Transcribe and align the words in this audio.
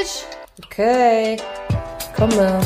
Tisch! 0.00 0.24
Okay, 0.64 1.36
komme. 2.16 2.60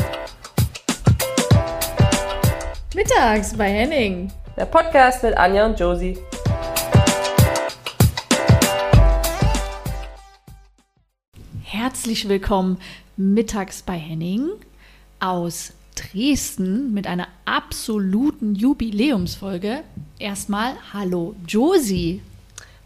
Mittags 2.95 3.57
bei 3.57 3.69
Henning. 3.71 4.31
Der 4.57 4.67
Podcast 4.67 5.25
mit 5.25 5.37
Anja 5.37 5.67
und 5.67 5.81
Josie. 5.81 6.17
Herzlich 11.63 12.29
willkommen 12.29 12.79
mittags 13.17 13.83
bei 13.83 13.97
Henning 13.97 14.51
aus 15.19 15.73
Dresden 15.97 16.95
mit 16.95 17.09
einer 17.09 17.27
absoluten 17.47 18.55
Jubiläumsfolge. 18.55 19.83
Erstmal 20.21 20.75
Hallo 20.93 21.35
Josie. 21.49 22.23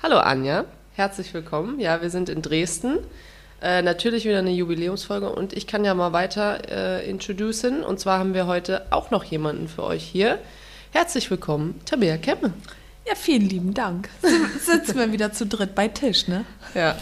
Hallo 0.03 0.19
Anja, 0.19 0.65
herzlich 0.95 1.35
willkommen. 1.35 1.81
Ja, 1.81 2.01
wir 2.01 2.09
sind 2.09 2.31
in 2.31 2.41
Dresden. 2.41 3.01
Äh, 3.61 3.83
natürlich 3.83 4.25
wieder 4.25 4.39
eine 4.39 4.53
Jubiläumsfolge 4.53 5.31
und 5.31 5.53
ich 5.53 5.67
kann 5.67 5.85
ja 5.85 5.95
mal 5.95 6.13
weiter 6.13 6.61
äh, 6.71 7.11
introducen. 7.11 7.83
Und 7.83 7.99
zwar 7.99 8.19
haben 8.19 8.35
wir 8.35 8.47
heute 8.47 8.87
auch 8.91 9.11
noch 9.11 9.25
jemanden 9.25 9.69
für 9.69 9.83
euch 9.83 10.05
hier. 10.05 10.39
Herzlich 10.93 11.31
willkommen, 11.31 11.81
Tabea 11.85 12.19
Kemme. 12.19 12.53
Ja, 13.09 13.15
vielen 13.15 13.49
lieben 13.49 13.75
Dank. 13.75 14.11
Sitzen 14.61 14.99
wir 14.99 15.13
wieder 15.13 15.33
zu 15.33 15.47
dritt 15.47 15.75
bei 15.75 15.89
Tisch, 15.89 16.29
ne? 16.29 16.45
Ja. 16.75 16.95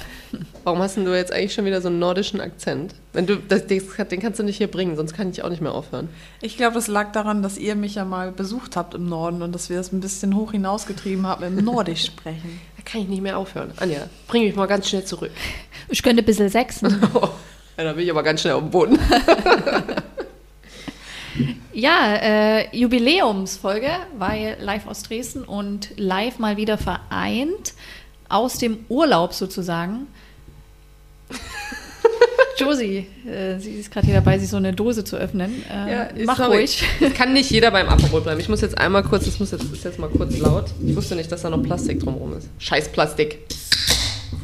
Warum 0.63 0.79
hast 0.79 0.97
denn 0.97 1.05
du 1.05 1.17
jetzt 1.17 1.33
eigentlich 1.33 1.53
schon 1.53 1.65
wieder 1.65 1.81
so 1.81 1.89
einen 1.89 1.99
nordischen 1.99 2.41
Akzent? 2.41 2.95
Wenn 3.13 3.27
du, 3.27 3.37
das, 3.37 3.67
den 3.67 4.21
kannst 4.21 4.39
du 4.39 4.45
nicht 4.45 4.57
hier 4.57 4.71
bringen, 4.71 4.97
sonst 4.97 5.15
kann 5.15 5.31
ich 5.31 5.43
auch 5.43 5.49
nicht 5.49 5.63
mehr 5.63 5.73
aufhören. 5.73 6.09
Ich 6.41 6.57
glaube, 6.57 6.75
das 6.75 6.87
lag 6.87 7.13
daran, 7.13 7.43
dass 7.43 7.59
ihr 7.59 7.75
mich 7.75 7.97
ja 7.97 8.05
mal 8.05 8.31
besucht 8.31 8.77
habt 8.77 8.95
im 8.95 9.09
Norden 9.09 9.43
und 9.43 9.53
dass 9.53 9.69
wir 9.69 9.77
das 9.77 9.93
ein 9.93 10.01
bisschen 10.01 10.37
hoch 10.37 10.53
hinausgetrieben 10.53 11.27
haben 11.27 11.45
im 11.45 11.57
Nordisch 11.65 12.07
sprechen. 12.07 12.61
Kann 12.87 13.03
ich 13.03 13.09
nicht 13.09 13.21
mehr 13.21 13.37
aufhören. 13.37 13.73
Anja, 13.77 14.09
bring 14.29 14.45
mich 14.45 14.55
mal 14.55 14.67
ganz 14.67 14.89
schnell 14.89 15.05
zurück. 15.05 15.33
Ich 15.89 16.03
könnte 16.03 16.23
ein 16.23 16.25
bisschen 16.25 16.49
sechsen. 16.49 17.03
Oh, 17.15 17.29
ja, 17.77 17.85
da 17.85 17.93
bin 17.93 18.05
ich 18.05 18.11
aber 18.11 18.23
ganz 18.23 18.41
schnell 18.41 18.55
auf 18.55 18.63
dem 18.63 18.71
Boden. 18.71 18.99
Ja, 21.77 22.15
äh, 22.15 22.75
Jubiläumsfolge, 22.75 23.91
weil 24.17 24.57
live 24.61 24.87
aus 24.87 25.03
Dresden 25.03 25.45
und 25.45 25.91
live 25.99 26.39
mal 26.39 26.57
wieder 26.57 26.79
vereint 26.79 27.75
aus 28.31 28.57
dem 28.57 28.87
Urlaub 28.89 29.35
sozusagen. 29.35 30.07
Josie, 32.59 33.07
äh, 33.29 33.59
sie 33.59 33.73
ist 33.73 33.91
gerade 33.91 34.07
hier 34.07 34.17
dabei, 34.17 34.39
sich 34.39 34.49
so 34.49 34.57
eine 34.57 34.73
Dose 34.73 35.05
zu 35.05 35.17
öffnen. 35.17 35.63
Äh, 35.71 35.93
Ja, 35.93 36.09
mach 36.25 36.37
sorry. 36.39 36.57
ruhig. 36.59 36.83
Es 37.01 37.15
kann 37.15 37.33
nicht 37.33 37.51
jeder 37.51 37.71
beim 37.71 37.89
Aperol 37.89 38.21
bleiben. 38.23 38.41
Ich 38.41 38.49
muss 38.49 38.61
jetzt 38.61 38.77
einmal 38.79 39.03
kurz, 39.03 39.25
das 39.27 39.39
muss 39.39 39.51
jetzt, 39.51 39.65
ist 39.73 39.85
jetzt 39.85 39.99
mal 39.99 40.09
kurz 40.09 40.39
laut. 40.39 40.67
Ich 40.85 40.97
wusste 40.97 41.15
nicht, 41.17 41.31
dass 41.31 41.43
da 41.43 41.51
noch 41.51 41.63
Plastik 41.63 42.01
drumherum 42.01 42.37
ist. 42.37 42.49
Scheiß 42.59 42.89
Plastik. 42.93 43.39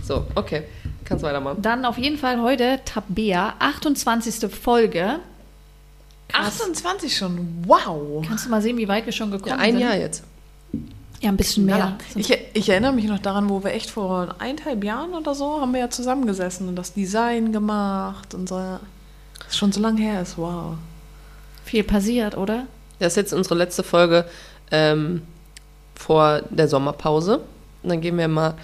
So, 0.06 0.26
okay. 0.34 0.62
Kannst 1.04 1.24
weitermachen. 1.24 1.60
Dann 1.62 1.84
auf 1.84 1.98
jeden 1.98 2.16
Fall 2.18 2.40
heute 2.42 2.80
Tabea, 2.84 3.54
28. 3.58 4.50
Folge. 4.50 5.18
Krass. 6.28 6.60
28 6.62 7.16
schon, 7.16 7.64
wow. 7.66 8.24
Kannst 8.26 8.46
du 8.46 8.50
mal 8.50 8.62
sehen, 8.62 8.78
wie 8.78 8.88
weit 8.88 9.04
wir 9.06 9.12
schon 9.12 9.30
gekommen 9.30 9.50
Ja, 9.50 9.58
ein 9.58 9.72
sind? 9.72 9.82
Jahr 9.82 9.96
jetzt. 9.96 10.24
Ja, 11.22 11.28
ein 11.28 11.36
bisschen 11.36 11.64
mehr. 11.64 11.78
Ja. 11.78 11.98
Ich, 12.16 12.36
ich 12.52 12.68
erinnere 12.68 12.92
mich 12.92 13.04
noch 13.04 13.20
daran, 13.20 13.48
wo 13.48 13.62
wir 13.62 13.72
echt 13.72 13.90
vor 13.90 14.34
eineinhalb 14.40 14.82
Jahren 14.82 15.14
oder 15.14 15.36
so 15.36 15.60
haben 15.60 15.72
wir 15.72 15.78
ja 15.78 15.88
zusammengesessen 15.88 16.68
und 16.68 16.74
das 16.74 16.94
Design 16.94 17.52
gemacht 17.52 18.34
und 18.34 18.48
so. 18.48 18.56
Das 19.38 19.48
ist 19.50 19.56
schon 19.56 19.70
so 19.70 19.80
lange 19.80 20.02
her 20.02 20.20
ist, 20.20 20.36
wow. 20.36 20.74
Viel 21.64 21.84
passiert, 21.84 22.36
oder? 22.36 22.66
Das 22.98 23.12
ist 23.12 23.16
jetzt 23.16 23.32
unsere 23.32 23.54
letzte 23.54 23.84
Folge 23.84 24.24
ähm, 24.72 25.22
vor 25.94 26.42
der 26.50 26.66
Sommerpause. 26.66 27.38
Und 27.84 27.88
dann 27.88 28.00
gehen 28.00 28.18
wir 28.18 28.26
mal 28.26 28.54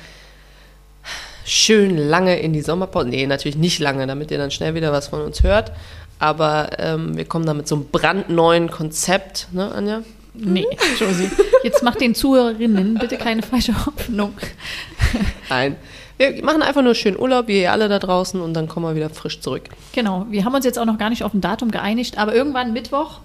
schön 1.45 1.97
lange 1.97 2.41
in 2.41 2.53
die 2.53 2.63
Sommerpause. 2.63 3.09
Nee, 3.09 3.25
natürlich 3.29 3.57
nicht 3.57 3.79
lange, 3.79 4.05
damit 4.09 4.33
ihr 4.33 4.39
dann 4.39 4.51
schnell 4.51 4.75
wieder 4.75 4.91
was 4.91 5.07
von 5.07 5.21
uns 5.21 5.45
hört. 5.45 5.71
Aber 6.19 6.71
ähm, 6.79 7.17
wir 7.17 7.25
kommen 7.25 7.47
da 7.47 7.55
mit 7.55 7.69
so 7.69 7.77
einem 7.77 7.87
brandneuen 7.87 8.69
Konzept, 8.69 9.47
ne, 9.53 9.71
Anja? 9.71 10.03
Nee, 10.41 10.67
Josie. 10.99 11.31
Jetzt 11.65 11.83
mach 11.83 11.97
den 11.97 12.15
Zuhörerinnen 12.15 12.95
bitte 12.95 13.17
keine 13.17 13.43
falsche 13.43 13.75
Hoffnung. 13.87 14.33
Nein. 15.49 15.77
Wir 16.17 16.45
machen 16.45 16.63
einfach 16.63 16.83
nur 16.83 16.95
schön 16.95 17.17
Urlaub, 17.19 17.47
wie 17.47 17.61
ihr 17.61 17.71
alle 17.73 17.89
da 17.89 17.99
draußen, 17.99 18.41
und 18.41 18.55
dann 18.55 18.67
kommen 18.69 18.87
wir 18.87 18.97
wieder 18.97 19.09
frisch 19.11 19.41
zurück. 19.41 19.65
Genau, 19.93 20.27
wir 20.31 20.45
haben 20.45 20.55
uns 20.55 20.65
jetzt 20.65 20.79
auch 20.79 20.85
noch 20.85 20.99
gar 20.99 21.11
nicht 21.11 21.23
auf 21.23 21.33
ein 21.33 21.41
Datum 21.41 21.71
geeinigt, 21.71 22.19
aber 22.19 22.35
irgendwann 22.35 22.73
Mittwoch, 22.73 23.21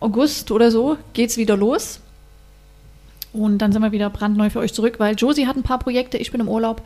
August 0.00 0.50
oder 0.50 0.70
so, 0.70 0.98
geht's 1.14 1.36
wieder 1.38 1.56
los. 1.56 2.00
Und 3.32 3.58
dann 3.58 3.72
sind 3.72 3.82
wir 3.82 3.92
wieder 3.92 4.10
brandneu 4.10 4.50
für 4.50 4.58
euch 4.60 4.72
zurück, 4.74 4.94
weil 4.98 5.14
Josie 5.14 5.46
hat 5.46 5.56
ein 5.56 5.62
paar 5.62 5.78
Projekte, 5.78 6.18
ich 6.18 6.30
bin 6.30 6.40
im 6.40 6.48
Urlaub 6.48 6.82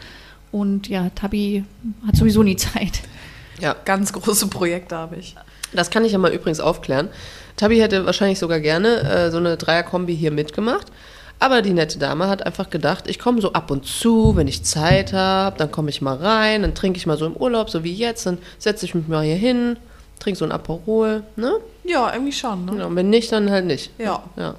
und 0.53 0.89
ja, 0.89 1.11
Tabi 1.15 1.65
hat 2.07 2.17
sowieso 2.17 2.43
nie 2.43 2.57
Zeit. 2.57 3.01
Ja, 3.61 3.75
Ganz 3.85 4.13
große 4.13 4.47
Projekte 4.49 4.97
habe 4.97 5.17
ich. 5.17 5.35
das 5.73 5.91
kann 5.91 6.05
ich 6.05 6.13
ja 6.13 6.19
mal 6.19 6.33
übrigens 6.33 6.61
aufklären. 6.61 7.09
Tabi 7.57 7.79
hätte 7.79 8.07
wahrscheinlich 8.07 8.39
sogar 8.39 8.61
gerne 8.61 9.01
äh, 9.03 9.31
so 9.31 9.39
eine 9.39 9.57
Dreierkombi 9.57 10.15
hier 10.15 10.31
mitgemacht. 10.31 10.87
Aber 11.43 11.63
die 11.63 11.73
nette 11.73 11.99
Dame 11.99 12.29
hat 12.29 12.45
einfach 12.45 12.69
gedacht, 12.69 13.05
ich 13.07 13.19
komme 13.19 13.41
so 13.41 13.55
ab 13.55 13.71
und 13.71 13.87
zu, 13.87 14.37
wenn 14.37 14.47
ich 14.47 14.63
Zeit 14.63 15.15
habe, 15.15 15.57
dann 15.57 15.73
komme 15.73 15.89
ich 15.89 16.03
mal 16.03 16.17
rein, 16.17 16.61
dann 16.61 16.75
trinke 16.75 16.99
ich 16.99 17.07
mal 17.07 17.17
so 17.17 17.25
im 17.25 17.35
Urlaub, 17.35 17.71
so 17.71 17.83
wie 17.83 17.95
jetzt, 17.95 18.27
dann 18.27 18.37
setze 18.59 18.85
ich 18.85 18.95
mich 18.95 19.09
mal 19.09 19.25
hier 19.25 19.37
hin, 19.37 19.79
trinke 20.19 20.39
so 20.39 20.45
ein 20.45 20.53
Aperol, 20.53 21.23
ne? 21.37 21.55
Ja, 21.85 22.13
irgendwie 22.13 22.33
schon, 22.33 22.67
ne? 22.67 22.77
Ja, 22.79 22.87
und 22.87 22.95
wenn 22.95 23.09
nicht, 23.09 23.33
dann 23.33 23.51
halt 23.51 23.65
nicht. 23.65 23.91
Ja. 23.99 24.23
Ja. 24.37 24.55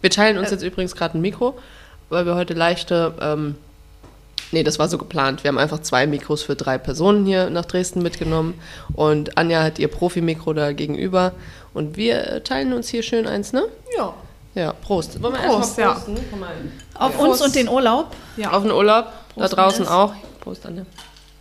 Wir 0.00 0.08
teilen 0.08 0.38
uns 0.38 0.50
jetzt 0.50 0.62
übrigens 0.62 0.96
gerade 0.96 1.18
ein 1.18 1.20
Mikro, 1.20 1.58
weil 2.08 2.24
wir 2.24 2.34
heute 2.34 2.54
leichte, 2.54 3.12
ähm, 3.20 3.56
nee, 4.52 4.62
das 4.62 4.78
war 4.78 4.88
so 4.88 4.96
geplant. 4.96 5.44
Wir 5.44 5.48
haben 5.48 5.58
einfach 5.58 5.80
zwei 5.80 6.06
Mikros 6.06 6.42
für 6.42 6.56
drei 6.56 6.78
Personen 6.78 7.26
hier 7.26 7.50
nach 7.50 7.66
Dresden 7.66 8.02
mitgenommen 8.02 8.54
und 8.94 9.36
Anja 9.36 9.62
hat 9.62 9.78
ihr 9.78 9.88
Profimikro 9.88 10.54
da 10.54 10.72
gegenüber 10.72 11.32
und 11.74 11.96
wir 11.96 12.44
teilen 12.44 12.72
uns 12.72 12.88
hier 12.88 13.02
schön 13.02 13.26
eins, 13.26 13.52
ne? 13.52 13.64
Ja. 13.96 14.14
Ja, 14.54 14.72
Prost. 14.74 15.22
Wollen 15.22 15.34
wir 15.34 15.40
Prost, 15.40 15.58
erst 15.58 15.78
mal 15.78 15.82
ja. 15.82 15.92
prosten? 15.94 16.24
Komm 16.30 16.40
mal. 16.40 16.54
Auf 16.94 17.16
Prost. 17.16 17.30
uns 17.30 17.42
und 17.42 17.54
den 17.54 17.68
Urlaub. 17.68 18.14
Ja. 18.36 18.52
Auf 18.52 18.62
den 18.62 18.72
Urlaub, 18.72 19.06
Prost, 19.32 19.52
da 19.52 19.56
draußen 19.56 19.88
auch. 19.88 20.14
Prost, 20.40 20.66
Anja. 20.66 20.84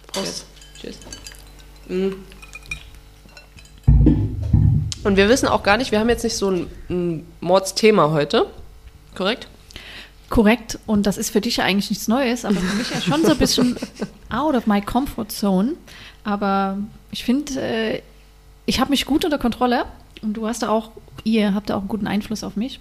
Prost. 0.07 0.45
Tschüss. 0.79 0.97
Mm. 1.87 2.11
Und 5.03 5.17
wir 5.17 5.29
wissen 5.29 5.47
auch 5.47 5.63
gar 5.63 5.77
nicht, 5.77 5.91
wir 5.91 5.99
haben 5.99 6.09
jetzt 6.09 6.23
nicht 6.23 6.37
so 6.37 6.51
ein, 6.51 6.71
ein 6.89 7.27
Mordsthema 7.39 8.11
heute, 8.11 8.45
korrekt? 9.15 9.47
Korrekt, 10.29 10.79
und 10.85 11.05
das 11.05 11.17
ist 11.17 11.31
für 11.31 11.41
dich 11.41 11.57
ja 11.57 11.65
eigentlich 11.65 11.89
nichts 11.89 12.07
Neues, 12.07 12.45
aber 12.45 12.55
für 12.55 12.75
mich 12.77 12.89
ja 12.91 13.01
schon 13.01 13.25
so 13.25 13.31
ein 13.31 13.37
bisschen 13.37 13.77
out 14.29 14.55
of 14.55 14.67
my 14.67 14.79
comfort 14.79 15.29
zone. 15.29 15.73
Aber 16.23 16.77
ich 17.11 17.25
finde, 17.25 17.59
äh, 17.59 18.01
ich 18.65 18.79
habe 18.79 18.91
mich 18.91 19.05
gut 19.05 19.25
unter 19.25 19.39
Kontrolle 19.39 19.85
und 20.21 20.33
du 20.33 20.47
hast 20.47 20.63
da 20.63 20.69
auch, 20.69 20.91
ihr 21.23 21.53
habt 21.53 21.69
da 21.69 21.75
auch 21.75 21.79
einen 21.79 21.87
guten 21.87 22.07
Einfluss 22.07 22.43
auf 22.43 22.55
mich. 22.55 22.79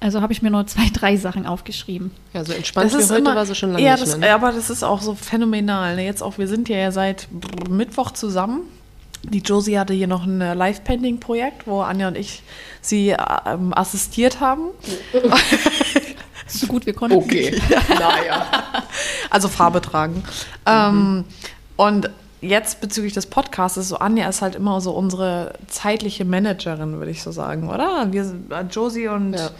Also 0.00 0.22
habe 0.22 0.32
ich 0.32 0.40
mir 0.40 0.50
nur 0.50 0.66
zwei, 0.66 0.88
drei 0.92 1.16
Sachen 1.16 1.46
aufgeschrieben. 1.46 2.10
Ja, 2.32 2.44
so 2.44 2.52
entspannt 2.52 2.90
wie 2.92 3.12
heute 3.12 3.24
war 3.24 3.44
sie 3.44 3.54
schon 3.54 3.72
lange 3.72 3.84
ja, 3.84 3.92
nicht 3.92 4.02
das, 4.02 4.16
mehr. 4.16 4.30
Ne? 4.30 4.34
aber 4.34 4.52
das 4.52 4.70
ist 4.70 4.82
auch 4.82 5.02
so 5.02 5.14
phänomenal. 5.14 5.96
Ne? 5.96 6.06
Jetzt 6.06 6.22
auch, 6.22 6.38
wir 6.38 6.48
sind 6.48 6.68
ja 6.70 6.90
seit 6.90 7.28
Mittwoch 7.68 8.12
zusammen. 8.12 8.62
Die 9.22 9.40
Josie 9.40 9.78
hatte 9.78 9.92
hier 9.92 10.06
noch 10.06 10.24
ein 10.24 10.40
äh, 10.40 10.54
Live-Pending-Projekt, 10.54 11.66
wo 11.66 11.82
Anja 11.82 12.08
und 12.08 12.16
ich 12.16 12.42
sie 12.80 13.14
ähm, 13.46 13.74
assistiert 13.74 14.40
haben. 14.40 14.68
So 16.52 16.66
gut 16.66 16.86
wir 16.86 16.92
konnten. 16.92 17.16
Okay, 17.16 17.60
naja. 17.88 18.46
Also 19.30 19.48
Farbe 19.48 19.80
tragen. 19.80 20.24
Ähm, 20.66 21.24
und 21.76 22.10
jetzt 22.40 22.80
bezüglich 22.80 23.12
des 23.12 23.26
Podcasts, 23.26 23.88
so 23.88 23.96
Anja 23.96 24.28
ist 24.28 24.42
halt 24.42 24.54
immer 24.54 24.80
so 24.80 24.92
unsere 24.92 25.52
zeitliche 25.68 26.24
Managerin, 26.24 26.98
würde 26.98 27.10
ich 27.10 27.22
so 27.22 27.32
sagen, 27.32 27.68
oder? 27.68 28.08
Wir, 28.10 28.24
Josie 28.70 29.08
und 29.08 29.34
Ja. 29.34 29.50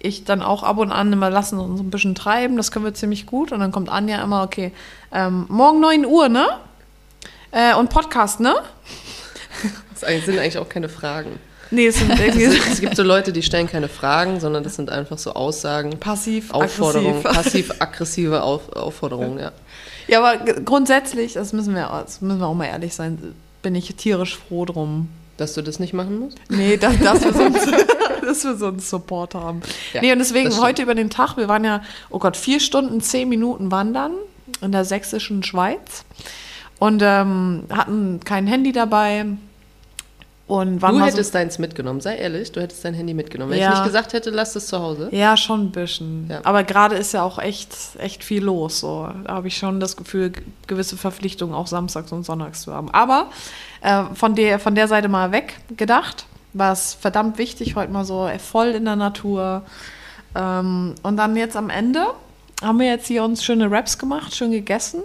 ich 0.00 0.24
dann 0.24 0.42
auch 0.42 0.62
ab 0.62 0.78
und 0.78 0.92
an 0.92 1.12
immer 1.12 1.30
lassen 1.30 1.58
uns 1.58 1.80
ein 1.80 1.90
bisschen 1.90 2.14
treiben, 2.14 2.56
das 2.56 2.70
können 2.70 2.84
wir 2.84 2.94
ziemlich 2.94 3.26
gut. 3.26 3.50
Und 3.52 3.60
dann 3.60 3.72
kommt 3.72 3.88
Anja 3.88 4.22
immer, 4.22 4.42
okay, 4.44 4.72
ähm, 5.12 5.46
morgen 5.48 5.80
9 5.80 6.06
Uhr, 6.06 6.28
ne? 6.28 6.46
Äh, 7.50 7.74
und 7.74 7.90
Podcast, 7.90 8.40
ne? 8.40 8.54
Das 10.00 10.24
sind 10.24 10.38
eigentlich 10.38 10.58
auch 10.58 10.68
keine 10.68 10.88
Fragen. 10.88 11.40
Nee, 11.70 11.88
es 11.88 11.98
sind 11.98 12.18
irgendwie 12.20 12.44
Es 12.44 12.80
gibt 12.80 12.94
so 12.96 13.02
Leute, 13.02 13.32
die 13.32 13.42
stellen 13.42 13.68
keine 13.68 13.88
Fragen, 13.88 14.40
sondern 14.40 14.62
das 14.62 14.76
sind 14.76 14.90
einfach 14.90 15.18
so 15.18 15.32
Aussagen, 15.34 15.98
passiv, 15.98 16.52
Aufforderungen, 16.52 17.26
aggressiv. 17.26 17.68
passiv-aggressive 17.68 18.42
Auf, 18.42 18.72
Aufforderungen, 18.74 19.38
ja. 19.38 19.44
Ja, 19.46 19.52
aber 20.16 20.36
g- 20.38 20.54
grundsätzlich, 20.64 21.34
das 21.34 21.52
müssen 21.52 21.74
wir, 21.74 21.88
das 22.04 22.20
müssen 22.20 22.38
wir 22.40 22.46
auch 22.46 22.54
mal 22.54 22.66
ehrlich 22.66 22.94
sein, 22.94 23.34
bin 23.62 23.74
ich 23.74 23.94
tierisch 23.96 24.36
froh 24.38 24.64
drum. 24.64 25.08
Dass 25.36 25.54
du 25.54 25.62
das 25.62 25.78
nicht 25.78 25.92
machen 25.94 26.18
musst? 26.18 26.38
Nee, 26.48 26.76
dass, 26.76 26.98
dass, 27.02 27.22
wir, 27.24 27.32
so 27.32 27.40
einen, 27.42 27.54
dass 28.22 28.44
wir 28.44 28.56
so 28.56 28.66
einen 28.68 28.80
Support 28.80 29.34
haben. 29.34 29.60
Ja, 29.92 30.00
nee, 30.00 30.12
und 30.12 30.18
deswegen 30.18 30.56
heute 30.60 30.82
über 30.82 30.94
den 30.94 31.10
Tag, 31.10 31.36
wir 31.36 31.46
waren 31.48 31.64
ja, 31.64 31.82
oh 32.10 32.18
Gott, 32.18 32.36
vier 32.36 32.58
Stunden, 32.60 33.00
zehn 33.00 33.28
Minuten 33.28 33.70
wandern 33.70 34.12
in 34.62 34.72
der 34.72 34.84
sächsischen 34.84 35.42
Schweiz 35.44 36.04
und 36.80 37.02
ähm, 37.04 37.64
hatten 37.70 38.20
kein 38.24 38.46
Handy 38.48 38.72
dabei. 38.72 39.26
Und 40.48 40.80
waren 40.80 40.96
Du 40.98 41.04
hättest 41.04 41.34
deins 41.34 41.58
mitgenommen, 41.58 42.00
sei 42.00 42.16
ehrlich, 42.16 42.50
du 42.52 42.60
hättest 42.62 42.82
dein 42.82 42.94
Handy 42.94 43.12
mitgenommen. 43.12 43.52
Wenn 43.52 43.60
Ja. 43.60 43.68
ich 43.68 43.74
nicht 43.74 43.84
gesagt 43.84 44.14
hätte, 44.14 44.30
lass 44.30 44.56
es 44.56 44.66
zu 44.66 44.78
Hause. 44.80 45.08
so, 45.10 45.16
ja, 45.16 45.36
schon 45.36 45.66
ein 45.66 45.70
bisschen. 45.70 46.26
Ja. 46.30 46.40
Aber 46.42 46.64
gerade 46.64 46.96
ist 46.96 47.12
ja 47.12 47.22
auch 47.22 47.38
echt, 47.38 47.68
echt 47.98 48.24
viel 48.24 48.42
los. 48.42 48.80
So. 48.80 49.08
Da 49.24 49.34
habe 49.34 49.48
ich 49.48 49.58
schon 49.58 49.78
das 49.78 49.96
Gefühl, 49.98 50.32
gewisse 50.66 50.96
Verpflichtungen 50.96 51.54
auch 51.54 51.66
samstags 51.66 52.10
und 52.12 52.24
sonntags 52.24 52.62
zu 52.62 52.72
haben. 52.72 52.90
Aber 52.92 53.26
äh, 53.82 54.04
von, 54.14 54.34
der, 54.34 54.58
von 54.58 54.74
der 54.74 54.88
Seite 54.88 55.08
mal 55.08 55.32
weg 55.32 55.54
gedacht, 55.76 56.24
war 56.54 56.72
es 56.72 56.94
verdammt 56.94 57.36
wichtig, 57.36 57.76
heute 57.76 57.92
mal 57.92 58.06
so 58.06 58.30
voll 58.38 58.68
in 58.68 58.86
der 58.86 58.96
Natur. 58.96 59.62
Ähm, 60.34 60.94
und 61.02 61.16
dann 61.18 61.36
jetzt 61.36 61.56
am 61.58 61.68
Ende 61.68 62.06
haben 62.62 62.78
wir 62.80 62.86
jetzt 62.86 63.06
hier 63.06 63.22
uns 63.22 63.44
schöne 63.44 63.70
Raps 63.70 63.98
gemacht, 63.98 64.34
schön 64.34 64.50
gegessen. 64.50 65.02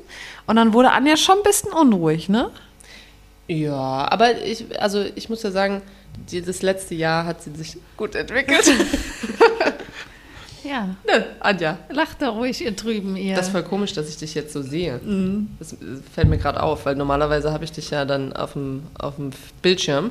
Und 0.47 0.55
dann 0.55 0.73
wurde 0.73 0.91
Anja 0.91 1.17
schon 1.17 1.37
ein 1.37 1.43
bisschen 1.43 1.73
unruhig, 1.73 2.29
ne? 2.29 2.49
Ja, 3.47 4.07
aber 4.11 4.41
ich, 4.43 4.65
also 4.81 5.03
ich 5.15 5.29
muss 5.29 5.43
ja 5.43 5.51
sagen, 5.51 5.81
die, 6.31 6.41
das 6.41 6.61
letzte 6.61 6.95
Jahr 6.95 7.25
hat 7.25 7.43
sie 7.43 7.51
sich 7.55 7.77
gut 7.97 8.15
entwickelt. 8.15 8.63
Ja, 10.63 10.95
ne, 11.05 11.25
Anja. 11.41 11.77
lacht 11.89 12.21
da 12.21 12.29
ruhig 12.29 12.63
ihr 12.63 12.71
drüben, 12.71 13.17
ihr. 13.17 13.35
Das 13.35 13.47
ist 13.47 13.51
voll 13.51 13.63
komisch, 13.63 13.91
dass 13.91 14.07
ich 14.07 14.15
dich 14.15 14.33
jetzt 14.33 14.53
so 14.53 14.61
sehe. 14.61 14.97
Das 15.59 15.73
äh, 15.73 15.77
fällt 16.15 16.29
mir 16.29 16.37
gerade 16.37 16.63
auf, 16.63 16.85
weil 16.85 16.95
normalerweise 16.95 17.51
habe 17.51 17.65
ich 17.65 17.73
dich 17.73 17.89
ja 17.89 18.05
dann 18.05 18.31
auf 18.31 18.53
dem, 18.53 18.83
auf 18.97 19.17
dem 19.17 19.31
Bildschirm. 19.61 20.09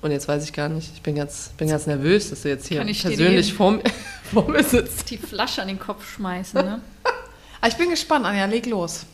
Und 0.00 0.12
jetzt 0.12 0.28
weiß 0.28 0.44
ich 0.44 0.52
gar 0.52 0.68
nicht. 0.68 0.90
Ich 0.94 1.02
bin 1.02 1.16
ganz, 1.16 1.50
bin 1.56 1.68
ganz 1.68 1.86
nervös, 1.88 2.30
dass 2.30 2.42
du 2.42 2.50
jetzt 2.50 2.68
hier 2.68 2.84
persönlich 2.84 3.52
vor 3.52 3.72
mir, 3.72 3.82
vor 4.32 4.48
mir 4.48 4.62
sitzt. 4.62 5.10
die 5.10 5.18
Flasche 5.18 5.60
an 5.62 5.66
den 5.68 5.80
Kopf 5.80 6.08
schmeißen, 6.14 6.64
ne? 6.64 6.80
Ah, 7.60 7.66
Ich 7.66 7.74
bin 7.76 7.88
gespannt, 7.90 8.26
Anja, 8.26 8.44
leg 8.44 8.66
los. 8.66 9.06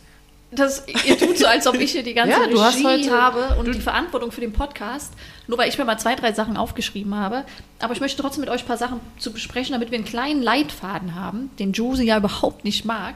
Das, 0.52 0.85
ihr 1.05 1.17
tut 1.17 1.38
so, 1.38 1.47
als 1.47 1.67
ob 1.67 1.76
ich 1.76 1.93
hier 1.93 2.02
die 2.02 2.14
ganze 2.14 2.32
Ja, 2.50 2.69
Regie 2.69 3.11
habe 3.11 3.56
und 3.58 3.73
die 3.73 3.81
Verantwortung 3.81 4.32
für 4.32 4.41
den 4.41 4.52
Podcast. 4.52 5.12
Nur 5.47 5.58
weil 5.58 5.69
ich 5.69 5.79
mir 5.79 5.85
mal 5.85 5.99
zwei, 5.99 6.17
drei 6.17 6.32
Sachen 6.32 6.56
aufgeschrieben 6.56 7.14
habe. 7.14 7.44
Aber 7.79 7.93
ich 7.93 8.00
möchte 8.00 8.20
trotzdem 8.20 8.41
mit 8.41 8.50
euch 8.50 8.62
ein 8.62 8.67
paar 8.67 8.76
Sachen 8.76 9.00
zu 9.19 9.32
besprechen, 9.32 9.73
damit 9.73 9.91
wir 9.91 9.99
einen 9.99 10.05
kleinen 10.06 10.43
Leitfaden 10.43 11.14
haben, 11.14 11.50
den 11.58 11.73
Josie 11.73 12.06
ja 12.06 12.19
überhaupt 12.19 12.64
nicht 12.64 12.85
mag. 12.85 13.14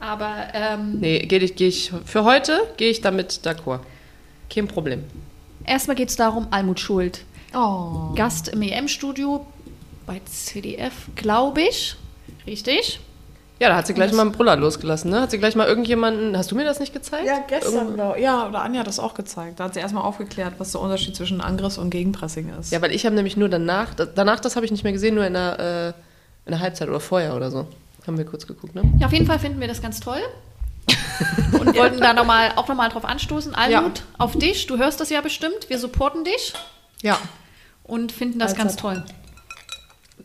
Aber 0.00 0.34
ähm, 0.54 1.00
Nee, 1.00 1.20
gehe 1.26 1.38
ich, 1.40 1.56
geh 1.56 1.68
ich, 1.68 1.92
für 2.04 2.24
heute 2.24 2.60
gehe 2.76 2.90
ich 2.90 3.00
damit 3.00 3.40
d'accord. 3.44 3.80
Kein 4.48 4.68
Problem. 4.68 5.04
erstmal 5.64 5.96
geht 5.96 6.08
es 6.10 6.16
darum, 6.16 6.46
Almut 6.50 6.80
Schuld. 6.80 7.24
Oh. 7.54 8.12
Gast 8.14 8.48
im 8.48 8.62
EM-Studio 8.62 9.46
bei 10.06 10.20
CDF, 10.24 10.92
glaube 11.16 11.62
ich. 11.62 11.96
Richtig? 12.46 13.00
Ja, 13.58 13.70
da 13.70 13.76
hat 13.76 13.86
sie 13.86 13.94
gleich 13.94 14.12
mal 14.12 14.20
einen 14.22 14.32
Brüller 14.32 14.54
losgelassen, 14.56 15.10
ne? 15.10 15.22
Hat 15.22 15.30
sie 15.30 15.38
gleich 15.38 15.54
mal 15.56 15.66
irgendjemanden, 15.66 16.36
hast 16.36 16.50
du 16.50 16.54
mir 16.56 16.64
das 16.64 16.78
nicht 16.78 16.92
gezeigt? 16.92 17.26
Ja, 17.26 17.38
gestern. 17.48 17.94
Oder, 17.94 18.18
ja, 18.18 18.46
oder 18.48 18.60
Anja 18.60 18.80
hat 18.80 18.86
das 18.86 18.98
auch 18.98 19.14
gezeigt. 19.14 19.58
Da 19.60 19.64
hat 19.64 19.74
sie 19.74 19.80
erstmal 19.80 20.02
aufgeklärt, 20.04 20.54
was 20.58 20.72
der 20.72 20.82
Unterschied 20.82 21.16
zwischen 21.16 21.40
Angriffs- 21.40 21.78
und 21.78 21.88
Gegenpressing 21.88 22.52
ist. 22.60 22.70
Ja, 22.70 22.82
weil 22.82 22.92
ich 22.92 23.06
habe 23.06 23.14
nämlich 23.16 23.38
nur 23.38 23.48
danach, 23.48 23.94
da- 23.94 24.04
danach 24.04 24.40
das 24.40 24.56
habe 24.56 24.66
ich 24.66 24.72
nicht 24.72 24.84
mehr 24.84 24.92
gesehen, 24.92 25.14
nur 25.14 25.24
in 25.26 25.32
der, 25.32 25.58
äh, 25.58 25.88
in 26.44 26.52
der 26.52 26.60
Halbzeit 26.60 26.88
oder 26.88 27.00
vorher 27.00 27.34
oder 27.34 27.50
so. 27.50 27.66
Haben 28.06 28.18
wir 28.18 28.26
kurz 28.26 28.46
geguckt, 28.46 28.74
ne? 28.74 28.82
Ja, 28.98 29.06
auf 29.06 29.12
jeden 29.14 29.26
Fall 29.26 29.38
finden 29.38 29.58
wir 29.58 29.68
das 29.68 29.80
ganz 29.80 30.00
toll. 30.00 30.20
Und 31.58 31.74
wollten 31.76 32.00
da 32.00 32.12
noch 32.12 32.26
mal, 32.26 32.52
auch 32.56 32.68
nochmal 32.68 32.90
drauf 32.90 33.04
anstoßen. 33.04 33.54
Almut, 33.54 34.02
auf 34.18 34.36
dich. 34.36 34.66
Du 34.66 34.76
hörst 34.76 35.00
das 35.00 35.08
ja 35.10 35.20
bestimmt. 35.22 35.68
Wir 35.68 35.78
supporten 35.78 36.24
dich 36.24 36.52
ja. 37.02 37.18
und 37.84 38.12
finden 38.12 38.38
das 38.38 38.50
Als 38.50 38.58
ganz 38.58 38.76
toll. 38.76 39.02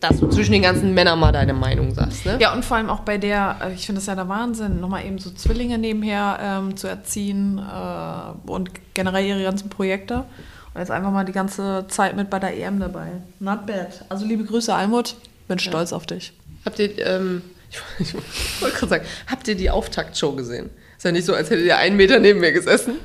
Dass 0.02 0.20
du 0.20 0.28
zwischen 0.28 0.52
den 0.52 0.64
ganzen 0.64 0.94
Männern 0.96 1.20
mal 1.20 1.32
deine 1.32 1.54
Meinung 1.54 1.94
sagst, 1.94 2.26
ne? 2.26 2.38
Ja, 2.42 2.54
und 2.54 2.66
vor 2.66 2.78
allem 2.78 2.90
auch 2.90 3.02
bei 3.02 3.20
der, 3.20 3.58
äh, 3.64 3.74
ich 3.74 3.86
finde 3.86 4.00
das 4.00 4.08
ja 4.08 4.16
der 4.16 4.28
Wahnsinn, 4.28 4.80
nochmal 4.80 5.06
eben 5.06 5.20
so 5.20 5.30
Zwillinge 5.30 5.78
nebenher 5.78 6.40
ähm, 6.42 6.76
zu 6.76 6.88
erziehen 6.88 7.60
äh, 7.60 8.50
und 8.50 8.72
generell 8.96 9.26
ihre 9.26 9.44
ganzen 9.44 9.70
Projekte. 9.70 10.26
Und 10.74 10.80
jetzt 10.80 10.90
einfach 10.90 11.12
mal 11.12 11.24
die 11.24 11.32
ganze 11.32 11.86
Zeit 11.88 12.16
mit 12.16 12.30
bei 12.32 12.40
der 12.40 12.58
EM 12.58 12.80
dabei. 12.80 13.12
Not 13.40 13.68
bad. 13.68 14.04
Also 14.10 14.26
liebe 14.26 14.44
Grüße, 14.44 14.74
Almut. 14.74 15.16
Bin 15.48 15.60
stolz 15.60 15.94
auf 15.94 16.08
dich. 16.08 16.34
Habt 16.66 16.80
ihr, 16.80 16.98
ähm, 17.06 17.44
ich, 17.70 17.80
ich 18.00 18.62
wollte 18.62 18.78
gerade 18.78 18.90
sagen, 18.90 19.06
habt 19.28 19.48
ihr 19.48 19.56
die 19.56 19.70
Auftaktshow 19.70 20.32
gesehen? 20.32 20.72
Ist 20.98 21.06
ja 21.06 21.12
nicht 21.12 21.26
so, 21.26 21.36
als 21.36 21.50
hättet 21.52 21.66
ihr 21.66 21.78
einen 21.78 21.96
Meter 21.96 22.20
neben 22.20 22.40
mir 22.40 22.52
gesessen. 22.54 22.96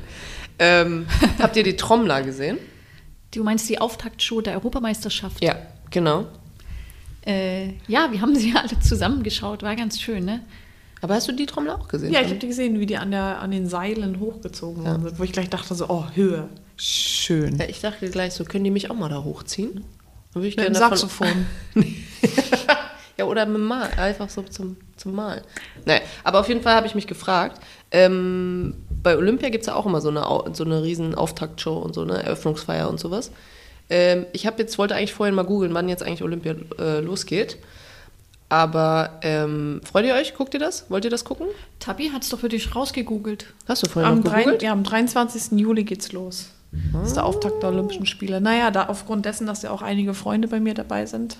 Ähm, 0.58 1.06
habt 1.40 1.56
ihr 1.56 1.62
die 1.62 1.76
Trommler 1.76 2.22
gesehen? 2.22 2.56
Du 3.34 3.44
meinst 3.44 3.68
die 3.68 3.78
Auftaktshow 3.78 4.40
der 4.40 4.54
Europameisterschaft? 4.54 5.44
Ja, 5.44 5.56
genau. 5.90 6.26
Äh, 7.26 7.74
ja, 7.88 8.10
wir 8.10 8.20
haben 8.20 8.34
sie 8.34 8.52
ja 8.52 8.60
alle 8.60 8.78
zusammengeschaut. 8.80 9.62
War 9.62 9.76
ganz 9.76 10.00
schön, 10.00 10.24
ne? 10.24 10.40
Aber 11.02 11.14
hast 11.14 11.28
du 11.28 11.32
die 11.32 11.46
Trommler 11.46 11.78
auch 11.78 11.88
gesehen? 11.88 12.12
Ja, 12.12 12.20
ich 12.20 12.28
habe 12.28 12.38
die 12.38 12.48
gesehen, 12.48 12.80
wie 12.80 12.86
die 12.86 12.96
an, 12.96 13.10
der, 13.10 13.40
an 13.40 13.50
den 13.50 13.68
Seilen 13.68 14.18
hochgezogen 14.18 14.84
worden 14.84 15.02
sind, 15.02 15.18
wo 15.18 15.24
ich 15.24 15.32
gleich 15.32 15.50
dachte 15.50 15.74
so, 15.74 15.88
oh, 15.88 16.04
Höhe. 16.14 16.48
Schön. 16.76 17.58
Ja, 17.58 17.66
ich 17.66 17.80
dachte 17.80 18.08
gleich 18.10 18.32
so, 18.32 18.44
können 18.44 18.64
die 18.64 18.70
mich 18.70 18.90
auch 18.90 18.94
mal 18.94 19.08
da 19.08 19.22
hochziehen? 19.22 19.84
Dann 20.32 20.42
würde 20.42 20.48
ich 20.48 20.56
Mit 20.56 20.66
dem 20.66 20.74
Saxophon. 20.74 21.46
Ja, 23.18 23.24
oder 23.24 23.46
mit 23.46 23.56
dem 23.56 23.64
Mal, 23.64 23.88
einfach 23.96 24.28
so 24.28 24.42
zum, 24.42 24.76
zum 24.96 25.14
Malen. 25.14 25.42
Naja, 25.86 26.02
aber 26.22 26.40
auf 26.40 26.48
jeden 26.48 26.60
Fall 26.60 26.74
habe 26.74 26.86
ich 26.86 26.94
mich 26.94 27.06
gefragt, 27.06 27.62
ähm, 27.90 28.74
bei 29.02 29.16
Olympia 29.16 29.48
gibt 29.48 29.62
es 29.62 29.68
ja 29.68 29.74
auch 29.74 29.86
immer 29.86 30.02
so 30.02 30.10
eine, 30.10 30.26
so 30.54 30.64
eine 30.64 30.82
riesen 30.82 31.14
Auftaktshow 31.14 31.78
und 31.78 31.94
so 31.94 32.02
eine 32.02 32.22
Eröffnungsfeier 32.22 32.90
und 32.90 33.00
sowas. 33.00 33.30
Ähm, 33.88 34.26
ich 34.32 34.46
habe 34.46 34.60
jetzt, 34.62 34.78
wollte 34.78 34.94
eigentlich 34.94 35.14
vorhin 35.14 35.34
mal 35.34 35.44
googeln, 35.44 35.72
wann 35.74 35.88
jetzt 35.88 36.02
eigentlich 36.02 36.22
Olympia 36.22 36.54
äh, 36.78 37.00
losgeht. 37.00 37.58
Aber 38.48 39.18
ähm, 39.22 39.80
freut 39.84 40.04
ihr 40.04 40.14
euch? 40.14 40.34
Guckt 40.34 40.54
ihr 40.54 40.60
das? 40.60 40.88
Wollt 40.88 41.04
ihr 41.04 41.10
das 41.10 41.24
gucken? 41.24 41.46
Tabi 41.80 42.10
hat 42.10 42.22
es 42.22 42.28
doch 42.28 42.38
für 42.38 42.48
dich 42.48 42.74
rausgegoogelt. 42.74 43.46
Hast 43.66 43.82
du 43.82 43.88
vorhin 43.88 44.12
Am, 44.12 44.20
noch 44.20 44.32
gegoogelt? 44.32 44.62
ja, 44.62 44.72
am 44.72 44.84
23. 44.84 45.58
Juli 45.58 45.84
geht's 45.84 46.12
los. 46.12 46.50
Das 46.92 47.08
ist 47.08 47.16
der 47.16 47.24
Auftakt 47.24 47.62
der 47.62 47.70
Olympischen 47.70 48.06
Spiele. 48.06 48.40
Naja, 48.40 48.70
da 48.70 48.86
aufgrund 48.86 49.24
dessen, 49.24 49.46
dass 49.46 49.62
ja 49.62 49.70
auch 49.70 49.82
einige 49.82 50.14
Freunde 50.14 50.46
bei 50.48 50.60
mir 50.60 50.74
dabei 50.74 51.06
sind. 51.06 51.36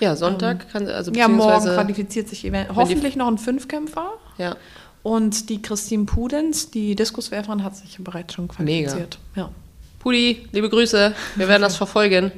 Ja, 0.00 0.16
Sonntag 0.16 0.70
kann 0.70 0.88
also 0.88 1.12
Ja, 1.12 1.28
morgen 1.28 1.64
qualifiziert 1.64 2.28
sich 2.28 2.44
Event. 2.44 2.74
Hoffentlich 2.74 3.16
noch 3.16 3.28
ein 3.28 3.38
Fünfkämpfer. 3.38 4.14
Ja, 4.38 4.56
Und 5.02 5.48
die 5.48 5.62
Christine 5.62 6.04
Pudenz, 6.04 6.70
die 6.70 6.96
Diskuswerferin, 6.96 7.62
hat 7.64 7.76
sich 7.76 7.96
bereits 8.00 8.34
schon 8.34 8.48
qualifiziert. 8.48 9.18
Ja. 9.36 9.50
Pudi, 9.98 10.46
liebe 10.52 10.68
Grüße, 10.68 11.14
wir 11.36 11.48
werden 11.48 11.62
das 11.62 11.76
verfolgen. 11.82 12.32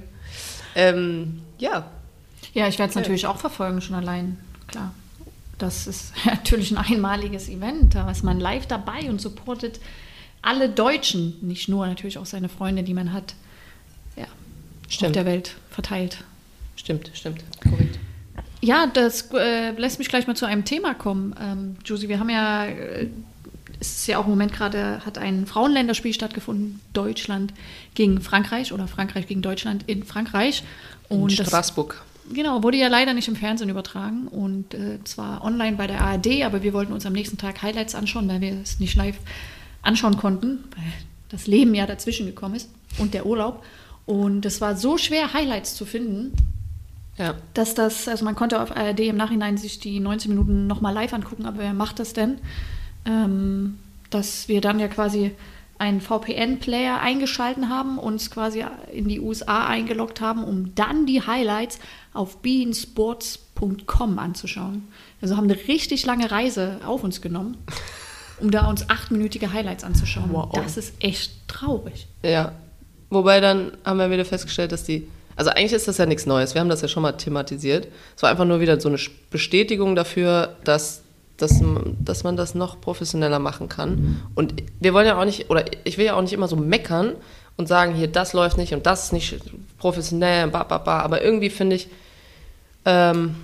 Ähm, 0.74 1.42
ja, 1.58 1.90
Ja, 2.54 2.68
ich 2.68 2.78
werde 2.78 2.90
es 2.90 2.96
natürlich 2.96 3.26
auch 3.26 3.38
verfolgen, 3.38 3.80
schon 3.80 3.96
allein. 3.96 4.38
Klar. 4.68 4.94
Das 5.58 5.86
ist 5.86 6.12
natürlich 6.24 6.70
ein 6.70 6.78
einmaliges 6.78 7.48
Event. 7.48 7.94
Da 7.94 8.10
ist 8.10 8.22
man 8.24 8.38
live 8.40 8.66
dabei 8.66 9.08
und 9.10 9.20
supportet 9.20 9.80
alle 10.40 10.68
Deutschen. 10.68 11.34
Nicht 11.40 11.68
nur 11.68 11.86
natürlich 11.86 12.16
auch 12.18 12.26
seine 12.26 12.48
Freunde, 12.48 12.84
die 12.84 12.94
man 12.94 13.12
hat. 13.12 13.34
Ja, 14.16 14.24
auf 14.24 14.28
Stimmt. 14.88 15.16
der 15.16 15.26
Welt 15.26 15.56
verteilt. 15.70 16.18
stimmt, 16.76 17.10
stimmt, 17.12 17.42
korrekt. 17.62 17.98
Ja, 18.60 18.86
das 18.86 19.30
äh, 19.34 19.70
lässt 19.72 19.98
mich 19.98 20.08
gleich 20.08 20.26
mal 20.26 20.34
zu 20.36 20.46
einem 20.46 20.64
Thema 20.64 20.94
kommen. 20.94 21.34
Ähm, 21.40 21.76
Josie, 21.84 22.08
wir 22.08 22.18
haben 22.18 22.30
ja, 22.30 22.66
äh, 22.66 23.08
es 23.80 23.96
ist 24.00 24.06
ja 24.08 24.18
auch 24.18 24.24
im 24.24 24.30
Moment 24.30 24.52
gerade, 24.52 25.04
hat 25.06 25.18
ein 25.18 25.46
Frauenländerspiel 25.46 26.12
stattgefunden, 26.12 26.80
Deutschland 26.92 27.52
gegen 27.94 28.20
Frankreich 28.20 28.72
oder 28.72 28.88
Frankreich 28.88 29.26
gegen 29.26 29.42
Deutschland 29.42 29.84
in 29.86 30.02
Frankreich. 30.04 30.64
In 31.10 31.22
Und 31.22 31.38
das, 31.38 31.46
Straßburg. 31.46 32.02
genau, 32.32 32.62
wurde 32.62 32.76
ja 32.76 32.88
leider 32.88 33.14
nicht 33.14 33.28
im 33.28 33.36
Fernsehen 33.36 33.68
übertragen 33.68 34.26
und 34.28 34.74
äh, 34.74 34.98
zwar 35.04 35.44
online 35.44 35.76
bei 35.76 35.86
der 35.86 36.00
ARD, 36.00 36.42
aber 36.44 36.62
wir 36.62 36.72
wollten 36.72 36.92
uns 36.92 37.06
am 37.06 37.12
nächsten 37.12 37.38
Tag 37.38 37.62
Highlights 37.62 37.94
anschauen, 37.94 38.28
weil 38.28 38.40
wir 38.40 38.52
es 38.62 38.80
nicht 38.80 38.96
live 38.96 39.16
anschauen 39.82 40.16
konnten, 40.16 40.64
weil 40.76 40.92
das 41.28 41.46
Leben 41.46 41.74
ja 41.74 41.86
dazwischen 41.86 42.26
gekommen 42.26 42.54
ist 42.56 42.68
und 42.98 43.14
der 43.14 43.26
Urlaub. 43.26 43.64
Und 44.06 44.44
es 44.46 44.60
war 44.60 44.76
so 44.76 44.96
schwer, 44.98 45.32
Highlights 45.34 45.74
zu 45.74 45.84
finden, 45.84 46.32
Ja. 47.18 47.34
dass 47.54 47.74
das, 47.74 48.08
also 48.08 48.24
man 48.24 48.34
konnte 48.34 48.60
auf 48.60 48.74
ARD 48.76 49.00
im 49.00 49.16
Nachhinein 49.16 49.56
sich 49.58 49.78
die 49.78 50.00
19 50.00 50.30
Minuten 50.30 50.66
nochmal 50.66 50.94
live 50.94 51.12
angucken, 51.12 51.46
aber 51.46 51.58
wer 51.58 51.74
macht 51.74 51.98
das 51.98 52.12
denn? 52.12 52.38
Ähm, 53.04 53.78
dass 54.10 54.48
wir 54.48 54.60
dann 54.60 54.80
ja 54.80 54.88
quasi 54.88 55.32
einen 55.78 56.00
VPN-Player 56.00 57.00
eingeschalten 57.00 57.68
haben, 57.68 57.98
uns 57.98 58.30
quasi 58.30 58.64
in 58.92 59.08
die 59.08 59.20
USA 59.20 59.66
eingeloggt 59.66 60.20
haben, 60.20 60.42
um 60.42 60.74
dann 60.74 61.06
die 61.06 61.22
Highlights 61.22 61.78
auf 62.12 62.38
beansports.com 62.38 64.18
anzuschauen. 64.18 64.88
Also 65.22 65.36
haben 65.36 65.44
eine 65.44 65.56
richtig 65.68 66.04
lange 66.04 66.30
Reise 66.30 66.80
auf 66.84 67.04
uns 67.04 67.20
genommen, 67.20 67.56
um 68.40 68.50
da 68.50 68.66
uns 68.66 68.90
achtminütige 68.90 69.52
Highlights 69.52 69.84
anzuschauen. 69.84 70.30
Wow. 70.32 70.50
Das 70.52 70.76
ist 70.76 70.94
echt 71.00 71.32
traurig. 71.46 72.08
Ja. 72.22 72.52
Wobei 73.10 73.40
dann 73.40 73.72
haben 73.84 73.98
wir 73.98 74.10
wieder 74.10 74.24
festgestellt, 74.24 74.72
dass 74.72 74.84
die. 74.84 75.08
Also 75.34 75.50
eigentlich 75.50 75.72
ist 75.72 75.86
das 75.86 75.98
ja 75.98 76.06
nichts 76.06 76.26
Neues. 76.26 76.54
Wir 76.54 76.60
haben 76.60 76.68
das 76.68 76.82
ja 76.82 76.88
schon 76.88 77.02
mal 77.02 77.12
thematisiert. 77.12 77.86
Es 78.16 78.22
war 78.22 78.30
einfach 78.30 78.44
nur 78.44 78.60
wieder 78.60 78.80
so 78.80 78.88
eine 78.88 78.98
Bestätigung 79.30 79.94
dafür, 79.94 80.56
dass, 80.64 81.02
dass, 81.38 81.62
dass 82.00 82.24
man 82.24 82.36
das 82.36 82.54
noch 82.54 82.80
professioneller 82.80 83.38
machen 83.38 83.68
kann. 83.68 84.22
Und 84.34 84.54
wir 84.80 84.92
wollen 84.92 85.06
ja 85.06 85.18
auch 85.18 85.24
nicht, 85.24 85.50
oder 85.50 85.64
ich 85.84 85.96
will 85.96 86.04
ja 86.04 86.14
auch 86.14 86.20
nicht 86.20 86.32
immer 86.32 86.48
so 86.48 86.56
meckern 86.56 87.14
und 87.56 87.68
sagen, 87.68 87.94
hier, 87.94 88.08
das 88.08 88.32
läuft 88.32 88.58
nicht 88.58 88.74
und 88.74 88.86
das 88.86 89.04
ist 89.04 89.12
nicht 89.12 89.40
professionell, 89.78 90.48
ba, 90.48 90.64
ba, 90.64 90.78
ba. 90.78 91.00
Aber 91.00 91.22
irgendwie 91.22 91.50
finde 91.50 91.76
ich, 91.76 91.88
ähm, 92.84 93.36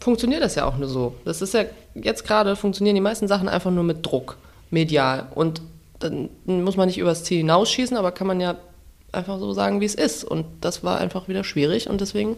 funktioniert 0.00 0.42
das 0.42 0.54
ja 0.54 0.64
auch 0.64 0.76
nur 0.76 0.88
so. 0.88 1.14
Das 1.24 1.42
ist 1.42 1.54
ja, 1.54 1.64
jetzt 1.94 2.24
gerade 2.24 2.56
funktionieren 2.56 2.94
die 2.94 3.00
meisten 3.00 3.28
Sachen 3.28 3.48
einfach 3.48 3.70
nur 3.70 3.84
mit 3.84 4.04
Druck, 4.04 4.36
medial. 4.70 5.26
Und 5.34 5.60
dann 5.98 6.30
muss 6.46 6.76
man 6.76 6.88
nicht 6.88 6.98
übers 6.98 7.24
Ziel 7.24 7.38
hinausschießen, 7.38 7.96
aber 7.96 8.12
kann 8.12 8.26
man 8.26 8.40
ja 8.40 8.56
einfach 9.12 9.38
so 9.38 9.52
sagen, 9.52 9.80
wie 9.80 9.86
es 9.86 9.94
ist. 9.94 10.24
Und 10.24 10.46
das 10.62 10.84
war 10.84 10.98
einfach 10.98 11.28
wieder 11.28 11.44
schwierig 11.44 11.88
und 11.88 12.00
deswegen 12.00 12.36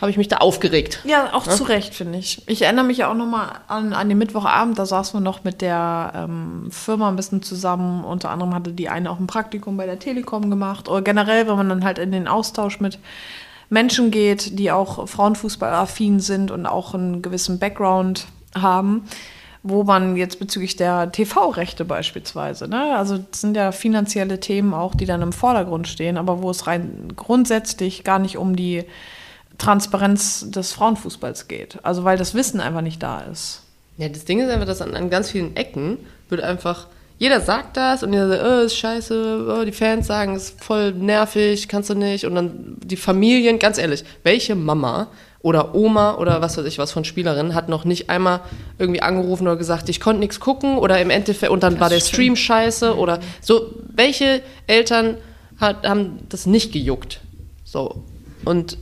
habe 0.00 0.10
ich 0.10 0.16
mich 0.16 0.28
da 0.28 0.38
aufgeregt. 0.38 1.00
Ja, 1.04 1.32
auch 1.34 1.46
zu 1.46 1.64
Recht, 1.64 1.94
finde 1.94 2.18
ich. 2.18 2.42
Ich 2.46 2.62
erinnere 2.62 2.84
mich 2.84 2.98
ja 2.98 3.10
auch 3.10 3.14
nochmal 3.14 3.60
an, 3.68 3.92
an 3.92 4.08
den 4.08 4.18
Mittwochabend, 4.18 4.78
da 4.78 4.86
saßen 4.86 5.18
wir 5.18 5.20
noch 5.20 5.44
mit 5.44 5.60
der 5.60 6.12
ähm, 6.14 6.68
Firma 6.70 7.08
ein 7.08 7.16
bisschen 7.16 7.42
zusammen. 7.42 8.04
Unter 8.04 8.30
anderem 8.30 8.54
hatte 8.54 8.72
die 8.72 8.88
eine 8.88 9.10
auch 9.10 9.18
ein 9.18 9.26
Praktikum 9.26 9.76
bei 9.76 9.86
der 9.86 9.98
Telekom 9.98 10.48
gemacht. 10.50 10.88
Oder 10.88 11.02
generell, 11.02 11.46
wenn 11.46 11.56
man 11.56 11.68
dann 11.68 11.84
halt 11.84 11.98
in 11.98 12.12
den 12.12 12.28
Austausch 12.28 12.80
mit 12.80 12.98
Menschen 13.68 14.10
geht, 14.10 14.58
die 14.58 14.72
auch 14.72 15.08
Frauenfußballaffin 15.08 16.20
sind 16.20 16.50
und 16.50 16.66
auch 16.66 16.94
einen 16.94 17.22
gewissen 17.22 17.58
Background 17.58 18.26
haben, 18.54 19.04
wo 19.62 19.84
man 19.84 20.16
jetzt 20.16 20.40
bezüglich 20.40 20.76
der 20.76 21.12
TV-Rechte 21.12 21.84
beispielsweise, 21.84 22.66
ne? 22.66 22.96
also 22.96 23.18
das 23.18 23.42
sind 23.42 23.56
ja 23.56 23.72
finanzielle 23.72 24.40
Themen 24.40 24.72
auch, 24.72 24.94
die 24.94 25.04
dann 25.04 25.22
im 25.22 25.32
Vordergrund 25.32 25.86
stehen, 25.86 26.16
aber 26.16 26.42
wo 26.42 26.50
es 26.50 26.66
rein 26.66 27.12
grundsätzlich 27.14 28.02
gar 28.02 28.18
nicht 28.18 28.38
um 28.38 28.56
die 28.56 28.84
Transparenz 29.60 30.50
des 30.50 30.72
Frauenfußballs 30.72 31.46
geht. 31.46 31.78
Also 31.82 32.02
weil 32.04 32.18
das 32.18 32.34
Wissen 32.34 32.60
einfach 32.60 32.80
nicht 32.80 33.02
da 33.02 33.20
ist. 33.20 33.62
Ja, 33.98 34.08
das 34.08 34.24
Ding 34.24 34.40
ist 34.40 34.50
einfach, 34.50 34.66
dass 34.66 34.80
an, 34.80 34.96
an 34.96 35.10
ganz 35.10 35.30
vielen 35.30 35.54
Ecken 35.56 35.98
wird 36.30 36.40
einfach, 36.40 36.86
jeder 37.18 37.40
sagt 37.40 37.76
das 37.76 38.02
und 38.02 38.12
jeder 38.12 38.28
sagt, 38.28 38.42
oh, 38.44 38.64
ist 38.64 38.76
scheiße, 38.76 39.58
oh, 39.60 39.64
die 39.64 39.72
Fans 39.72 40.06
sagen, 40.06 40.34
ist 40.34 40.62
voll 40.64 40.92
nervig, 40.92 41.68
kannst 41.68 41.90
du 41.90 41.94
nicht. 41.94 42.24
Und 42.24 42.34
dann 42.34 42.76
die 42.82 42.96
Familien, 42.96 43.58
ganz 43.58 43.76
ehrlich, 43.76 44.04
welche 44.22 44.54
Mama 44.54 45.08
oder 45.42 45.74
Oma 45.74 46.16
oder 46.16 46.40
was 46.40 46.56
weiß 46.56 46.66
ich 46.66 46.78
was 46.78 46.92
von 46.92 47.04
Spielerin 47.04 47.54
hat 47.54 47.68
noch 47.68 47.84
nicht 47.84 48.10
einmal 48.10 48.40
irgendwie 48.78 49.00
angerufen 49.00 49.46
oder 49.46 49.56
gesagt, 49.56 49.88
ich 49.88 50.00
konnte 50.00 50.20
nichts 50.20 50.38
gucken 50.38 50.76
oder 50.76 51.00
im 51.00 51.08
Endeffekt 51.10 51.50
und 51.52 51.62
dann 51.62 51.74
Das 51.74 51.80
war 51.80 51.88
der. 51.90 52.00
Stream 52.00 52.36
scheiße 52.36 52.96
oder 52.96 53.20
so. 53.40 53.74
Welche 53.94 54.42
Eltern 54.66 55.16
hat, 55.58 55.86
haben 55.86 56.20
das 56.30 56.46
nicht 56.46 56.72
gejuckt? 56.72 57.20
So. 57.64 58.02
Und 58.44 58.78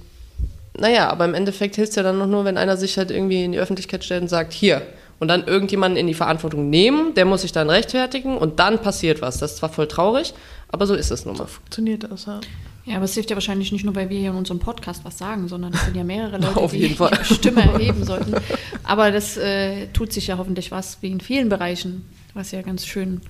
naja, 0.78 1.10
aber 1.10 1.24
im 1.24 1.34
Endeffekt 1.34 1.76
hilft 1.76 1.90
es 1.90 1.96
ja 1.96 2.02
dann 2.02 2.18
noch 2.18 2.26
nur, 2.26 2.44
wenn 2.44 2.56
einer 2.56 2.76
sich 2.76 2.96
halt 2.98 3.10
irgendwie 3.10 3.44
in 3.44 3.52
die 3.52 3.58
Öffentlichkeit 3.58 4.04
stellt 4.04 4.22
und 4.22 4.28
sagt, 4.28 4.52
hier. 4.52 4.82
Und 5.20 5.26
dann 5.28 5.46
irgendjemanden 5.48 5.98
in 5.98 6.06
die 6.06 6.14
Verantwortung 6.14 6.70
nehmen, 6.70 7.12
der 7.14 7.24
muss 7.24 7.42
sich 7.42 7.50
dann 7.50 7.68
rechtfertigen 7.68 8.38
und 8.38 8.60
dann 8.60 8.80
passiert 8.80 9.20
was. 9.20 9.38
Das 9.38 9.52
ist 9.52 9.56
zwar 9.58 9.68
voll 9.68 9.88
traurig, 9.88 10.32
aber 10.68 10.86
so 10.86 10.94
ist 10.94 11.10
es 11.10 11.24
nun 11.24 11.36
mal. 11.36 11.46
Funktioniert 11.48 12.04
das, 12.04 12.26
ja. 12.26 12.40
Ja, 12.84 12.96
aber 12.96 13.04
es 13.04 13.14
hilft 13.14 13.28
ja 13.28 13.36
wahrscheinlich 13.36 13.72
nicht 13.72 13.84
nur, 13.84 13.94
weil 13.96 14.08
wir 14.10 14.18
hier 14.18 14.30
in 14.30 14.36
unserem 14.36 14.60
Podcast 14.60 15.04
was 15.04 15.18
sagen, 15.18 15.48
sondern 15.48 15.74
es 15.74 15.84
sind 15.84 15.96
ja 15.96 16.04
mehrere 16.04 16.38
Leute, 16.40 16.56
Auf 16.56 16.70
die 16.70 16.78
jeden 16.78 16.94
Fall. 16.94 17.10
ihre 17.12 17.24
Stimme 17.24 17.62
erheben 17.62 18.04
sollten. 18.04 18.32
Aber 18.84 19.10
das 19.10 19.36
äh, 19.36 19.88
tut 19.88 20.12
sich 20.12 20.28
ja 20.28 20.38
hoffentlich 20.38 20.70
was, 20.70 20.98
wie 21.02 21.10
in 21.10 21.20
vielen 21.20 21.48
Bereichen, 21.48 22.08
was 22.34 22.52
ja 22.52 22.62
ganz 22.62 22.86
schön 22.86 23.20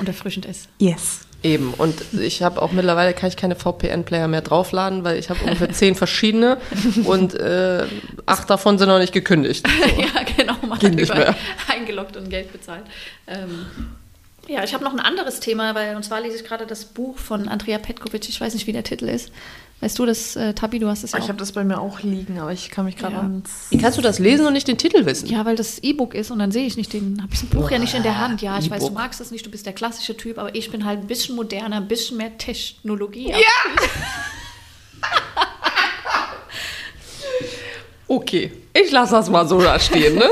und 0.00 0.08
erfrischend 0.08 0.46
ist. 0.46 0.68
Yes. 0.80 1.20
Eben. 1.42 1.72
Und 1.74 2.02
ich 2.14 2.42
habe 2.42 2.60
auch 2.60 2.72
mittlerweile 2.72 3.14
kann 3.14 3.28
ich 3.28 3.36
keine 3.36 3.54
VPN-Player 3.54 4.26
mehr 4.26 4.40
draufladen, 4.40 5.04
weil 5.04 5.18
ich 5.18 5.30
habe 5.30 5.38
ungefähr 5.44 5.70
zehn 5.70 5.94
verschiedene 5.94 6.58
und 7.04 7.34
äh, 7.34 7.86
acht 8.26 8.50
davon 8.50 8.76
sind 8.78 8.88
noch 8.88 8.98
nicht 8.98 9.12
gekündigt. 9.12 9.66
ja, 9.98 10.22
genau, 10.36 10.54
man 10.66 10.78
Geht 10.80 10.90
hat 10.90 10.96
nicht 10.96 11.14
mehr. 11.14 11.36
eingeloggt 11.68 12.16
und 12.16 12.28
Geld 12.28 12.52
bezahlt. 12.52 12.82
Ähm, 13.28 13.66
ja, 14.48 14.64
ich 14.64 14.74
habe 14.74 14.82
noch 14.82 14.92
ein 14.92 15.00
anderes 15.00 15.38
Thema, 15.38 15.74
weil 15.76 15.94
und 15.94 16.02
zwar 16.02 16.20
lese 16.20 16.36
ich 16.36 16.44
gerade 16.44 16.66
das 16.66 16.86
Buch 16.86 17.18
von 17.18 17.48
Andrea 17.48 17.78
Petkovic. 17.78 18.28
Ich 18.28 18.40
weiß 18.40 18.54
nicht, 18.54 18.66
wie 18.66 18.72
der 18.72 18.82
Titel 18.82 19.08
ist. 19.08 19.30
Weißt 19.80 19.96
du 19.96 20.06
das, 20.06 20.34
äh, 20.34 20.54
Tabi, 20.54 20.80
du 20.80 20.88
hast 20.88 21.04
es 21.04 21.12
ja 21.12 21.20
Ich 21.20 21.28
habe 21.28 21.38
das 21.38 21.52
bei 21.52 21.62
mir 21.62 21.80
auch 21.80 22.02
liegen, 22.02 22.40
aber 22.40 22.52
ich 22.52 22.68
kann 22.68 22.84
mich 22.84 22.96
gerade 22.96 23.14
Ja. 23.14 23.20
ans. 23.22 23.66
Wie 23.70 23.78
kannst 23.78 23.96
du 23.96 24.02
das 24.02 24.18
lesen 24.18 24.44
und 24.44 24.52
nicht 24.52 24.66
den 24.66 24.76
Titel 24.76 25.06
wissen? 25.06 25.28
Ja, 25.28 25.44
weil 25.44 25.54
das 25.54 25.78
E-Book 25.78 26.14
ist 26.14 26.32
und 26.32 26.40
dann 26.40 26.50
sehe 26.50 26.66
ich 26.66 26.76
nicht 26.76 26.92
den, 26.92 27.22
habe 27.22 27.32
ich 27.32 27.40
das 27.40 27.48
Buch 27.48 27.70
ja 27.70 27.78
nicht 27.78 27.94
in 27.94 28.02
der 28.02 28.18
Hand. 28.18 28.42
Ja, 28.42 28.58
ich 28.58 28.68
weiß, 28.70 28.86
du 28.86 28.92
magst 28.92 29.20
das 29.20 29.30
nicht, 29.30 29.46
du 29.46 29.50
bist 29.50 29.66
der 29.66 29.72
klassische 29.72 30.16
Typ, 30.16 30.36
aber 30.38 30.52
ich 30.56 30.70
bin 30.72 30.84
halt 30.84 31.00
ein 31.02 31.06
bisschen 31.06 31.36
moderner, 31.36 31.76
ein 31.76 31.86
bisschen 31.86 32.16
mehr 32.16 32.36
Technologie. 32.38 33.30
Ja. 33.30 33.36
Okay, 38.10 38.50
ich 38.72 38.90
lasse 38.90 39.12
das 39.12 39.28
mal 39.28 39.46
so 39.46 39.60
da 39.60 39.78
stehen, 39.78 40.14
ne? 40.16 40.24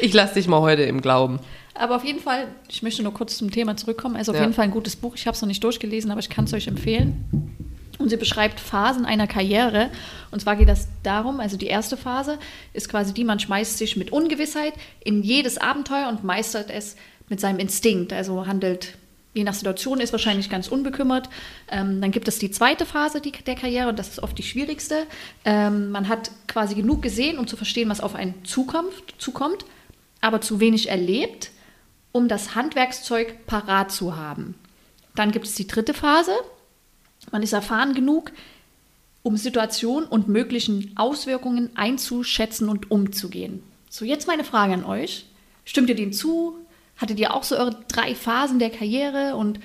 Ich 0.00 0.12
lasse 0.12 0.34
dich 0.34 0.48
mal 0.48 0.60
heute 0.60 0.82
im 0.82 1.00
Glauben. 1.00 1.38
Aber 1.74 1.96
auf 1.96 2.04
jeden 2.04 2.18
Fall, 2.20 2.48
ich 2.68 2.82
möchte 2.82 3.02
nur 3.04 3.14
kurz 3.14 3.36
zum 3.38 3.50
Thema 3.52 3.76
zurückkommen. 3.76 4.16
Also 4.16 4.32
auf 4.32 4.36
Ja. 4.38 4.42
jeden 4.42 4.54
Fall 4.54 4.64
ein 4.64 4.70
gutes 4.72 4.96
Buch. 4.96 5.14
Ich 5.14 5.26
habe 5.28 5.34
es 5.36 5.40
noch 5.40 5.46
nicht 5.46 5.62
durchgelesen, 5.62 6.10
aber 6.10 6.18
ich 6.20 6.28
kann 6.28 6.44
es 6.46 6.52
euch 6.52 6.66
empfehlen. 6.66 7.53
Und 7.98 8.08
sie 8.08 8.16
beschreibt 8.16 8.60
Phasen 8.60 9.06
einer 9.06 9.26
Karriere. 9.26 9.90
Und 10.30 10.40
zwar 10.40 10.56
geht 10.56 10.68
das 10.68 10.88
darum, 11.02 11.40
also 11.40 11.56
die 11.56 11.68
erste 11.68 11.96
Phase 11.96 12.38
ist 12.72 12.88
quasi 12.88 13.14
die, 13.14 13.24
man 13.24 13.38
schmeißt 13.38 13.78
sich 13.78 13.96
mit 13.96 14.12
Ungewissheit 14.12 14.74
in 15.04 15.22
jedes 15.22 15.58
Abenteuer 15.58 16.08
und 16.08 16.24
meistert 16.24 16.70
es 16.70 16.96
mit 17.28 17.40
seinem 17.40 17.58
Instinkt. 17.60 18.12
Also 18.12 18.46
handelt, 18.46 18.98
je 19.32 19.44
nach 19.44 19.54
Situation, 19.54 20.00
ist 20.00 20.12
wahrscheinlich 20.12 20.50
ganz 20.50 20.68
unbekümmert. 20.68 21.28
Ähm, 21.70 22.00
dann 22.00 22.10
gibt 22.10 22.26
es 22.26 22.38
die 22.38 22.50
zweite 22.50 22.84
Phase 22.84 23.20
die, 23.20 23.32
der 23.32 23.54
Karriere 23.54 23.88
und 23.88 23.98
das 23.98 24.08
ist 24.08 24.22
oft 24.22 24.36
die 24.36 24.42
schwierigste. 24.42 25.06
Ähm, 25.44 25.90
man 25.90 26.08
hat 26.08 26.32
quasi 26.48 26.74
genug 26.74 27.00
gesehen, 27.00 27.38
um 27.38 27.46
zu 27.46 27.56
verstehen, 27.56 27.88
was 27.88 28.00
auf 28.00 28.14
einen 28.14 28.44
zukommt, 28.44 28.92
zukommt 29.18 29.64
aber 30.24 30.40
zu 30.40 30.58
wenig 30.58 30.88
erlebt, 30.88 31.50
um 32.10 32.28
das 32.28 32.54
Handwerkszeug 32.54 33.44
parat 33.46 33.92
zu 33.92 34.16
haben. 34.16 34.54
Dann 35.14 35.32
gibt 35.32 35.46
es 35.46 35.54
die 35.54 35.66
dritte 35.66 35.92
Phase. 35.92 36.32
Man 37.30 37.42
ist 37.42 37.52
erfahren 37.52 37.94
genug, 37.94 38.32
um 39.22 39.36
Situationen 39.36 40.08
und 40.08 40.28
möglichen 40.28 40.92
Auswirkungen 40.96 41.70
einzuschätzen 41.74 42.68
und 42.68 42.90
umzugehen. 42.90 43.62
So, 43.88 44.04
jetzt 44.04 44.26
meine 44.26 44.44
Frage 44.44 44.74
an 44.74 44.84
euch. 44.84 45.26
Stimmt 45.64 45.88
ihr 45.88 45.94
dem 45.94 46.12
zu? 46.12 46.56
Hattet 46.96 47.18
ihr 47.18 47.34
auch 47.34 47.42
so 47.42 47.56
eure 47.56 47.76
drei 47.88 48.14
Phasen 48.14 48.58
der 48.58 48.70
Karriere? 48.70 49.34
Und 49.36 49.60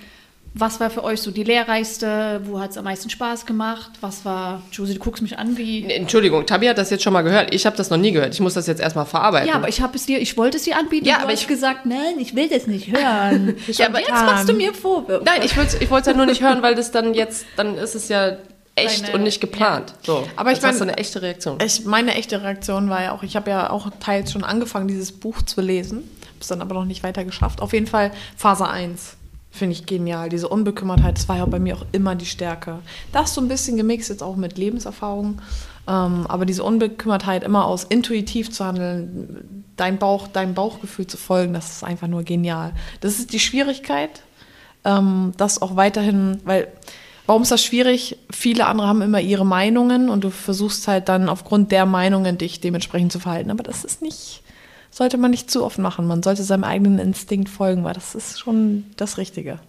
was 0.53 0.79
war 0.79 0.89
für 0.89 1.03
euch 1.03 1.21
so 1.21 1.31
die 1.31 1.43
lehrreichste? 1.43 2.41
Wo 2.45 2.59
hat 2.59 2.71
es 2.71 2.77
am 2.77 2.83
meisten 2.83 3.09
Spaß 3.09 3.45
gemacht? 3.45 3.91
Was 4.01 4.25
war, 4.25 4.61
Josie, 4.71 4.95
du 4.95 4.99
guckst 4.99 5.21
mich 5.21 5.37
an 5.37 5.57
wie... 5.57 5.85
Entschuldigung, 5.85 6.45
Tabi 6.45 6.67
hat 6.67 6.77
das 6.77 6.89
jetzt 6.89 7.03
schon 7.03 7.13
mal 7.13 7.21
gehört. 7.21 7.53
Ich 7.53 7.65
habe 7.65 7.77
das 7.77 7.89
noch 7.89 7.97
nie 7.97 8.11
gehört. 8.11 8.33
Ich 8.33 8.39
muss 8.39 8.55
das 8.55 8.67
jetzt 8.67 8.81
erstmal 8.81 9.05
verarbeiten. 9.05 9.47
Ja, 9.47 9.55
aber 9.55 9.69
ich 9.69 9.81
habe 9.81 9.95
es 9.95 10.05
dir, 10.05 10.19
ich 10.19 10.35
wollte 10.37 10.57
es 10.57 10.63
dir 10.63 10.77
anbieten. 10.77 11.05
Ja, 11.05 11.17
du 11.17 11.23
aber 11.23 11.31
hast 11.33 11.41
ich- 11.43 11.47
gesagt, 11.47 11.85
nein, 11.85 12.19
ich 12.19 12.35
will 12.35 12.49
das 12.49 12.67
nicht 12.67 12.87
hören. 12.91 13.55
Ja, 13.67 13.87
aber 13.87 13.99
jetzt 13.99 14.09
machst 14.11 14.49
du 14.49 14.53
mir 14.53 14.73
Vorwürfe. 14.73 15.23
Nein, 15.23 15.41
ich 15.43 15.55
wollte 15.55 15.77
ich 15.77 15.89
es 15.89 16.07
halt 16.07 16.17
nur 16.17 16.25
nicht 16.25 16.41
hören, 16.41 16.61
weil 16.61 16.75
das 16.75 16.91
dann 16.91 17.13
jetzt, 17.13 17.45
dann 17.55 17.77
ist 17.77 17.95
es 17.95 18.09
ja 18.09 18.37
echt 18.75 19.03
Deine- 19.03 19.13
und 19.15 19.23
nicht 19.23 19.39
geplant. 19.41 19.93
So, 20.03 20.27
Aber 20.35 20.51
ich 20.51 20.57
jetzt 20.57 20.65
hast 20.65 20.79
du 20.79 20.85
mein- 20.85 20.89
eine 20.95 20.97
echte 20.97 21.21
Reaktion. 21.21 21.57
Ich, 21.63 21.85
meine 21.85 22.15
echte 22.15 22.41
Reaktion 22.41 22.89
war 22.89 23.01
ja 23.03 23.11
auch, 23.13 23.23
ich 23.23 23.35
habe 23.35 23.49
ja 23.51 23.69
auch 23.69 23.89
teils 23.99 24.31
schon 24.31 24.43
angefangen, 24.43 24.87
dieses 24.87 25.11
Buch 25.11 25.41
zu 25.43 25.61
lesen, 25.61 25.97
habe 26.21 26.39
es 26.41 26.47
dann 26.47 26.61
aber 26.61 26.73
noch 26.73 26.85
nicht 26.85 27.03
weiter 27.03 27.23
geschafft. 27.23 27.61
Auf 27.61 27.73
jeden 27.73 27.87
Fall 27.87 28.11
Phase 28.35 28.67
1 28.67 29.15
finde 29.51 29.73
ich 29.73 29.85
genial. 29.85 30.29
Diese 30.29 30.47
Unbekümmertheit, 30.47 31.17
das 31.17 31.27
war 31.27 31.37
ja 31.37 31.45
bei 31.45 31.59
mir 31.59 31.75
auch 31.75 31.85
immer 31.91 32.15
die 32.15 32.25
Stärke. 32.25 32.79
Das 33.11 33.33
so 33.33 33.41
ein 33.41 33.47
bisschen 33.47 33.77
gemixt 33.77 34.09
jetzt 34.09 34.23
auch 34.23 34.35
mit 34.35 34.57
Lebenserfahrung, 34.57 35.41
ähm, 35.87 36.25
aber 36.27 36.45
diese 36.45 36.63
Unbekümmertheit 36.63 37.43
immer 37.43 37.65
aus 37.65 37.83
intuitiv 37.83 38.51
zu 38.51 38.63
handeln, 38.63 39.65
dein 39.75 39.97
Bauch, 39.97 40.27
deinem 40.27 40.53
Bauchgefühl 40.53 41.07
zu 41.07 41.17
folgen, 41.17 41.53
das 41.53 41.71
ist 41.71 41.83
einfach 41.83 42.07
nur 42.07 42.23
genial. 42.23 42.73
Das 43.01 43.17
ist 43.17 43.33
die 43.33 43.39
Schwierigkeit, 43.39 44.21
ähm, 44.85 45.33
das 45.37 45.61
auch 45.61 45.75
weiterhin, 45.75 46.39
weil 46.45 46.67
warum 47.25 47.41
ist 47.41 47.51
das 47.51 47.63
schwierig? 47.63 48.17
Viele 48.31 48.67
andere 48.67 48.87
haben 48.87 49.01
immer 49.01 49.19
ihre 49.19 49.45
Meinungen 49.45 50.09
und 50.09 50.23
du 50.23 50.29
versuchst 50.29 50.87
halt 50.87 51.09
dann 51.09 51.29
aufgrund 51.29 51.71
der 51.71 51.85
Meinungen 51.85 52.37
dich 52.37 52.59
dementsprechend 52.59 53.11
zu 53.11 53.19
verhalten. 53.19 53.51
Aber 53.51 53.63
das 53.63 53.83
ist 53.83 54.01
nicht, 54.01 54.41
sollte 54.91 55.17
man 55.17 55.31
nicht 55.31 55.51
zu 55.51 55.63
oft 55.63 55.77
machen. 55.77 56.07
Man 56.07 56.23
sollte 56.23 56.43
seinem 56.43 56.63
eigenen 56.63 56.99
Instinkt 56.99 57.49
folgen, 57.49 57.83
weil 57.83 57.93
das 57.93 58.15
ist 58.15 58.39
schon 58.39 58.85
das 58.97 59.17
Richtige. 59.17 59.59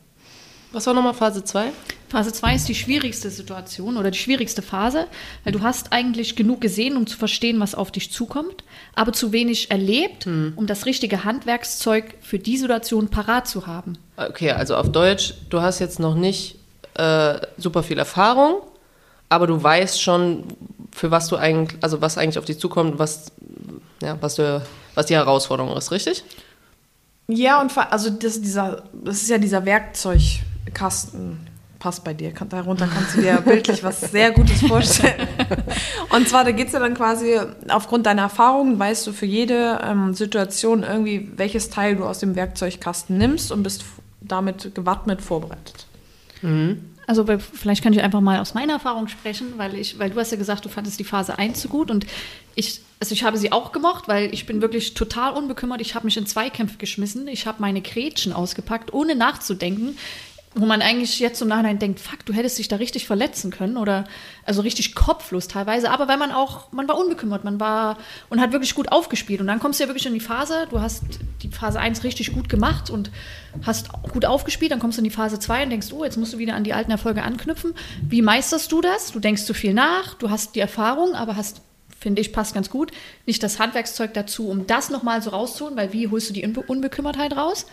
Was 0.73 0.87
war 0.87 0.95
nochmal 0.95 1.15
Phase 1.15 1.43
2? 1.43 1.73
Phase 2.09 2.33
2 2.33 2.55
ist 2.55 2.69
die 2.69 2.75
schwierigste 2.75 3.31
Situation 3.31 3.97
oder 3.97 4.11
die 4.11 4.19
schwierigste 4.19 4.62
Phase, 4.62 5.07
weil 5.43 5.53
du 5.53 5.62
hast 5.62 5.93
eigentlich 5.93 6.37
genug 6.37 6.61
gesehen, 6.61 6.97
um 6.97 7.07
zu 7.07 7.17
verstehen, 7.17 7.59
was 7.61 7.75
auf 7.75 7.91
dich 7.91 8.12
zukommt, 8.12 8.65
aber 8.95 9.12
zu 9.12 9.33
wenig 9.33 9.71
erlebt, 9.71 10.27
um 10.27 10.67
das 10.67 10.87
richtige 10.87 11.25
Handwerkszeug 11.25 12.15
für 12.21 12.39
die 12.39 12.57
Situation 12.57 13.09
parat 13.09 13.49
zu 13.49 13.67
haben. 13.67 13.99
Okay, 14.17 14.53
also 14.53 14.77
auf 14.77 14.91
Deutsch, 14.91 15.35
du 15.50 15.61
hast 15.61 15.81
jetzt 15.81 15.99
noch 15.99 16.15
nicht 16.15 16.57
äh, 16.95 17.41
super 17.57 17.83
viel 17.83 17.99
Erfahrung, 17.99 18.57
aber 19.29 19.47
du 19.47 19.61
weißt 19.61 20.00
schon, 20.00 20.45
für 20.93 21.11
was 21.11 21.29
du 21.29 21.37
eigentlich, 21.37 21.83
also 21.83 22.00
was 22.00 22.19
eigentlich 22.19 22.39
auf 22.39 22.45
dich 22.45 22.59
zukommt, 22.59 22.99
was, 22.99 23.33
ja, 24.02 24.16
was, 24.21 24.37
du, 24.37 24.62
was 24.95 25.07
die 25.07 25.14
Herausforderung 25.14 25.76
ist, 25.76 25.90
richtig? 25.90 26.25
Ja, 27.28 27.61
und 27.61 27.76
also 27.76 28.11
das, 28.11 28.40
dieser, 28.40 28.85
das 28.92 29.23
ist 29.23 29.30
ja 29.30 29.38
dieser 29.38 29.64
Werkzeugkasten. 29.64 31.47
Passt 31.78 32.04
bei 32.04 32.12
dir. 32.12 32.33
Darunter 32.33 32.87
kannst 32.87 33.16
du 33.16 33.23
dir 33.23 33.40
bildlich 33.45 33.83
was 33.83 34.02
sehr 34.02 34.33
Gutes 34.33 34.61
vorstellen. 34.61 35.26
Und 36.11 36.28
zwar, 36.28 36.45
da 36.45 36.50
geht 36.50 36.66
es 36.66 36.75
ja 36.75 36.78
dann 36.78 36.92
quasi, 36.92 37.38
aufgrund 37.69 38.04
deiner 38.04 38.23
Erfahrungen 38.23 38.78
weißt 38.78 39.07
du 39.07 39.12
für 39.12 39.25
jede 39.25 39.80
ähm, 39.83 40.12
Situation 40.12 40.83
irgendwie, 40.83 41.30
welches 41.37 41.71
Teil 41.71 41.97
du 41.97 42.04
aus 42.04 42.19
dem 42.19 42.37
Werkzeugkasten 42.37 43.16
nimmst 43.16 43.50
und 43.50 43.62
bist 43.62 43.85
damit 44.21 44.75
gewappnet 44.75 45.23
vorbereitet. 45.23 45.87
Also 47.11 47.25
vielleicht 47.26 47.83
kann 47.83 47.93
ich 47.93 48.00
einfach 48.02 48.21
mal 48.21 48.38
aus 48.38 48.55
meiner 48.55 48.75
Erfahrung 48.75 49.09
sprechen, 49.09 49.55
weil 49.57 49.75
ich, 49.75 49.99
weil 49.99 50.11
du 50.11 50.21
hast 50.21 50.31
ja 50.31 50.37
gesagt, 50.37 50.64
du 50.64 50.69
fandest 50.69 51.00
die 51.00 51.05
Phase 51.05 51.37
1 51.40 51.61
so 51.61 51.69
gut 51.69 51.90
und 51.90 52.07
ich, 52.55 52.83
also 53.00 53.14
ich 53.14 53.25
habe 53.25 53.37
sie 53.37 53.50
auch 53.50 53.73
gemocht, 53.73 54.07
weil 54.07 54.33
ich 54.33 54.47
bin 54.47 54.62
wirklich 54.62 54.95
total 54.95 55.33
unbekümmert. 55.33 55.81
Ich 55.81 55.97
habe 55.97 56.05
mich 56.05 56.17
in 56.17 56.25
Zweikämpfe 56.26 56.79
geschmissen, 56.79 57.26
ich 57.26 57.49
habe 57.49 57.61
meine 57.62 57.81
Gretchen 57.81 58.33
ausgepackt, 58.33 58.93
ohne 58.93 59.17
nachzudenken. 59.17 59.99
Wo 60.54 60.66
man 60.66 60.83
eigentlich 60.83 61.21
jetzt 61.21 61.40
im 61.42 61.49
Nachhinein 61.49 61.78
denkt, 61.78 62.00
fuck, 62.00 62.26
du 62.26 62.33
hättest 62.33 62.59
dich 62.59 62.66
da 62.66 62.76
richtig 62.76 63.07
verletzen 63.07 63.52
können 63.52 63.76
oder 63.76 64.04
also 64.45 64.62
richtig 64.62 64.97
kopflos 64.97 65.47
teilweise, 65.47 65.90
aber 65.90 66.09
weil 66.09 66.16
man 66.16 66.33
auch, 66.33 66.73
man 66.73 66.88
war 66.88 66.99
unbekümmert, 66.99 67.45
man 67.45 67.61
war 67.61 67.99
und 68.30 68.40
hat 68.40 68.50
wirklich 68.50 68.75
gut 68.75 68.90
aufgespielt 68.90 69.40
und 69.40 69.47
dann 69.47 69.61
kommst 69.61 69.78
du 69.78 69.85
ja 69.85 69.88
wirklich 69.88 70.07
in 70.07 70.14
die 70.14 70.21
Phase, 70.21 70.66
du 70.69 70.80
hast 70.80 71.04
die 71.42 71.49
Phase 71.50 71.78
1 71.78 72.02
richtig 72.02 72.33
gut 72.33 72.49
gemacht 72.49 72.90
und 72.90 73.12
hast 73.64 73.92
gut 74.02 74.25
aufgespielt, 74.25 74.73
dann 74.73 74.80
kommst 74.80 74.99
du 74.99 75.00
in 75.00 75.04
die 75.04 75.11
Phase 75.11 75.38
2 75.38 75.64
und 75.64 75.71
denkst, 75.71 75.92
oh, 75.92 76.02
jetzt 76.02 76.16
musst 76.16 76.33
du 76.33 76.38
wieder 76.38 76.54
an 76.54 76.64
die 76.64 76.75
alten 76.75 76.90
Erfolge 76.90 77.23
anknüpfen. 77.23 77.75
Wie 78.02 78.23
meisterst 78.23 78.73
du 78.73 78.80
das? 78.80 79.12
Du 79.12 79.21
denkst 79.21 79.45
zu 79.45 79.54
viel 79.54 79.73
nach, 79.73 80.14
du 80.14 80.30
hast 80.30 80.57
die 80.57 80.61
Erfahrung, 80.61 81.14
aber 81.14 81.37
hast 81.37 81.62
finde 82.00 82.23
ich, 82.23 82.33
passt 82.33 82.54
ganz 82.54 82.71
gut. 82.71 82.92
Nicht 83.26 83.42
das 83.42 83.59
Handwerkszeug 83.59 84.14
dazu, 84.14 84.49
um 84.49 84.66
das 84.66 84.90
nochmal 84.90 85.23
so 85.23 85.30
rauszuholen, 85.30 85.76
weil 85.76 85.92
wie 85.92 86.09
holst 86.09 86.30
du 86.30 86.33
die 86.33 86.45
Unbe 86.45 86.62
Unbekümmertheit 86.62 87.37
raus? 87.37 87.66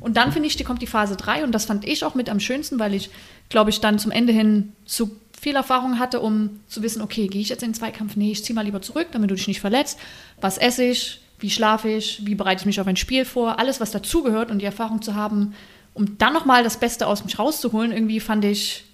Und 0.00 0.16
dann 0.16 0.32
finde 0.32 0.48
ich, 0.48 0.56
die 0.56 0.64
kommt 0.64 0.82
die 0.82 0.86
Phase 0.86 1.16
3 1.16 1.44
und 1.44 1.52
das 1.52 1.64
fand 1.64 1.86
ich 1.86 2.04
auch 2.04 2.14
mit 2.14 2.28
am 2.28 2.40
schönsten, 2.40 2.78
weil 2.78 2.94
ich, 2.94 3.10
glaube 3.48 3.70
ich, 3.70 3.80
dann 3.80 3.98
zum 3.98 4.10
Ende 4.10 4.32
hin 4.32 4.72
so 4.84 5.10
viel 5.40 5.56
Erfahrung 5.56 5.98
hatte, 5.98 6.20
um 6.20 6.60
zu 6.68 6.82
wissen, 6.82 7.02
okay, 7.02 7.26
gehe 7.26 7.40
ich 7.40 7.48
jetzt 7.48 7.62
in 7.62 7.70
den 7.70 7.74
Zweikampf? 7.74 8.14
Nee, 8.16 8.30
ich 8.30 8.44
ziehe 8.44 8.54
mal 8.54 8.64
lieber 8.64 8.80
zurück, 8.80 9.08
damit 9.12 9.30
du 9.30 9.34
dich 9.34 9.48
nicht 9.48 9.60
verletzt. 9.60 9.98
Was 10.40 10.56
esse 10.56 10.84
ich? 10.84 11.20
Wie 11.40 11.50
schlafe 11.50 11.88
ich? 11.88 12.24
Wie 12.24 12.36
bereite 12.36 12.60
ich 12.60 12.66
mich 12.66 12.80
auf 12.80 12.86
ein 12.86 12.96
Spiel 12.96 13.24
vor? 13.24 13.58
Alles, 13.58 13.80
was 13.80 13.90
dazugehört 13.90 14.52
und 14.52 14.60
die 14.60 14.64
Erfahrung 14.64 15.02
zu 15.02 15.16
haben, 15.16 15.54
um 15.94 16.16
dann 16.18 16.32
nochmal 16.32 16.62
das 16.62 16.78
Beste 16.78 17.08
aus 17.08 17.24
mich 17.24 17.38
rauszuholen, 17.38 17.90
irgendwie 17.90 18.20
fand 18.20 18.44
ich, 18.44 18.84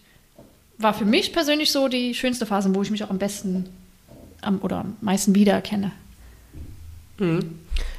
war 0.78 0.94
für 0.94 1.04
mich 1.04 1.32
persönlich 1.34 1.70
so 1.70 1.88
die 1.88 2.14
schönste 2.14 2.46
Phase, 2.46 2.74
wo 2.74 2.80
ich 2.80 2.90
mich 2.90 3.04
auch 3.04 3.10
am 3.10 3.18
besten 3.18 3.68
am, 4.40 4.58
oder 4.62 4.78
am 4.78 4.96
meisten 5.02 5.34
wiedererkenne. 5.34 5.92
Mhm. 7.18 7.58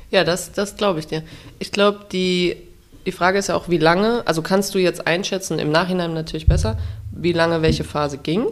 Ja, 0.09 0.23
das, 0.23 0.51
das 0.51 0.75
glaube 0.75 0.99
ich 0.99 1.07
dir. 1.07 1.21
Ich 1.59 1.71
glaube, 1.71 2.07
die 2.11 2.57
die 3.05 3.11
Frage 3.11 3.39
ist 3.39 3.47
ja 3.47 3.55
auch, 3.55 3.69
wie 3.69 3.77
lange, 3.77 4.23
also 4.25 4.41
kannst 4.41 4.75
du 4.75 4.79
jetzt 4.79 5.07
einschätzen, 5.07 5.59
im 5.59 5.71
Nachhinein 5.71 6.13
natürlich 6.13 6.47
besser, 6.47 6.77
wie 7.11 7.33
lange 7.33 7.61
welche 7.61 7.83
Phase 7.83 8.17
ging? 8.17 8.45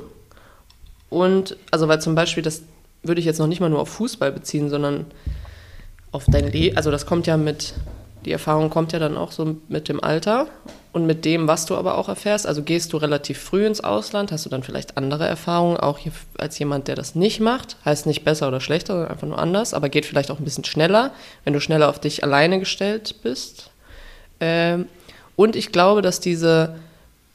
Und, 1.09 1.57
also 1.71 1.87
weil 1.87 2.01
zum 2.01 2.15
Beispiel, 2.15 2.43
das 2.43 2.63
würde 3.03 3.19
ich 3.19 3.25
jetzt 3.25 3.39
noch 3.39 3.47
nicht 3.47 3.59
mal 3.59 3.69
nur 3.69 3.79
auf 3.79 3.89
Fußball 3.89 4.31
beziehen, 4.31 4.69
sondern 4.69 5.05
auf 6.11 6.25
dein 6.27 6.51
Leben, 6.51 6.77
also 6.77 6.91
das 6.91 7.05
kommt 7.05 7.27
ja 7.27 7.37
mit, 7.37 7.73
die 8.25 8.31
Erfahrung 8.31 8.69
kommt 8.69 8.93
ja 8.93 8.99
dann 8.99 9.17
auch 9.17 9.31
so 9.31 9.57
mit 9.67 9.89
dem 9.89 10.03
Alter 10.03 10.47
und 10.91 11.05
mit 11.05 11.25
dem, 11.25 11.47
was 11.47 11.65
du 11.65 11.75
aber 11.75 11.97
auch 11.97 12.09
erfährst. 12.09 12.47
Also 12.47 12.63
gehst 12.63 12.91
du 12.91 12.97
relativ 12.97 13.39
früh 13.39 13.65
ins 13.65 13.81
Ausland, 13.81 14.31
hast 14.31 14.45
du 14.45 14.49
dann 14.49 14.63
vielleicht 14.63 14.97
andere 14.97 15.27
Erfahrungen, 15.27 15.77
auch 15.77 15.99
als 16.37 16.57
jemand, 16.59 16.87
der 16.87 16.95
das 16.95 17.15
nicht 17.15 17.39
macht. 17.39 17.77
Heißt 17.85 18.05
nicht 18.05 18.25
besser 18.25 18.47
oder 18.47 18.59
schlechter, 18.59 18.93
sondern 18.93 19.11
einfach 19.11 19.27
nur 19.27 19.39
anders, 19.39 19.73
aber 19.73 19.89
geht 19.89 20.05
vielleicht 20.05 20.31
auch 20.31 20.39
ein 20.39 20.43
bisschen 20.43 20.65
schneller, 20.65 21.11
wenn 21.43 21.53
du 21.53 21.61
schneller 21.61 21.89
auf 21.89 21.99
dich 21.99 22.23
alleine 22.23 22.59
gestellt 22.59 23.15
bist. 23.21 23.69
Ähm, 24.39 24.87
und 25.35 25.55
ich 25.55 25.71
glaube, 25.71 26.01
dass 26.01 26.19
diese 26.19 26.75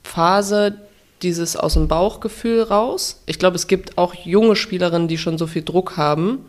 Phase, 0.03 0.75
dieses 1.23 1.57
aus 1.57 1.75
dem 1.75 1.89
Bauchgefühl 1.89 2.63
raus, 2.63 3.23
ich 3.27 3.39
glaube, 3.39 3.57
es 3.57 3.67
gibt 3.67 3.97
auch 3.97 4.15
junge 4.15 4.57
Spielerinnen, 4.57 5.09
die 5.09 5.19
schon 5.19 5.39
so 5.39 5.47
viel 5.47 5.63
Druck 5.63 5.97
haben, 5.97 6.45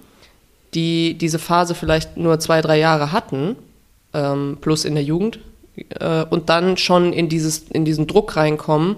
die 0.73 1.15
diese 1.15 1.39
Phase 1.39 1.75
vielleicht 1.75 2.17
nur 2.17 2.39
zwei, 2.39 2.61
drei 2.61 2.79
Jahre 2.79 3.11
hatten, 3.11 3.55
ähm, 4.13 4.57
plus 4.61 4.85
in 4.85 4.95
der 4.95 5.03
Jugend, 5.03 5.39
äh, 5.99 6.23
und 6.23 6.49
dann 6.49 6.77
schon 6.77 7.13
in, 7.13 7.29
dieses, 7.29 7.59
in 7.69 7.85
diesen 7.85 8.07
Druck 8.07 8.35
reinkommen, 8.35 8.95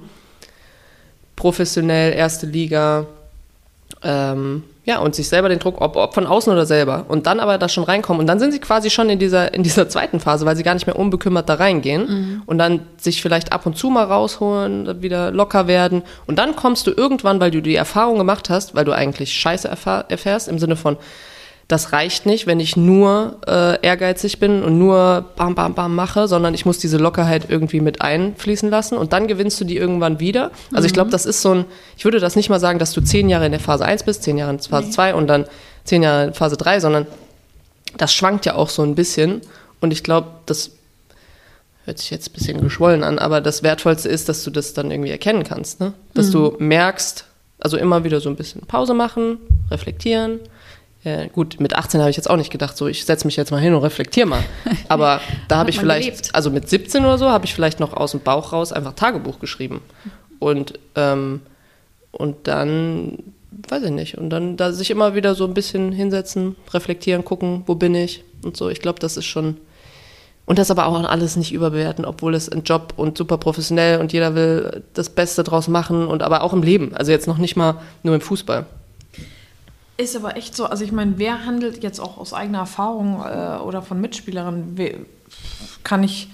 professionell, 1.35 2.13
erste 2.13 2.45
Liga, 2.45 3.05
ähm, 4.01 4.63
ja, 4.85 4.99
und 4.99 5.15
sich 5.15 5.27
selber 5.27 5.49
den 5.49 5.57
Druck, 5.57 5.81
ob, 5.81 5.95
ob, 5.95 6.13
von 6.13 6.27
außen 6.27 6.53
oder 6.53 6.67
selber. 6.67 7.05
Und 7.07 7.25
dann 7.25 7.39
aber 7.39 7.57
da 7.57 7.67
schon 7.67 7.83
reinkommen. 7.83 8.19
Und 8.19 8.27
dann 8.27 8.39
sind 8.39 8.51
sie 8.51 8.59
quasi 8.59 8.91
schon 8.91 9.09
in 9.09 9.17
dieser, 9.17 9.51
in 9.53 9.63
dieser 9.63 9.89
zweiten 9.89 10.19
Phase, 10.19 10.45
weil 10.45 10.55
sie 10.55 10.61
gar 10.61 10.75
nicht 10.75 10.85
mehr 10.85 10.97
unbekümmert 10.97 11.49
da 11.49 11.55
reingehen. 11.55 12.07
Mhm. 12.07 12.43
Und 12.45 12.59
dann 12.59 12.81
sich 12.97 13.19
vielleicht 13.19 13.51
ab 13.51 13.65
und 13.65 13.75
zu 13.75 13.89
mal 13.89 14.03
rausholen, 14.03 15.01
wieder 15.01 15.31
locker 15.31 15.67
werden. 15.67 16.03
Und 16.27 16.37
dann 16.37 16.55
kommst 16.55 16.85
du 16.85 16.91
irgendwann, 16.91 17.39
weil 17.39 17.49
du 17.49 17.63
die 17.63 17.73
Erfahrung 17.73 18.19
gemacht 18.19 18.51
hast, 18.51 18.75
weil 18.75 18.85
du 18.85 18.91
eigentlich 18.91 19.33
Scheiße 19.33 19.67
erfährst, 19.67 20.47
im 20.47 20.59
Sinne 20.59 20.75
von, 20.75 20.97
das 21.67 21.93
reicht 21.93 22.27
nicht, 22.27 22.45
wenn 22.45 22.59
ich 22.59 22.77
nur 22.77 23.37
äh, 23.47 23.81
ehrgeizig 23.81 24.39
bin 24.39 24.63
und 24.63 24.77
nur 24.77 25.25
bam, 25.35 25.55
bam, 25.55 25.73
bam 25.73 25.95
mache, 25.95 26.27
sondern 26.27 26.53
ich 26.53 26.65
muss 26.65 26.77
diese 26.77 26.97
Lockerheit 26.97 27.49
irgendwie 27.49 27.79
mit 27.79 28.01
einfließen 28.01 28.69
lassen 28.69 28.97
und 28.97 29.13
dann 29.13 29.27
gewinnst 29.27 29.59
du 29.59 29.65
die 29.65 29.75
irgendwann 29.75 30.19
wieder. 30.19 30.51
Also 30.71 30.81
mhm. 30.81 30.85
ich 30.85 30.93
glaube, 30.93 31.09
das 31.09 31.25
ist 31.25 31.41
so 31.41 31.55
ein, 31.55 31.65
ich 31.97 32.05
würde 32.05 32.19
das 32.19 32.35
nicht 32.35 32.49
mal 32.49 32.59
sagen, 32.59 32.77
dass 32.77 32.91
du 32.91 33.01
zehn 33.01 33.29
Jahre 33.29 33.47
in 33.47 33.51
der 33.51 33.61
Phase 33.61 33.83
1 33.83 34.03
bist, 34.03 34.21
zehn 34.21 34.37
Jahre 34.37 34.51
in 34.51 34.59
Phase 34.59 34.87
nee. 34.87 34.93
2 34.93 35.15
und 35.15 35.27
dann 35.27 35.45
zehn 35.85 36.03
Jahre 36.03 36.25
in 36.25 36.33
Phase 36.35 36.55
3, 36.55 36.79
sondern 36.79 37.07
das 37.97 38.13
schwankt 38.13 38.45
ja 38.45 38.55
auch 38.55 38.69
so 38.69 38.83
ein 38.83 38.93
bisschen 38.93 39.41
und 39.81 39.91
ich 39.91 40.03
glaube, 40.03 40.27
das 40.45 40.71
hört 41.85 41.97
sich 41.97 42.11
jetzt 42.11 42.29
ein 42.29 42.33
bisschen 42.33 42.61
geschwollen 42.61 43.03
an, 43.03 43.17
aber 43.17 43.41
das 43.41 43.63
Wertvollste 43.63 44.09
ist, 44.09 44.29
dass 44.29 44.43
du 44.43 44.51
das 44.51 44.73
dann 44.73 44.91
irgendwie 44.91 45.11
erkennen 45.11 45.43
kannst, 45.43 45.79
ne? 45.79 45.93
dass 46.13 46.27
mhm. 46.27 46.31
du 46.31 46.55
merkst, 46.59 47.25
also 47.59 47.77
immer 47.77 48.03
wieder 48.03 48.19
so 48.19 48.29
ein 48.29 48.35
bisschen 48.35 48.61
Pause 48.61 48.93
machen, 48.93 49.37
reflektieren, 49.71 50.39
äh, 51.05 51.29
gut, 51.29 51.59
mit 51.59 51.75
18 51.75 52.01
habe 52.01 52.09
ich 52.09 52.17
jetzt 52.17 52.29
auch 52.29 52.35
nicht 52.35 52.51
gedacht, 52.51 52.75
so 52.75 52.87
ich 52.87 53.05
setze 53.05 53.27
mich 53.27 53.35
jetzt 53.35 53.51
mal 53.51 53.61
hin 53.61 53.73
und 53.73 53.83
reflektiere 53.83 54.25
mal. 54.25 54.43
Aber 54.89 55.21
da 55.47 55.57
habe 55.57 55.69
ich 55.69 55.79
vielleicht, 55.79 56.09
gelebt. 56.09 56.35
also 56.35 56.49
mit 56.49 56.67
17 56.67 57.05
oder 57.05 57.19
so, 57.19 57.29
habe 57.29 57.45
ich 57.45 57.53
vielleicht 57.53 57.79
noch 57.79 57.93
aus 57.93 58.11
dem 58.11 58.21
Bauch 58.21 58.51
raus 58.51 58.73
einfach 58.73 58.93
Tagebuch 58.93 59.39
geschrieben. 59.39 59.81
Und, 60.39 60.73
ähm, 60.95 61.41
und 62.11 62.47
dann, 62.47 63.19
weiß 63.69 63.83
ich 63.83 63.91
nicht, 63.91 64.17
und 64.17 64.31
dann 64.31 64.57
da 64.57 64.71
sich 64.71 64.89
immer 64.89 65.13
wieder 65.13 65.35
so 65.35 65.45
ein 65.45 65.53
bisschen 65.53 65.91
hinsetzen, 65.91 66.55
reflektieren, 66.73 67.23
gucken, 67.23 67.63
wo 67.67 67.75
bin 67.75 67.93
ich 67.93 68.23
und 68.43 68.57
so. 68.57 68.69
Ich 68.69 68.81
glaube, 68.81 68.99
das 68.99 69.15
ist 69.15 69.25
schon. 69.25 69.57
Und 70.47 70.59
das 70.59 70.69
aber 70.69 70.85
auch 70.85 71.03
alles 71.03 71.35
nicht 71.37 71.53
überbewerten, 71.53 72.05
obwohl 72.05 72.35
es 72.35 72.49
ein 72.49 72.63
Job 72.63 72.93
und 72.97 73.17
super 73.17 73.37
professionell 73.37 73.99
und 73.99 74.13
jeder 74.13 74.35
will 74.35 74.83
das 74.93 75.09
Beste 75.09 75.43
draus 75.43 75.67
machen 75.67 76.05
und 76.05 76.21
aber 76.21 76.43
auch 76.43 76.53
im 76.53 76.61
Leben. 76.61 76.95
Also 76.95 77.11
jetzt 77.11 77.27
noch 77.27 77.39
nicht 77.39 77.55
mal 77.55 77.81
nur 78.03 78.13
im 78.13 78.21
Fußball. 78.21 78.67
Ist 79.97 80.15
aber 80.15 80.35
echt 80.35 80.55
so, 80.55 80.65
also 80.65 80.83
ich 80.83 80.91
meine, 80.91 81.17
wer 81.17 81.45
handelt 81.45 81.81
jetzt 81.81 81.99
auch 81.99 82.17
aus 82.17 82.33
eigener 82.33 82.59
Erfahrung 82.59 83.21
äh, 83.23 83.59
oder 83.61 83.81
von 83.81 84.01
Mitspielerinnen, 84.01 85.05
kann 85.83 86.03
ich 86.03 86.29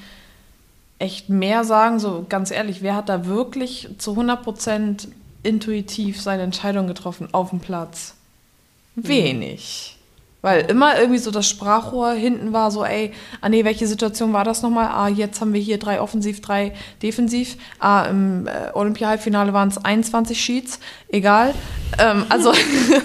echt 0.97 1.29
mehr 1.29 1.63
sagen, 1.63 1.99
so 1.99 2.25
ganz 2.27 2.51
ehrlich, 2.51 2.81
wer 2.81 2.95
hat 2.95 3.09
da 3.09 3.25
wirklich 3.25 3.89
zu 3.97 4.13
100% 4.13 5.07
intuitiv 5.43 6.21
seine 6.21 6.43
Entscheidung 6.43 6.87
getroffen 6.87 7.29
auf 7.33 7.51
dem 7.51 7.59
Platz? 7.59 8.15
Mhm. 8.95 9.07
Wenig. 9.07 9.97
Weil 10.41 10.61
immer 10.71 10.97
irgendwie 10.97 11.19
so 11.19 11.29
das 11.29 11.47
Sprachrohr 11.47 12.13
hinten 12.13 12.51
war 12.51 12.71
so, 12.71 12.83
ey, 12.83 13.13
ah 13.41 13.49
nee, 13.49 13.63
welche 13.63 13.85
Situation 13.85 14.33
war 14.33 14.43
das 14.43 14.63
nochmal? 14.63 14.87
Ah, 14.87 15.07
jetzt 15.07 15.39
haben 15.39 15.53
wir 15.53 15.61
hier 15.61 15.77
drei 15.77 16.01
offensiv, 16.01 16.41
drei 16.41 16.73
defensiv. 17.03 17.57
Ah, 17.79 18.05
im 18.05 18.47
äh, 18.47 18.71
Olympia-Halbfinale 18.73 19.53
waren 19.53 19.69
es 19.69 19.77
21 19.83 20.39
Sheets. 20.41 20.79
Egal. 21.09 21.53
Ähm, 21.99 22.25
also 22.29 22.53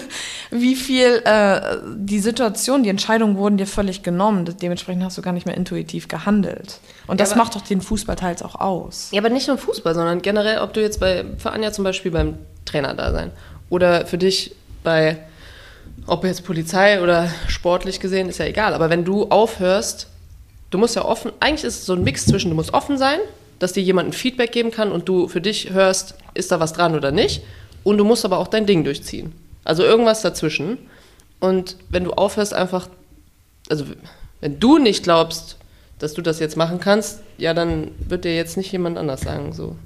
wie 0.51 0.75
viel 0.77 1.23
äh, 1.25 1.77
die 1.95 2.21
Situation, 2.21 2.83
die 2.83 2.89
Entscheidungen 2.89 3.37
wurden 3.37 3.59
dir 3.59 3.67
völlig 3.67 4.03
genommen. 4.03 4.49
Dementsprechend 4.63 5.05
hast 5.05 5.19
du 5.19 5.23
gar 5.23 5.33
nicht 5.33 5.45
mehr 5.45 5.57
intuitiv 5.57 6.09
gehandelt. 6.09 6.81
Und 7.07 7.21
das 7.21 7.33
ja, 7.33 7.37
macht 7.37 7.55
doch 7.55 7.63
den 7.63 7.83
Fußball 7.83 8.17
teils 8.17 8.43
auch 8.43 8.55
aus. 8.55 9.11
Ja, 9.13 9.21
aber 9.21 9.29
nicht 9.29 9.49
nur 9.49 9.59
Fußball, 9.59 9.95
sondern 9.95 10.23
generell, 10.23 10.61
ob 10.61 10.73
du 10.73 10.81
jetzt 10.81 11.01
bei, 11.01 11.27
für 11.37 11.51
Anja 11.51 11.71
zum 11.73 11.85
Beispiel 11.85 12.11
beim 12.11 12.37
Trainer 12.65 12.95
da 12.95 13.13
sein 13.13 13.31
oder 13.69 14.07
für 14.07 14.19
dich 14.19 14.55
bei 14.83 15.19
ob 16.07 16.25
jetzt 16.25 16.45
Polizei 16.45 17.03
oder 17.03 17.31
sportlich 17.49 18.01
gesehen, 18.01 18.29
ist 18.29 18.39
ja 18.39 18.47
egal. 18.47 18.75
Aber 18.75 18.91
wenn 18.91 19.05
du 19.05 19.25
aufhörst, 19.25 20.09
du 20.71 20.79
musst 20.79 20.97
ja 20.97 21.05
offen, 21.05 21.33
eigentlich 21.41 21.65
ist 21.65 21.81
es 21.81 21.87
so 21.87 21.95
ein 21.95 22.05
Mix 22.05 22.27
zwischen, 22.27 22.51
du 22.51 22.57
musst 22.57 22.75
offen 22.75 22.99
sein, 22.99 23.19
dass 23.59 23.73
dir 23.73 23.83
jemand 23.83 24.11
ein 24.11 24.13
Feedback 24.13 24.53
geben 24.53 24.71
kann 24.71 24.93
und 24.93 25.09
du 25.09 25.29
für 25.29 25.41
dich 25.41 25.71
hörst, 25.71 26.15
ist 26.35 26.53
da 26.53 26.61
was 26.61 26.73
dran 26.73 26.95
oder 26.95 27.11
nicht. 27.11 27.43
Und 27.85 27.99
du 27.99 28.05
musst 28.05 28.25
aber 28.25 28.39
auch 28.39 28.49
dein 28.49 28.67
Ding 28.67 28.85
durchziehen. 28.85 29.33
Also 29.65 29.83
irgendwas 29.83 30.23
dazwischen. 30.23 30.79
Und 31.41 31.77
wenn 31.89 32.05
du 32.05 32.13
aufhörst, 32.13 32.55
einfach, 32.55 32.89
also 33.69 33.85
wenn 34.41 34.61
du 34.61 34.79
nicht 34.79 35.03
glaubst, 35.03 35.57
dass 35.99 36.15
du 36.15 36.23
das 36.23 36.41
jetzt 36.41 36.57
machen 36.57 36.79
kannst, 36.81 37.21
ja, 37.39 37.55
dann 37.55 37.91
wird 37.99 38.25
dir 38.25 38.35
jetzt 38.37 38.57
nicht 38.57 38.71
jemand 38.73 38.99
anders 38.99 39.23
sagen, 39.23 39.53
so. 39.53 39.77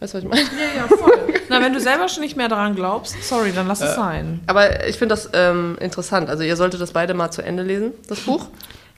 Weißt 0.00 0.14
du, 0.14 0.18
was 0.18 0.24
ich 0.24 0.30
meine? 0.30 0.42
Ja, 0.42 0.82
ja, 0.82 0.96
voll. 0.96 1.34
Na, 1.48 1.60
wenn 1.62 1.72
du 1.72 1.80
selber 1.80 2.08
schon 2.08 2.22
nicht 2.22 2.36
mehr 2.36 2.48
daran 2.48 2.74
glaubst, 2.74 3.22
sorry, 3.22 3.52
dann 3.52 3.68
lass 3.68 3.80
es 3.80 3.92
äh, 3.92 3.94
sein. 3.94 4.40
Aber 4.46 4.86
ich 4.86 4.98
finde 4.98 5.14
das 5.14 5.30
ähm, 5.32 5.76
interessant. 5.80 6.28
Also 6.28 6.42
ihr 6.42 6.56
solltet 6.56 6.80
das 6.80 6.92
beide 6.92 7.14
mal 7.14 7.30
zu 7.30 7.42
Ende 7.42 7.62
lesen, 7.62 7.92
das 8.08 8.20
Buch. 8.20 8.48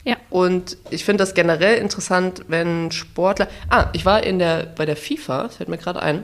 Ja. 0.04 0.16
Und 0.30 0.76
ich 0.90 1.04
finde 1.04 1.22
das 1.22 1.34
generell 1.34 1.78
interessant, 1.78 2.42
wenn 2.48 2.92
Sportler. 2.92 3.48
Ah, 3.68 3.86
ich 3.92 4.06
war 4.06 4.22
in 4.22 4.38
der, 4.38 4.66
bei 4.76 4.86
der 4.86 4.96
FIFA, 4.96 5.44
das 5.44 5.56
fällt 5.56 5.68
mir 5.68 5.78
gerade 5.78 6.00
ein, 6.00 6.22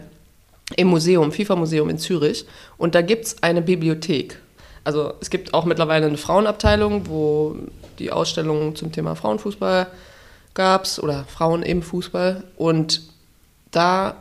im 0.77 0.89
Museum, 0.89 1.33
FIFA-Museum 1.33 1.91
in 1.91 1.99
Zürich. 1.99 2.47
Und 2.79 2.95
da 2.95 3.03
gibt 3.03 3.27
es 3.27 3.43
eine 3.43 3.61
Bibliothek. 3.61 4.39
Also 4.85 5.15
es 5.21 5.31
gibt 5.31 5.53
auch 5.53 5.65
mittlerweile 5.65 6.07
eine 6.07 6.17
Frauenabteilung, 6.17 7.09
wo 7.09 7.57
die 7.99 8.11
Ausstellungen 8.11 8.75
zum 8.77 8.93
Thema 8.93 9.15
Frauenfußball 9.17 9.89
gab 10.55 10.85
es 10.85 11.03
oder 11.03 11.25
Frauen 11.25 11.63
im 11.63 11.83
Fußball. 11.83 12.45
Und 12.57 13.03
da 13.71 14.17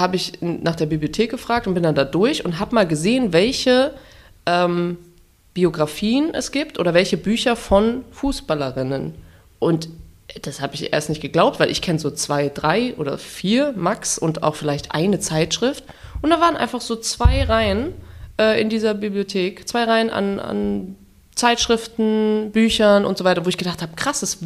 habe 0.00 0.16
ich 0.16 0.40
nach 0.40 0.76
der 0.76 0.86
Bibliothek 0.86 1.30
gefragt 1.30 1.66
und 1.66 1.74
bin 1.74 1.82
dann 1.82 1.94
da 1.94 2.04
durch 2.04 2.44
und 2.44 2.58
habe 2.58 2.74
mal 2.74 2.86
gesehen, 2.86 3.32
welche 3.32 3.94
ähm, 4.46 4.98
Biografien 5.54 6.32
es 6.34 6.52
gibt 6.52 6.78
oder 6.78 6.94
welche 6.94 7.16
Bücher 7.16 7.56
von 7.56 8.04
Fußballerinnen. 8.12 9.14
Und 9.58 9.88
Das 10.42 10.60
habe 10.60 10.74
ich 10.74 10.92
erst 10.92 11.08
nicht 11.08 11.20
geglaubt, 11.20 11.58
weil 11.58 11.70
ich 11.70 11.82
kenne 11.82 11.98
so 11.98 12.10
zwei, 12.10 12.48
drei 12.48 12.94
oder 12.96 13.18
vier 13.18 13.72
Max 13.76 14.16
und 14.16 14.42
auch 14.42 14.54
vielleicht 14.54 14.92
eine 14.92 15.18
Zeitschrift. 15.18 15.84
Und 16.22 16.30
da 16.30 16.40
waren 16.40 16.56
einfach 16.56 16.80
so 16.80 16.96
zwei 16.96 17.42
Reihen 17.42 17.92
äh, 18.38 18.60
in 18.60 18.68
dieser 18.68 18.94
Bibliothek, 18.94 19.66
zwei 19.68 19.84
Reihen 19.84 20.10
an, 20.10 20.38
an 20.38 20.96
Zeitschriften, 21.34 22.50
Büchern 22.52 23.04
und 23.04 23.18
so 23.18 23.24
weiter, 23.24 23.44
wo 23.44 23.48
ich 23.48 23.56
gedacht 23.56 23.82
habe, 23.82 23.92
krass, 23.96 24.20
das, 24.20 24.38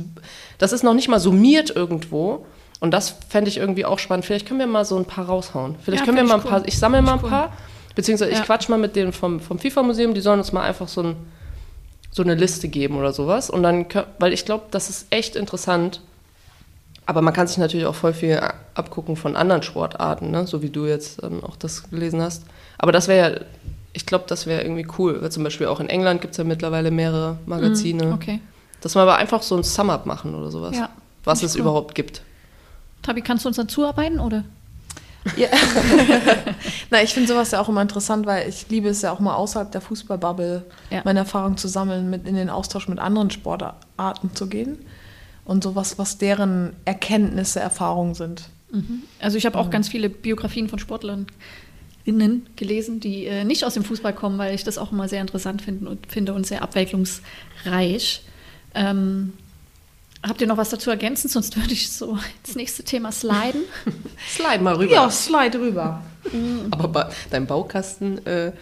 das 0.58 0.72
ist 0.72 0.84
noch 0.84 0.94
nicht 0.94 1.08
mal 1.08 1.20
summiert 1.20 1.70
irgendwo. 1.74 2.46
Und 2.80 2.90
das 2.90 3.14
fände 3.28 3.48
ich 3.48 3.56
irgendwie 3.56 3.84
auch 3.84 3.98
spannend. 3.98 4.24
Vielleicht 4.26 4.46
können 4.46 4.60
wir 4.60 4.66
mal 4.66 4.84
so 4.84 4.96
ein 4.96 5.04
paar 5.06 5.26
raushauen. 5.26 5.76
Vielleicht 5.82 6.00
Ja, 6.00 6.04
können 6.04 6.16
wir 6.18 6.24
mal 6.24 6.38
ich 6.38 6.44
ein 6.44 6.50
paar, 6.50 6.60
cool. 6.60 6.66
ich 6.68 6.78
sammle 6.78 7.02
mal 7.02 7.12
ein 7.14 7.20
ich 7.24 7.30
paar, 7.30 7.52
beziehungsweise 7.94 8.30
ich 8.32 8.38
Ja. 8.38 8.44
quatsch 8.44 8.68
mal 8.68 8.78
mit 8.78 8.94
denen 8.96 9.12
vom, 9.12 9.40
vom 9.40 9.58
FIFA-Museum, 9.58 10.12
die 10.14 10.20
sollen 10.20 10.40
uns 10.40 10.52
mal 10.52 10.62
einfach 10.62 10.88
so, 10.88 11.02
ein, 11.02 11.16
so 12.10 12.22
eine 12.22 12.34
Liste 12.34 12.68
geben 12.68 12.96
oder 12.98 13.12
sowas. 13.12 13.48
Und 13.48 13.62
dann, 13.62 13.86
weil 14.18 14.32
ich 14.32 14.44
glaube, 14.44 14.64
das 14.70 14.90
ist 14.90 15.06
echt 15.10 15.36
interessant. 15.36 16.00
Aber 17.06 17.20
man 17.22 17.32
kann 17.34 17.46
sich 17.46 17.58
natürlich 17.58 17.86
auch 17.86 17.94
voll 17.94 18.12
viel 18.14 18.40
abgucken 18.74 19.16
von 19.16 19.36
anderen 19.36 19.62
Sportarten, 19.62 20.30
ne? 20.30 20.46
so 20.46 20.62
wie 20.62 20.70
du 20.70 20.86
jetzt 20.86 21.22
ähm, 21.22 21.44
auch 21.44 21.56
das 21.56 21.90
gelesen 21.90 22.20
hast. 22.22 22.44
Aber 22.78 22.92
das 22.92 23.08
wäre 23.08 23.34
ja, 23.34 23.40
ich 23.92 24.06
glaube, 24.06 24.24
das 24.26 24.46
wäre 24.46 24.62
irgendwie 24.62 24.86
cool. 24.98 25.22
Weil 25.22 25.30
zum 25.30 25.44
Beispiel 25.44 25.66
auch 25.68 25.80
in 25.80 25.88
England 25.88 26.20
gibt 26.22 26.32
es 26.32 26.38
ja 26.38 26.44
mittlerweile 26.44 26.90
mehrere 26.90 27.38
Magazine. 27.46 28.12
Okay. 28.12 28.40
Dass 28.80 28.94
wir 28.96 29.02
aber 29.02 29.16
einfach 29.16 29.42
so 29.42 29.56
ein 29.56 29.62
Sum-Up 29.62 30.04
machen 30.06 30.34
oder 30.34 30.50
sowas. 30.50 30.76
Ja, 30.76 30.88
was 31.24 31.42
es 31.42 31.52
ich 31.52 31.56
cool. 31.56 31.62
überhaupt 31.62 31.94
gibt. 31.94 32.22
Tabi, 33.04 33.20
kannst 33.22 33.44
du 33.44 33.48
uns 33.48 33.56
dazu 33.56 33.86
arbeiten 33.86 34.18
oder? 34.18 34.44
Ja. 35.36 35.48
Na, 36.90 37.02
ich 37.02 37.14
finde 37.14 37.28
sowas 37.28 37.50
ja 37.52 37.60
auch 37.60 37.68
immer 37.68 37.80
interessant, 37.82 38.26
weil 38.26 38.48
ich 38.48 38.66
liebe 38.68 38.88
es 38.88 39.02
ja 39.02 39.12
auch 39.12 39.20
mal 39.20 39.34
außerhalb 39.34 39.70
der 39.72 39.80
Fußballbubble 39.80 40.64
Ja. 40.90 41.02
meine 41.04 41.20
Erfahrungen 41.20 41.56
zu 41.56 41.68
sammeln, 41.68 42.10
mit 42.10 42.26
in 42.26 42.34
den 42.34 42.50
Austausch 42.50 42.88
mit 42.88 42.98
anderen 42.98 43.30
Sportarten 43.30 44.34
zu 44.34 44.48
gehen 44.48 44.78
und 45.44 45.62
sowas, 45.64 45.98
was 45.98 46.18
deren 46.18 46.74
Erkenntnisse, 46.84 47.60
Erfahrungen 47.60 48.14
sind. 48.14 48.48
Also 49.20 49.38
ich 49.38 49.46
habe 49.46 49.56
auch 49.58 49.70
ganz 49.70 49.88
viele 49.88 50.10
Biografien 50.10 50.68
von 50.68 50.80
Sportlern 50.80 51.26
gelesen, 52.56 53.00
die 53.00 53.24
äh, 53.26 53.44
nicht 53.44 53.64
aus 53.64 53.74
dem 53.74 53.84
Fußball 53.84 54.12
kommen, 54.12 54.36
weil 54.36 54.54
ich 54.54 54.64
das 54.64 54.78
auch 54.78 54.92
immer 54.92 55.08
sehr 55.08 55.20
interessant 55.20 55.62
finde 55.62 55.88
und, 55.88 56.10
finde 56.10 56.34
und 56.34 56.44
sehr 56.46 56.60
abwechslungsreich. 56.62 58.22
Ähm, 58.74 59.32
habt 60.26 60.40
ihr 60.40 60.46
noch 60.46 60.56
was 60.56 60.70
dazu 60.70 60.90
ergänzen? 60.90 61.28
Sonst 61.28 61.56
würde 61.56 61.72
ich 61.72 61.92
so 61.92 62.18
ins 62.44 62.56
nächste 62.56 62.82
Thema 62.82 63.12
sliden. 63.12 63.62
Slide 64.34 64.62
mal 64.62 64.74
rüber. 64.76 64.92
Ja, 64.92 65.10
slide 65.10 65.58
rüber. 65.60 66.02
Aber 66.70 66.88
ba 66.88 67.10
dein 67.30 67.46
Baukasten, 67.46 68.24
äh, 68.26 68.52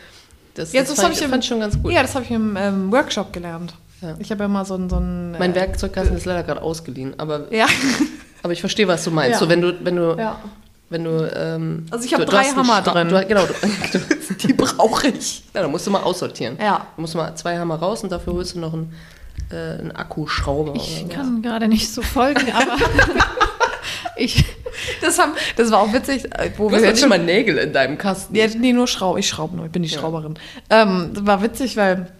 das, 0.54 0.72
Ja, 0.72 0.80
das 0.82 0.90
das 0.90 0.96
fand, 1.00 1.08
hab 1.08 1.16
ich, 1.16 1.22
im- 1.24 1.30
fand 1.30 1.44
ich 1.44 1.48
schon 1.48 1.60
ganz 1.60 1.80
gut. 1.82 1.92
Ja, 1.92 2.02
das 2.02 2.14
habe 2.14 2.24
ich 2.24 2.30
im 2.30 2.56
ähm, 2.56 2.92
Workshop 2.92 3.32
gelernt. 3.32 3.74
Ja. 4.00 4.16
Ich 4.18 4.30
habe 4.30 4.42
ja 4.44 4.48
mal 4.48 4.64
so 4.64 4.74
ein... 4.74 4.90
So 4.90 4.96
ein 4.96 5.32
mein 5.32 5.52
äh, 5.52 5.54
Werkzeugkasten 5.54 6.16
ist 6.16 6.24
leider 6.26 6.42
gerade 6.42 6.60
ausgeliehen, 6.62 7.14
aber, 7.18 7.46
Ja. 7.52 7.66
aber 8.42 8.52
ich 8.52 8.60
verstehe, 8.60 8.88
was 8.88 9.04
du 9.04 9.10
meinst. 9.12 9.32
Ja. 9.34 9.38
So, 9.38 9.48
wenn 9.48 9.60
du, 9.60 9.72
wenn 9.84 9.94
du, 9.96 10.16
ja. 10.18 10.40
wenn 10.90 11.04
du, 11.04 11.32
ähm, 11.34 11.86
Also 11.90 12.04
ich 12.04 12.12
hab 12.12 12.20
du- 12.20 12.26
du 12.26 12.32
drei 12.32 12.44
Hammer 12.44 12.82
Schra- 12.82 12.92
drin. 12.92 13.08
Du, 13.08 13.24
genau, 13.26 13.46
du, 13.46 14.36
Die 14.48 14.52
brauche 14.54 15.06
ich. 15.08 15.44
ja, 15.54 15.62
da 15.62 15.68
musst 15.68 15.86
du 15.86 15.90
mal 15.92 16.02
aussortieren. 16.02 16.58
Ja. 16.60 16.86
Du 16.96 17.00
musst 17.02 17.14
mal 17.14 17.32
zwei 17.36 17.56
Hammer 17.56 17.76
raus 17.76 18.02
und 18.02 18.10
dafür 18.10 18.32
holst 18.32 18.56
du 18.56 18.58
noch 18.58 18.72
einen, 18.74 18.92
äh, 19.52 19.80
einen 19.80 19.92
Akkuschrauber. 19.92 20.74
Ich 20.74 21.08
kann 21.08 21.42
gerade 21.42 21.68
nicht 21.68 21.92
so 21.92 22.02
folgen, 22.02 22.50
aber 22.52 22.76
ich, 24.16 24.44
Das, 25.00 25.18
haben, 25.18 25.32
das 25.56 25.70
war 25.70 25.80
auch 25.80 25.92
witzig, 25.92 26.24
äh, 26.36 26.50
wo 26.56 26.64
Du 26.64 26.70
wir 26.70 26.78
hast 26.78 26.84
jetzt 26.84 27.00
schon 27.00 27.08
mal 27.08 27.18
Nägel 27.18 27.58
in 27.58 27.72
deinem 27.72 27.98
Kasten. 27.98 28.34
Ja, 28.34 28.46
nee, 28.56 28.72
nur 28.72 28.86
Schraub. 28.86 29.18
Ich 29.18 29.28
schraube 29.28 29.56
nur, 29.56 29.66
ich 29.66 29.72
bin 29.72 29.82
die 29.82 29.88
Schrauberin. 29.88 30.34
Ähm, 30.70 31.10
das 31.14 31.26
war 31.26 31.42
witzig, 31.42 31.76
weil 31.76 32.12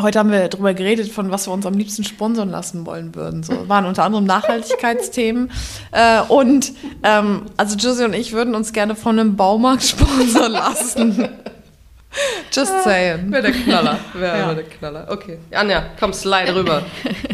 heute 0.00 0.18
haben 0.18 0.30
wir 0.30 0.48
darüber 0.48 0.74
geredet, 0.74 1.10
von 1.10 1.30
was 1.30 1.46
wir 1.48 1.52
uns 1.52 1.66
am 1.66 1.74
liebsten 1.74 2.04
sponsern 2.04 2.50
lassen 2.50 2.86
wollen 2.86 3.14
würden. 3.14 3.42
So 3.42 3.68
waren 3.68 3.84
unter 3.84 4.04
anderem 4.04 4.24
Nachhaltigkeitsthemen. 4.24 5.50
Äh, 5.90 6.20
und 6.28 6.72
ähm, 7.02 7.46
also 7.56 7.74
Josie 7.76 8.04
und 8.04 8.12
ich 8.12 8.32
würden 8.32 8.54
uns 8.54 8.74
gerne 8.74 8.94
von 8.94 9.18
einem 9.18 9.36
Baumarkt 9.36 9.84
sponsern 9.84 10.52
lassen. 10.52 11.28
Just 12.52 12.72
saying. 12.84 13.30
Wäre 13.30 13.42
der 13.42 13.52
Knaller. 13.52 13.98
Wäre 14.14 14.38
Ja. 14.38 14.54
der 14.54 14.64
Knaller. 14.64 15.06
Okay. 15.10 15.38
Anja, 15.52 15.90
komm, 15.98 16.12
slide 16.12 16.54
rüber. 16.54 16.82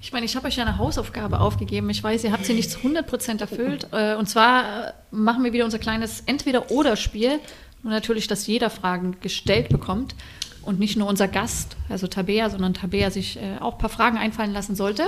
Ich 0.00 0.12
meine, 0.12 0.26
ich 0.26 0.36
habe 0.36 0.46
euch 0.48 0.56
ja 0.56 0.64
eine 0.64 0.76
Hausaufgabe 0.76 1.40
aufgegeben. 1.40 1.88
Ich 1.88 2.04
weiß, 2.04 2.24
ihr 2.24 2.32
habt 2.32 2.44
sie 2.44 2.52
nicht 2.52 2.70
zu 2.70 2.78
100% 2.80 3.40
erfüllt. 3.40 3.86
Äh, 3.90 4.14
Und 4.16 4.28
zwar 4.28 4.88
äh, 4.88 4.92
machen 5.10 5.42
wir 5.44 5.54
wieder 5.54 5.64
unser 5.64 5.78
kleines 5.78 6.20
Entweder-Oder-Spiel. 6.26 7.40
Und 7.82 7.90
natürlich, 7.90 8.26
dass 8.26 8.46
jeder 8.46 8.68
Fragen 8.68 9.16
gestellt 9.22 9.70
bekommt. 9.70 10.14
Und 10.60 10.78
nicht 10.78 10.98
nur 10.98 11.08
unser 11.08 11.26
Gast, 11.26 11.76
also 11.88 12.06
Tabea, 12.06 12.50
sondern 12.50 12.74
Tabea 12.74 13.10
sich 13.10 13.38
äh, 13.38 13.56
auch 13.60 13.72
ein 13.72 13.78
paar 13.78 13.88
Fragen 13.88 14.18
einfallen 14.18 14.52
lassen 14.52 14.76
sollte. 14.76 15.04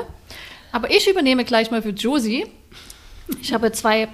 Aber 0.72 0.90
ich 0.90 1.07
übernehme 1.11 1.44
gleich 1.44 1.70
mal 1.70 1.83
für 1.83 1.90
Josie. 1.90 2.46
Ich 3.42 3.52
habe 3.52 3.72
zwei 3.72 4.09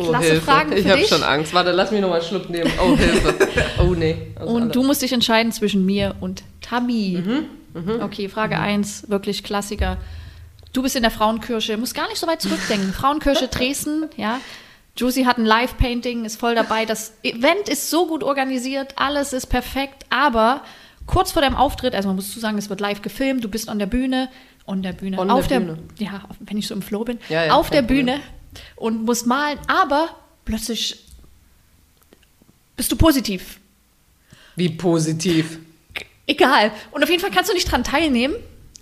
Oh, 0.00 0.08
Klasse 0.10 0.26
Hilfe. 0.26 0.40
Fragen 0.42 0.72
Ich 0.72 0.82
für 0.82 0.90
habe 0.90 1.00
dich. 1.00 1.08
schon 1.08 1.22
Angst. 1.22 1.54
Warte, 1.54 1.72
lass 1.72 1.90
mich 1.90 2.00
noch 2.00 2.08
mal 2.08 2.16
einen 2.20 2.24
Schluck 2.28 2.48
nehmen. 2.50 2.70
Oh, 2.82 2.96
Hilfe. 2.96 3.34
Oh, 3.80 3.94
nee. 3.94 4.16
Also 4.34 4.52
Und 4.54 4.62
alle. 4.62 4.70
du 4.72 4.82
musst 4.82 5.02
dich 5.02 5.12
entscheiden 5.12 5.52
zwischen 5.52 5.86
mir 5.86 6.14
und 6.20 6.42
Tabi. 6.60 7.22
Mhm, 7.74 8.00
Okay, 8.02 8.28
Frage 8.28 8.58
1, 8.58 9.08
wirklich 9.08 9.44
Klassiker. 9.44 9.98
Du 10.72 10.82
bist 10.82 10.96
in 10.96 11.02
der 11.02 11.12
Frauenkirche, 11.12 11.76
musst 11.76 11.94
gar 11.94 12.08
nicht 12.08 12.18
so 12.18 12.26
weit 12.26 12.42
zurückdenken. 12.42 12.92
Frauenkirche 12.92 13.46
Dresden, 13.50 14.06
ja. 14.16 14.40
Josie 14.96 15.26
hat 15.26 15.38
ein 15.38 15.44
Live-Painting, 15.46 16.24
ist 16.24 16.40
voll 16.40 16.56
dabei. 16.56 16.84
Das 16.86 17.12
Event 17.22 17.68
ist 17.68 17.88
so 17.88 18.08
gut 18.08 18.24
organisiert, 18.24 18.94
alles 18.96 19.32
ist 19.32 19.46
perfekt, 19.46 20.04
aber 20.10 20.62
kurz 21.06 21.30
vor 21.30 21.40
deinem 21.40 21.54
Auftritt, 21.54 21.94
also 21.94 22.08
man 22.08 22.16
muss 22.16 22.32
zu 22.32 22.40
sagen, 22.40 22.58
es 22.58 22.68
wird 22.68 22.80
live 22.80 23.00
gefilmt, 23.00 23.44
du 23.44 23.48
bist 23.48 23.68
an 23.68 23.78
der 23.78 23.86
Bühne, 23.86 24.28
on 24.66 24.82
der 24.82 24.92
Bühne, 24.92 25.18
On 25.20 25.30
auf 25.30 25.46
der 25.46 25.60
der, 25.60 25.66
Bühne. 25.66 25.78
ja, 25.98 26.22
wenn 26.40 26.56
ich 26.58 26.66
so 26.66 26.74
im 26.74 26.82
Flow 26.82 27.04
bin, 27.04 27.18
Ja, 27.28 27.44
ja, 27.44 27.52
auf 27.54 27.70
der 27.70 27.82
kein 27.82 27.86
Problem. 27.86 28.20
Und 28.76 29.04
musst 29.04 29.26
malen, 29.26 29.58
aber 29.66 30.16
plötzlich 30.44 31.04
bist 32.76 32.92
du 32.92 32.96
positiv. 32.96 33.58
Wie 34.56 34.68
positiv. 34.70 35.58
Egal. 36.26 36.72
Und 36.90 37.02
auf 37.02 37.08
jeden 37.08 37.20
Fall 37.20 37.30
kannst 37.30 37.50
du 37.50 37.54
nicht 37.54 37.70
dran 37.70 37.84
teilnehmen. 37.84 38.34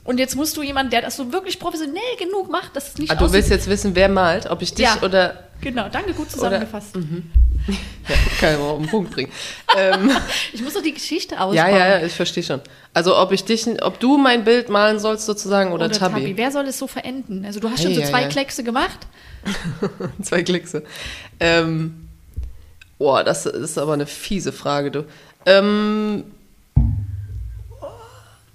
Und 0.06 0.18
jetzt 0.18 0.36
musst 0.36 0.56
du 0.56 0.62
jemanden, 0.62 0.90
der 0.90 1.02
das 1.02 1.16
so 1.16 1.32
wirklich 1.32 1.58
professionell 1.58 2.00
genug 2.18 2.50
macht, 2.50 2.74
dass 2.76 2.88
es 2.88 2.98
nicht 2.98 3.10
Ah, 3.10 3.16
du 3.16 3.32
willst 3.32 3.50
jetzt 3.50 3.68
wissen, 3.68 3.94
wer 3.94 4.08
malt? 4.08 4.46
Ob 4.48 4.62
ich 4.62 4.72
dich 4.72 4.84
Ja. 4.84 4.98
oder. 5.02 5.44
Genau, 5.60 5.88
danke, 5.90 6.12
gut 6.14 6.30
zusammengefasst. 6.30 6.96
Ja, 8.08 8.14
kann 8.38 8.52
ich 8.54 8.58
mal 8.60 8.66
auf 8.70 8.78
den 8.78 8.86
Punkt 8.88 9.10
bringen. 9.10 9.32
ähm, 9.76 10.08
Ich 10.52 10.62
muss 10.62 10.74
doch 10.74 10.82
die 10.82 10.94
Geschichte 10.94 11.34
ausbauen. 11.40 11.56
ja, 11.56 11.68
ja, 11.68 11.98
ja, 11.98 12.06
ich 12.06 12.12
verstehe 12.12 12.44
schon. 12.44 12.60
Also, 12.94 13.18
ob 13.18 13.32
ich 13.32 13.42
dich, 13.44 13.66
ob 13.82 13.98
du 13.98 14.18
mein 14.18 14.44
Bild 14.44 14.68
malen 14.68 15.00
sollst, 15.00 15.26
sozusagen, 15.26 15.72
oder, 15.72 15.86
Oder 15.86 15.98
Tabi. 15.98 16.20
Tabi. 16.20 16.36
Wer 16.36 16.52
soll 16.52 16.66
es 16.66 16.78
so 16.78 16.86
verenden? 16.86 17.44
Also 17.44 17.58
du 17.58 17.68
hast 17.68 17.82
schon 17.82 17.92
so 17.92 18.00
ei, 18.02 18.04
zwei 18.04 18.24
ei. 18.26 18.28
Kleckse 18.28 18.62
gemacht. 18.62 19.00
Zwei 20.22 20.44
Klickse. 20.44 20.84
Ähm, 21.40 22.06
boah, 22.98 23.24
das 23.24 23.46
ist 23.46 23.78
aber 23.78 23.94
eine 23.94 24.06
fiese 24.06 24.52
Frage, 24.52 24.92
du. 24.92 25.04
Ähm, 25.44 26.22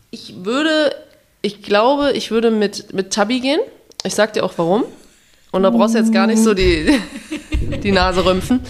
ich 0.10 0.34
würde, 0.46 0.96
ich 1.42 1.62
glaube, 1.62 2.12
ich 2.12 2.32
würde 2.32 2.52
mit, 2.52 2.94
mit 2.94 3.12
Tabi 3.12 3.40
gehen. 3.40 3.60
Ich 4.04 4.16
sag 4.16 4.34
dir 4.34 4.44
auch 4.44 4.54
warum. 4.58 4.84
Und 5.52 5.64
da 5.64 5.70
brauchst 5.70 5.96
du 5.96 6.00
jetzt 6.00 6.14
gar 6.14 6.28
nicht 6.28 6.42
so 6.42 6.54
die, 6.54 6.98
die 7.84 7.92
Nase 7.92 8.26
rümpfen. 8.26 8.62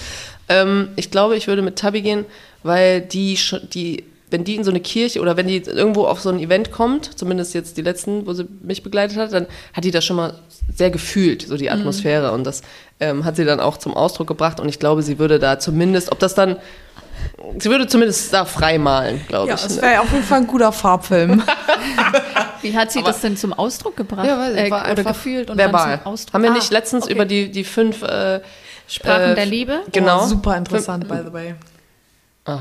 Ähm, 0.50 0.90
ich 0.96 1.12
glaube, 1.12 1.38
ich 1.38 1.48
würde 1.48 1.62
mit 1.62 1.78
Tabi 1.78 2.02
gehen, 2.02 2.26
weil 2.64 3.02
die, 3.02 3.38
die, 3.74 4.06
wenn 4.32 4.44
die 4.44 4.56
in 4.56 4.64
so 4.64 4.72
eine 4.72 4.80
Kirche 4.80 5.22
oder 5.22 5.38
wenn 5.38 5.48
die 5.48 5.58
irgendwo 5.58 6.06
auf 6.06 6.22
so 6.22 6.30
ein 6.30 6.40
Event 6.40 6.72
kommt, 6.72 7.18
zumindest 7.20 7.54
jetzt 7.54 7.78
die 7.78 7.82
letzten, 7.82 8.26
wo 8.26 8.34
sie 8.34 8.48
mich 8.62 8.82
begleitet 8.82 9.18
hat, 9.18 9.32
dann 9.32 9.46
hat 9.74 9.84
die 9.84 9.92
das 9.92 10.04
schon 10.04 10.16
mal 10.16 10.34
sehr 10.74 10.90
gefühlt, 10.90 11.44
so 11.44 11.58
die 11.58 11.70
Atmosphäre. 11.70 12.32
Und 12.32 12.46
das 12.46 12.64
ähm, 13.00 13.26
hat 13.26 13.36
sie 13.36 13.46
dann 13.46 13.60
auch 13.60 13.78
zum 13.78 13.94
Ausdruck 13.94 14.28
gebracht. 14.28 14.60
Und 14.60 14.70
ich 14.70 14.80
glaube, 14.80 15.04
sie 15.04 15.20
würde 15.20 15.38
da 15.38 15.60
zumindest, 15.60 16.12
ob 16.12 16.20
das 16.20 16.34
dann, 16.34 16.58
sie 17.60 17.70
würde 17.70 17.88
zumindest 17.88 18.34
da 18.34 18.46
frei 18.46 18.78
malen, 18.78 19.22
glaube 19.28 19.50
Ja, 19.50 19.56
ich. 19.56 19.66
es 19.66 19.76
ne? 19.78 19.82
wäre 19.82 20.02
auf 20.02 20.12
jeden 20.12 20.24
Fall 20.24 20.40
ein 20.40 20.48
guter 20.48 20.72
Farbfilm. 20.72 21.42
Wie 22.62 22.78
hat 22.78 22.92
sie 22.92 23.00
Aber- 23.00 23.08
das 23.12 23.22
denn 23.22 23.36
zum 23.38 23.54
Ausdruck 23.54 23.96
gebracht? 23.98 24.26
Ja, 24.28 24.38
weiß 24.38 24.54
ich, 24.54 24.60
Äh, 24.60 24.72
war 24.72 24.82
oder 24.82 24.90
einfach 24.90 25.14
gefühlt 25.14 25.50
und 25.50 25.58
verbal. 25.58 25.90
dann 25.90 26.04
zum 26.04 26.12
Ausdruck? 26.14 26.34
Haben 26.34 26.44
wir 26.44 26.52
Ah, 26.52 26.54
nicht 26.54 26.72
letztens 26.72 27.06
okay. 27.06 27.14
über 27.14 27.26
die, 27.26 27.50
die 27.52 27.64
fünf 27.64 28.04
äh, 28.04 28.40
Sprachen 28.88 29.32
äh, 29.32 29.36
der 29.36 29.46
Liebe? 29.46 29.80
Genau. 29.92 30.24
Oh, 30.24 30.28
super 30.28 30.56
interessant, 30.58 31.08
by 31.08 31.20
the 31.26 31.34
way. 31.34 31.56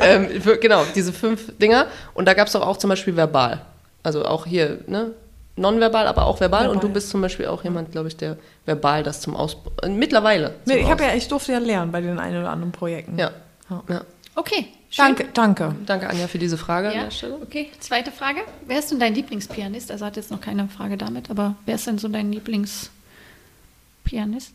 ähm, 0.00 0.40
für, 0.40 0.56
genau, 0.58 0.84
diese 0.94 1.12
fünf 1.12 1.56
Dinger. 1.58 1.86
Und 2.14 2.26
da 2.26 2.34
gab 2.34 2.46
es 2.46 2.52
doch 2.52 2.66
auch 2.66 2.76
zum 2.76 2.90
Beispiel 2.90 3.16
verbal. 3.16 3.60
Also 4.02 4.24
auch 4.24 4.46
hier, 4.46 4.78
ne? 4.86 5.12
Nonverbal, 5.56 6.06
aber 6.06 6.24
auch 6.26 6.40
verbal. 6.40 6.62
Und 6.68 6.76
Verbal. 6.76 6.88
du 6.88 6.94
bist 6.94 7.10
zum 7.10 7.20
Beispiel 7.20 7.46
auch 7.46 7.62
jemand, 7.64 7.92
glaube 7.92 8.08
ich, 8.08 8.16
der 8.16 8.36
verbal 8.64 9.02
das 9.02 9.20
zum 9.20 9.36
Aus... 9.36 9.56
Äh, 9.82 9.88
mittlerweile. 9.90 10.54
zum 10.64 10.74
Nee, 10.74 10.80
ich, 10.80 10.86
hab 10.90 10.98
Aus- 11.00 11.06
ja, 11.06 11.14
ich 11.14 11.28
durfte 11.28 11.52
ja 11.52 11.58
lernen 11.58 11.92
bei 11.92 12.00
den 12.00 12.18
ein 12.18 12.36
oder 12.36 12.50
anderen 12.50 12.72
Projekten. 12.72 13.18
ja. 13.18 13.30
Ja. 13.70 13.82
ja. 13.88 14.00
Okay, 14.34 14.66
schön. 14.88 15.04
Danke, 15.04 15.28
danke. 15.34 15.74
Danke, 15.84 16.08
Anja, 16.08 16.26
für 16.26 16.38
diese 16.38 16.56
Frage 16.56 16.88
an 16.88 16.94
Ja, 16.94 17.02
der 17.04 17.10
Stelle. 17.10 17.34
okay. 17.42 17.70
Zweite 17.80 18.10
Frage. 18.10 18.40
Wer 18.66 18.78
ist 18.78 18.90
denn 18.90 18.98
dein 18.98 19.14
Lieblingspianist? 19.14 19.90
Also 19.90 20.06
hat 20.06 20.16
jetzt 20.16 20.30
noch 20.30 20.40
keine 20.40 20.68
Frage 20.68 20.96
damit, 20.96 21.28
aber 21.30 21.54
wer 21.66 21.74
ist 21.74 21.86
denn 21.86 21.98
so 21.98 22.08
dein 22.08 22.32
Lieblingspianist? 22.32 22.90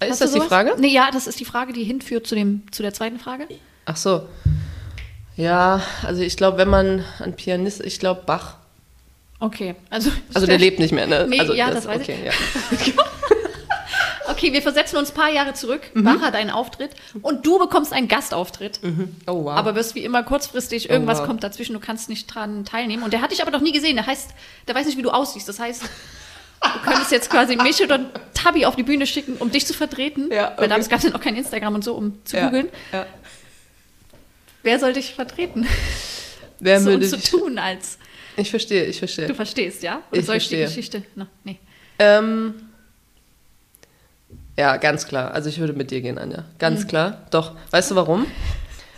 Ist 0.04 0.10
Hast 0.10 0.22
das 0.22 0.32
die? 0.34 0.42
Frage? 0.42 0.74
Nee, 0.80 0.88
ja, 0.88 1.10
das 1.14 1.28
ist 1.28 1.40
die 1.40 1.46
Frage, 1.46 1.74
die 1.74 1.84
hinführt 1.84 2.26
zu, 2.26 2.34
dem, 2.34 2.64
zu 2.72 2.82
der 2.82 2.92
zweiten 2.94 3.20
Frage. 3.20 3.48
Ach 3.86 3.96
so. 3.98 4.24
Ja, 5.36 5.82
also 6.04 6.24
ich 6.24 6.38
glaube, 6.38 6.58
wenn 6.58 6.70
man 6.70 7.06
an 7.20 7.34
Pianist, 7.34 7.82
ich 7.86 8.00
glaube 8.00 8.24
Bach. 8.26 8.56
Okay, 9.40 9.76
also. 9.90 10.12
Also 10.34 10.48
der 10.48 10.58
lebt 10.58 10.80
nicht 10.80 10.92
mehr, 10.92 11.08
ne? 11.08 11.26
Nee, 11.28 11.40
also 11.40 11.54
ja, 11.54 11.72
das 11.72 11.86
weiß 11.86 12.02
ich. 12.02 12.10
okay, 12.10 12.26
Ja. 12.26 12.34
Okay, 14.30 14.52
wir 14.54 14.62
versetzen 14.62 14.98
uns 14.98 15.12
ein 15.12 15.16
paar 15.16 15.32
Jahre 15.32 15.54
zurück. 15.54 15.82
Mhm. 15.94 16.04
Bach 16.04 16.22
hat 16.22 16.36
einen 16.36 16.52
Auftritt 16.52 16.92
und 17.22 17.46
du 17.46 17.58
bekommst 17.58 17.94
einen 17.94 18.08
Gastauftritt. 18.08 18.80
Oh, 19.26 19.46
wow. 19.46 19.54
Aber 19.54 19.74
wirst 19.74 19.96
wie 19.96 20.04
immer 20.04 20.22
kurzfristig, 20.22 20.90
irgendwas 20.90 21.20
wow. 21.20 21.28
kommt 21.28 21.44
dazwischen, 21.44 21.74
du 21.74 21.80
kannst 21.80 22.08
nicht 22.10 22.28
dran 22.28 22.66
teilnehmen. 22.66 23.04
Und 23.04 23.14
der 23.14 23.22
hat 23.22 23.32
dich 23.32 23.42
aber 23.42 23.52
noch 23.52 23.62
nie 23.62 23.72
gesehen. 23.72 23.96
Der 23.96 24.06
heißt, 24.06 24.32
der 24.68 24.76
weiß 24.76 24.86
nicht, 24.86 24.98
wie 24.98 25.02
du 25.02 25.10
aussiehst. 25.10 25.48
Das 25.48 25.60
heißt, 25.60 25.82
du 26.62 26.80
könntest 26.84 27.12
jetzt 27.12 27.30
quasi 27.30 27.56
mich 27.56 27.82
oder 27.82 28.00
Tabi 28.34 28.66
auf 28.66 28.76
die 28.76 28.84
Bühne 28.84 29.08
schicken, 29.08 29.38
um 29.38 29.50
dich 29.50 29.66
zu 29.66 29.74
vertreten. 29.74 30.30
Ja, 30.30 30.50
Weil 30.50 30.52
okay. 30.52 30.68
damals 30.68 30.90
gab 30.90 31.00
es 31.00 31.06
ja 31.06 31.12
noch 31.12 31.22
kein 31.22 31.36
Instagram 31.36 31.76
und 31.76 31.84
so, 31.84 31.96
um 31.96 32.24
zu 32.26 32.38
ja. 32.38 32.46
googeln. 32.46 32.70
Ja. 32.92 33.06
Wer 34.62 34.80
soll 34.80 34.94
dich 34.94 35.14
vertreten? 35.14 35.66
Wer 36.60 36.80
so 36.82 36.92
würde 36.92 37.08
zu 37.08 37.16
ich, 37.16 37.30
tun, 37.30 37.58
als 37.58 37.97
ich 38.38 38.50
verstehe, 38.50 38.86
ich 38.86 39.00
verstehe. 39.00 39.28
du 39.28 39.34
verstehst, 39.36 39.84
ja? 39.84 40.02
Oder 40.12 40.20
Ich 40.20 40.26
soll 40.26 40.36
ich 40.38 40.48
die 40.50 40.56
verstehe. 40.58 40.66
Geschichte? 40.68 41.04
No, 41.16 41.26
nee. 41.44 41.58
Ähm, 42.00 42.54
ja, 44.58 44.78
ganz 44.78 45.08
klar. 45.08 45.32
Also 45.34 45.50
ich 45.50 45.60
würde 45.60 45.74
mit 45.74 45.92
dir 45.92 46.02
gehen, 46.02 46.18
Anja. 46.18 46.46
Ganz 46.58 46.84
Mhm. 46.84 46.88
klar. 46.88 47.22
Doch. 47.32 47.54
Weißt 47.72 47.92
du 47.92 47.96
warum? 47.96 48.26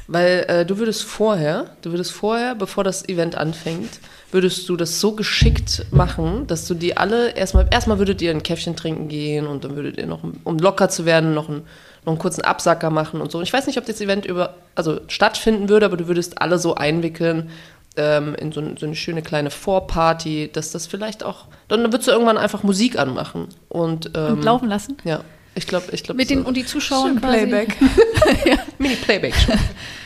Weil 0.07 0.45
äh, 0.47 0.65
du 0.65 0.77
würdest 0.79 1.03
vorher, 1.03 1.75
du 1.81 1.91
würdest 1.91 2.11
vorher, 2.11 2.55
bevor 2.55 2.83
das 2.83 3.07
Event 3.07 3.35
anfängt, 3.35 3.99
würdest 4.31 4.67
du 4.67 4.75
das 4.75 4.99
so 4.99 5.11
geschickt 5.11 5.85
machen, 5.91 6.47
dass 6.47 6.65
du 6.67 6.73
die 6.73 6.97
alle 6.97 7.31
erstmal, 7.31 7.67
erstmal 7.71 7.99
würdet 7.99 8.21
ihr 8.21 8.31
ein 8.31 8.41
Käffchen 8.41 8.75
trinken 8.75 9.07
gehen 9.07 9.45
und 9.45 9.63
dann 9.65 9.75
würdet 9.75 9.97
ihr 9.97 10.07
noch, 10.07 10.21
um 10.43 10.57
locker 10.57 10.89
zu 10.89 11.05
werden, 11.05 11.33
noch 11.35 11.47
einen, 11.49 11.61
noch 12.05 12.13
einen 12.13 12.19
kurzen 12.19 12.41
Absacker 12.43 12.89
machen 12.89 13.21
und 13.21 13.31
so. 13.31 13.37
Und 13.37 13.43
ich 13.43 13.53
weiß 13.53 13.67
nicht, 13.67 13.77
ob 13.77 13.85
das 13.85 14.01
Event 14.01 14.25
über, 14.25 14.55
also 14.73 14.99
stattfinden 15.09 15.69
würde, 15.69 15.85
aber 15.85 15.97
du 15.97 16.07
würdest 16.07 16.41
alle 16.41 16.57
so 16.57 16.73
einwickeln 16.73 17.51
ähm, 17.95 18.35
in 18.35 18.51
so, 18.51 18.61
so 18.77 18.85
eine 18.85 18.95
schöne 18.95 19.21
kleine 19.21 19.51
Vorparty, 19.51 20.49
dass 20.51 20.71
das 20.71 20.87
vielleicht 20.87 21.23
auch, 21.23 21.45
dann 21.67 21.81
würdest 21.91 22.07
du 22.07 22.11
irgendwann 22.11 22.37
einfach 22.37 22.63
Musik 22.63 22.97
anmachen 22.97 23.47
und, 23.67 24.11
ähm, 24.15 24.33
Und 24.33 24.43
laufen 24.43 24.69
lassen? 24.69 24.97
ja, 25.03 25.21
ich 25.55 25.67
glaube, 25.67 25.87
ich 25.91 26.03
glaube. 26.03 26.17
Mit 26.17 26.29
den, 26.29 26.43
und 26.43 26.55
die 26.55 26.65
Zuschauer 26.65 27.07
Schön 27.07 27.19
quasi, 27.21 27.37
Playback. 27.47 27.77
Mini-Playback-Show. 28.77 29.53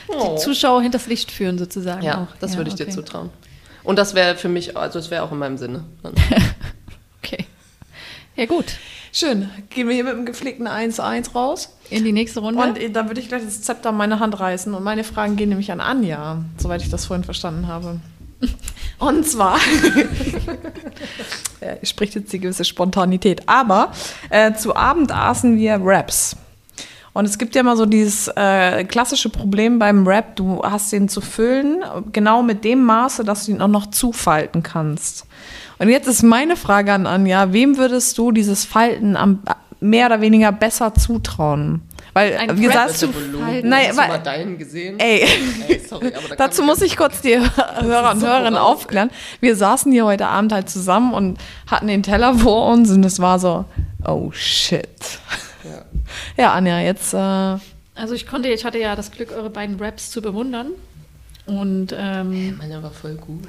die 0.09 0.35
Zuschauer 0.41 0.81
hinters 0.81 1.07
Licht 1.07 1.31
führen 1.31 1.57
sozusagen 1.57 2.03
Ja, 2.03 2.23
auch. 2.23 2.35
das 2.39 2.57
würde 2.57 2.69
ich 2.69 2.75
dir 2.75 2.83
okay. 2.83 2.93
zutrauen. 2.93 3.29
Und 3.83 3.97
das 3.99 4.15
wäre 4.15 4.35
für 4.35 4.47
mich, 4.49 4.77
also 4.77 4.97
das 4.99 5.11
wäre 5.11 5.23
auch 5.23 5.31
in 5.31 5.39
meinem 5.39 5.57
Sinne. 5.57 5.83
Okay. 7.25 7.45
Ja 8.35 8.45
gut, 8.47 8.65
Schön. 9.15 9.47
Gehen 9.69 9.87
wir 9.87 9.93
hier 9.93 10.03
mit 10.05 10.13
dem 10.13 10.25
gepflegten 10.25 10.67
1-1 10.67 11.33
raus. 11.33 11.69
in 11.91 12.03
die 12.03 12.11
nächste 12.11 12.39
Runde. 12.39 12.63
Und 12.63 12.79
äh, 12.79 12.89
dann 12.89 13.07
würde 13.09 13.21
ich 13.21 13.27
gleich 13.27 13.43
das 13.43 13.61
Zepter 13.61 13.91
in 13.91 13.95
meine 13.95 14.19
Hand 14.19 14.39
reißen. 14.39 14.73
Und 14.73 14.83
meine 14.83 15.03
Fragen 15.03 15.35
gehen 15.35 15.49
nämlich 15.49 15.71
an 15.71 15.81
Anja, 15.81 16.43
soweit 16.57 16.81
ich 16.81 16.89
das 16.89 17.05
vorhin 17.05 17.23
verstanden 17.23 17.67
habe. 17.67 17.99
Und 18.97 19.27
zwar, 19.27 19.59
ja, 21.61 21.75
spricht 21.83 22.15
jetzt 22.15 22.33
die 22.33 22.39
gewisse 22.39 22.65
Spontanität, 22.65 23.47
aber 23.47 23.91
äh, 24.31 24.53
zu 24.53 24.75
Abend 24.75 25.11
aßen 25.11 25.57
wir 25.57 25.79
Raps. 25.79 26.35
Und 27.13 27.25
es 27.25 27.37
gibt 27.37 27.53
ja 27.53 27.61
immer 27.61 27.77
so 27.77 27.85
dieses 27.85 28.27
äh, 28.29 28.83
klassische 28.85 29.29
Problem 29.29 29.77
beim 29.77 30.07
Rap, 30.07 30.35
du 30.35 30.63
hast 30.63 30.91
den 30.91 31.07
zu 31.07 31.21
füllen, 31.21 31.83
genau 32.11 32.41
mit 32.41 32.63
dem 32.63 32.83
Maße, 32.83 33.23
dass 33.23 33.45
du 33.45 33.51
ihn 33.51 33.61
auch 33.61 33.67
noch 33.67 33.91
zufalten 33.91 34.63
kannst. 34.63 35.27
Und 35.79 35.89
jetzt 35.89 36.07
ist 36.07 36.23
meine 36.23 36.55
Frage 36.55 36.93
an 36.93 37.07
Anja, 37.07 37.51
wem 37.53 37.77
würdest 37.77 38.17
du 38.17 38.31
dieses 38.31 38.65
Falten 38.65 39.15
am, 39.15 39.39
mehr 39.79 40.05
oder 40.07 40.21
weniger 40.21 40.51
besser 40.51 40.93
zutrauen? 40.93 41.81
Weil, 42.13 42.37
Ein 42.37 42.59
wie 42.59 42.67
Rap 42.67 42.73
sagst 42.75 42.99
zu 42.99 43.07
du, 43.07 43.13
falten. 43.39 43.69
Nein, 43.69 43.87
Hast 43.89 43.97
weil- 43.97 44.05
du 44.07 44.11
mal 44.13 44.17
deinen 44.19 44.57
gesehen? 44.59 44.99
ey, 44.99 45.25
Ey, 45.67 45.81
sorry, 45.89 46.13
aber 46.15 46.27
da 46.29 46.35
Dazu 46.35 46.61
muss 46.61 46.81
ich 46.83 46.95
kurz 46.95 47.21
die 47.21 47.39
Hörer 47.79 48.11
und 48.11 48.19
so 48.19 48.27
Hörerinnen 48.27 48.55
aufklären. 48.57 49.09
Wir 49.39 49.55
saßen 49.55 49.91
hier 49.91 50.05
heute 50.05 50.27
Abend 50.27 50.53
halt 50.53 50.69
zusammen 50.69 51.13
und 51.13 51.39
hatten 51.65 51.87
den 51.87 52.03
Teller 52.03 52.35
vor 52.35 52.67
uns 52.71 52.91
und 52.91 53.03
es 53.03 53.19
war 53.19 53.39
so, 53.39 53.65
oh 54.05 54.29
shit. 54.31 54.87
Ja. 55.63 55.85
Ja, 56.37 56.53
Anja, 56.53 56.79
jetzt, 56.81 57.15
äh, 57.15 57.17
Also 57.17 58.13
ich 58.13 58.27
konnte, 58.27 58.49
ich 58.49 58.63
hatte 58.63 58.77
ja 58.77 58.95
das 58.95 59.09
Glück, 59.11 59.31
eure 59.35 59.49
beiden 59.49 59.79
Raps 59.81 60.11
zu 60.11 60.21
bewundern. 60.21 60.67
Und 61.47 61.95
ähm, 61.97 62.57
Meiner 62.57 62.83
war 62.83 62.91
voll 62.91 63.15
gut. 63.15 63.43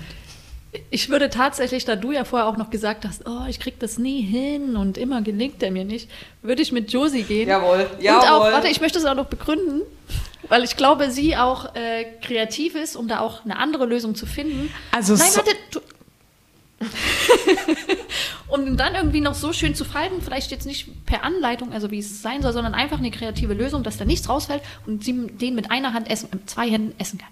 Ich 0.90 1.08
würde 1.08 1.30
tatsächlich, 1.30 1.84
da 1.84 1.96
du 1.96 2.12
ja 2.12 2.24
vorher 2.24 2.48
auch 2.48 2.56
noch 2.56 2.70
gesagt 2.70 3.04
hast, 3.04 3.26
oh, 3.26 3.44
ich 3.48 3.60
krieg 3.60 3.78
das 3.78 3.98
nie 3.98 4.22
hin 4.22 4.76
und 4.76 4.98
immer 4.98 5.22
gelingt 5.22 5.62
der 5.62 5.70
mir 5.70 5.84
nicht, 5.84 6.10
würde 6.42 6.62
ich 6.62 6.72
mit 6.72 6.92
Josie 6.92 7.22
gehen. 7.22 7.48
Jawohl, 7.48 7.88
Und 7.98 8.30
auch, 8.30 8.40
warte, 8.40 8.68
ich 8.68 8.80
möchte 8.80 8.98
es 8.98 9.04
auch 9.04 9.14
noch 9.14 9.26
begründen, 9.26 9.82
weil 10.48 10.64
ich 10.64 10.76
glaube, 10.76 11.10
sie 11.10 11.36
auch 11.36 11.74
äh, 11.74 12.04
kreativ 12.22 12.74
ist, 12.74 12.96
um 12.96 13.08
da 13.08 13.20
auch 13.20 13.44
eine 13.44 13.58
andere 13.58 13.86
Lösung 13.86 14.14
zu 14.14 14.26
finden. 14.26 14.72
Also 14.90 15.14
Nein, 15.14 15.30
so- 15.30 15.36
warte. 15.38 15.50
Du 15.70 15.80
um 18.48 18.66
ihn 18.66 18.76
dann 18.76 18.94
irgendwie 18.94 19.20
noch 19.20 19.34
so 19.34 19.52
schön 19.52 19.74
zu 19.74 19.84
falten, 19.84 20.20
vielleicht 20.22 20.50
jetzt 20.50 20.66
nicht 20.66 21.06
per 21.06 21.24
Anleitung, 21.24 21.72
also 21.72 21.90
wie 21.90 21.98
es 21.98 22.20
sein 22.20 22.42
soll, 22.42 22.52
sondern 22.52 22.74
einfach 22.74 22.98
eine 22.98 23.10
kreative 23.10 23.54
Lösung, 23.54 23.82
dass 23.82 23.96
da 23.96 24.04
nichts 24.04 24.28
rausfällt 24.28 24.62
und 24.86 25.04
sie 25.04 25.28
den 25.28 25.54
mit 25.54 25.70
einer 25.70 25.94
Hand 25.94 26.10
essen, 26.10 26.28
mit 26.32 26.50
zwei 26.50 26.68
Händen 26.68 26.94
essen 26.98 27.18
kann. 27.18 27.28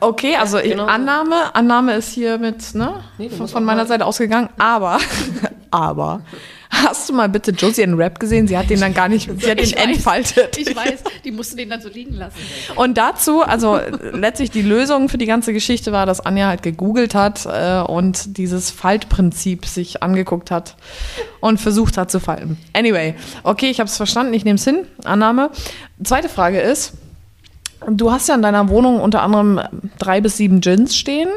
Okay, 0.00 0.36
also 0.36 0.58
genau 0.58 0.84
so. 0.84 0.88
Annahme, 0.88 1.54
Annahme 1.54 1.94
ist 1.94 2.12
hier 2.12 2.38
mit, 2.38 2.74
ne, 2.74 3.02
Nee, 3.18 3.28
von, 3.30 3.48
von 3.48 3.64
meiner 3.64 3.86
Seite 3.86 4.04
ausgegangen, 4.04 4.48
aber, 4.58 4.98
aber, 5.70 6.22
hast 6.70 7.08
du 7.08 7.12
mal 7.12 7.28
bitte 7.28 7.52
Josie 7.52 7.82
in 7.82 7.94
Rap 7.94 8.18
gesehen? 8.18 8.48
Sie 8.48 8.56
hat 8.56 8.70
den 8.70 8.80
dann 8.80 8.94
gar 8.94 9.08
nicht, 9.08 9.30
sie 9.40 9.50
hat 9.50 9.58
den 9.58 9.64
Ich 9.64 9.76
weiß. 9.76 9.84
entfaltet. 9.84 10.58
Ich 10.58 10.74
weiß, 10.74 11.04
die 11.24 11.30
musste 11.30 11.56
den 11.56 11.70
dann 11.70 11.80
so 11.80 11.88
liegen 11.88 12.14
lassen. 12.14 12.36
Und 12.74 12.98
dazu, 12.98 13.42
also 13.42 13.78
letztlich 14.12 14.50
die 14.50 14.62
Lösung 14.62 15.08
für 15.08 15.18
die 15.18 15.26
ganze 15.26 15.52
Geschichte 15.52 15.92
war, 15.92 16.06
dass 16.06 16.20
Anja 16.20 16.48
halt 16.48 16.62
gegoogelt 16.62 17.14
hat 17.14 17.46
äh, 17.46 17.80
und 17.80 18.36
dieses 18.36 18.70
Faltprinzip 18.70 19.66
sich 19.66 20.02
angeguckt 20.02 20.50
hat 20.50 20.76
und 21.40 21.60
versucht 21.60 21.96
hat 21.96 22.10
zu 22.10 22.20
falten. 22.20 22.58
Anyway, 22.72 23.14
okay, 23.42 23.70
ich 23.70 23.80
habe 23.80 23.88
es 23.88 23.96
verstanden, 23.96 24.34
ich 24.34 24.44
nehme 24.44 24.56
es 24.56 24.64
hin, 24.64 24.86
Annahme. 25.04 25.50
Zweite 26.02 26.28
Frage 26.28 26.60
ist, 26.60 26.94
du 27.88 28.12
hast 28.12 28.28
ja 28.28 28.34
in 28.34 28.42
deiner 28.42 28.68
Wohnung 28.68 29.00
unter 29.00 29.22
anderem 29.22 29.60
drei 29.98 30.20
bis 30.20 30.36
sieben 30.36 30.60
Gins 30.60 30.96
stehen 30.96 31.28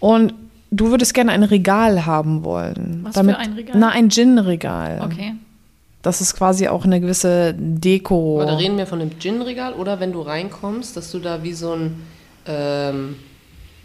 und 0.00 0.34
du 0.70 0.90
würdest 0.90 1.14
gerne 1.14 1.32
ein 1.32 1.42
Regal 1.42 2.06
haben 2.06 2.44
wollen. 2.44 3.00
Was 3.02 3.14
für 3.14 3.36
ein 3.36 3.52
Regal? 3.54 3.76
Na, 3.78 3.90
ein 3.90 4.10
Gin-Regal. 4.10 5.00
Okay. 5.04 5.34
Das 6.02 6.20
ist 6.20 6.36
quasi 6.36 6.68
auch 6.68 6.84
eine 6.84 7.00
gewisse 7.00 7.54
Deko. 7.58 8.42
Oder 8.42 8.58
reden 8.58 8.78
wir 8.78 8.86
von 8.86 9.00
einem 9.00 9.18
Gin-Regal 9.18 9.74
oder 9.74 9.98
wenn 9.98 10.12
du 10.12 10.20
reinkommst, 10.20 10.96
dass 10.96 11.10
du 11.10 11.18
da 11.18 11.42
wie 11.42 11.52
so 11.52 11.72
ein, 11.72 12.02
ähm, 12.46 13.16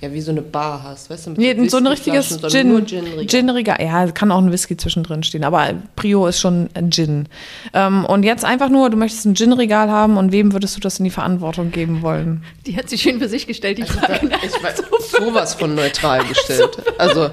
ja, 0.01 0.11
wie 0.11 0.19
so 0.21 0.31
eine 0.31 0.41
Bar 0.41 0.81
hast, 0.83 1.09
weißt 1.09 1.27
du? 1.27 1.29
Mit 1.31 1.39
Nee, 1.39 1.69
so 1.69 1.77
ein 1.77 1.85
richtiges 1.87 2.39
Gin, 2.49 2.85
Gin-Regal. 2.85 3.25
Gin-Regal. 3.27 3.77
Ja, 3.81 4.07
kann 4.11 4.31
auch 4.31 4.39
ein 4.39 4.51
Whisky 4.51 4.75
zwischendrin 4.75 5.21
stehen, 5.23 5.43
aber 5.43 5.75
Prio 5.95 6.25
ist 6.27 6.39
schon 6.39 6.69
ein 6.73 6.91
Gin. 6.91 7.27
Ähm, 7.73 8.05
und 8.05 8.23
jetzt 8.23 8.43
einfach 8.43 8.69
nur, 8.69 8.89
du 8.89 8.97
möchtest 8.97 9.25
ein 9.25 9.35
Gin-Regal 9.35 9.89
haben 9.91 10.17
und 10.17 10.31
wem 10.31 10.53
würdest 10.53 10.75
du 10.75 10.79
das 10.81 10.97
in 10.99 11.05
die 11.05 11.11
Verantwortung 11.11 11.71
geben 11.71 12.01
wollen? 12.01 12.43
Die 12.65 12.75
hat 12.75 12.89
sich 12.89 13.01
schön 13.03 13.19
für 13.19 13.29
sich 13.29 13.45
gestellt, 13.45 13.77
die 13.77 13.83
Frage. 13.83 14.27
Da- 14.27 14.37
Ich 14.43 14.63
weiß, 14.63 14.81
sowas 15.19 15.53
von 15.53 15.75
neutral 15.75 16.23
gestellt. 16.27 16.77
Also, 16.97 17.29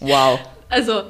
wow. 0.00 0.38
Also, 0.68 1.02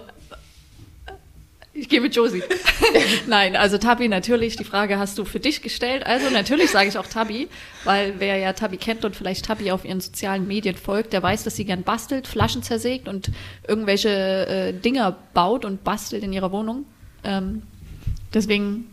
ich 1.78 1.88
gehe 1.88 2.00
mit 2.00 2.14
Josie. 2.14 2.42
Nein, 3.26 3.56
also 3.56 3.78
Tabi, 3.78 4.08
natürlich, 4.08 4.56
die 4.56 4.64
Frage 4.64 4.98
hast 4.98 5.18
du 5.18 5.24
für 5.24 5.40
dich 5.40 5.62
gestellt. 5.62 6.04
Also 6.06 6.30
natürlich 6.30 6.70
sage 6.70 6.88
ich 6.88 6.98
auch 6.98 7.06
Tabi, 7.06 7.48
weil 7.84 8.14
wer 8.18 8.36
ja 8.36 8.52
Tabi 8.52 8.76
kennt 8.76 9.04
und 9.04 9.14
vielleicht 9.16 9.44
Tabi 9.46 9.70
auf 9.70 9.84
ihren 9.84 10.00
sozialen 10.00 10.46
Medien 10.46 10.76
folgt, 10.76 11.12
der 11.12 11.22
weiß, 11.22 11.44
dass 11.44 11.56
sie 11.56 11.64
gern 11.64 11.82
bastelt, 11.82 12.26
Flaschen 12.26 12.62
zersägt 12.62 13.08
und 13.08 13.30
irgendwelche 13.66 14.08
äh, 14.08 14.72
Dinger 14.72 15.16
baut 15.34 15.64
und 15.64 15.84
bastelt 15.84 16.22
in 16.24 16.32
ihrer 16.32 16.52
Wohnung. 16.52 16.84
Ähm, 17.24 17.62
deswegen, 18.34 18.86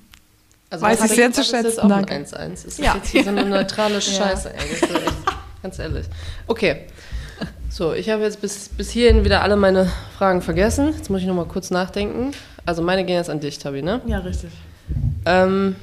Also 0.69 0.86
Weiß 0.86 1.04
ich 1.06 1.12
sehr 1.12 1.32
zu 1.32 1.41
das 1.41 1.48
ist 1.52 1.52
schätzen, 1.52 1.80
auch 1.80 1.84
ein 1.86 2.06
danke. 2.06 2.13
1-1. 2.15 2.50
Das 2.52 2.65
ist 2.65 2.80
Ja. 2.80 2.95
jetzt 2.95 3.10
hier 3.10 3.24
so 3.24 3.30
eine 3.30 3.45
neutrale 3.50 4.02
Scheiße, 4.02 4.54
echt, 4.54 4.88
ganz 5.62 5.80
ehrlich. 5.80 6.06
Okay. 6.48 6.82
So, 7.69 7.91
ich 7.93 8.10
habe 8.10 8.24
jetzt 8.24 8.39
bis, 8.39 8.69
bis 8.69 8.89
hierhin 8.89 9.26
wieder 9.26 9.41
alle 9.41 9.58
meine 9.58 9.91
Fragen 10.17 10.41
vergessen. 10.41 10.93
Jetzt 10.95 11.10
muss 11.10 11.19
ich 11.19 11.28
noch 11.28 11.36
mal 11.36 11.45
kurz 11.45 11.71
nachdenken. 11.71 12.32
Also 12.65 12.82
meine 12.82 13.06
gehen 13.06 13.15
jetzt 13.15 13.30
an 13.30 13.39
dich, 13.39 13.60
Tabi, 13.60 13.82
ne? 13.82 14.01
Ja, 14.08 14.19
richtig. 14.19 14.49
Ähm, 15.25 15.75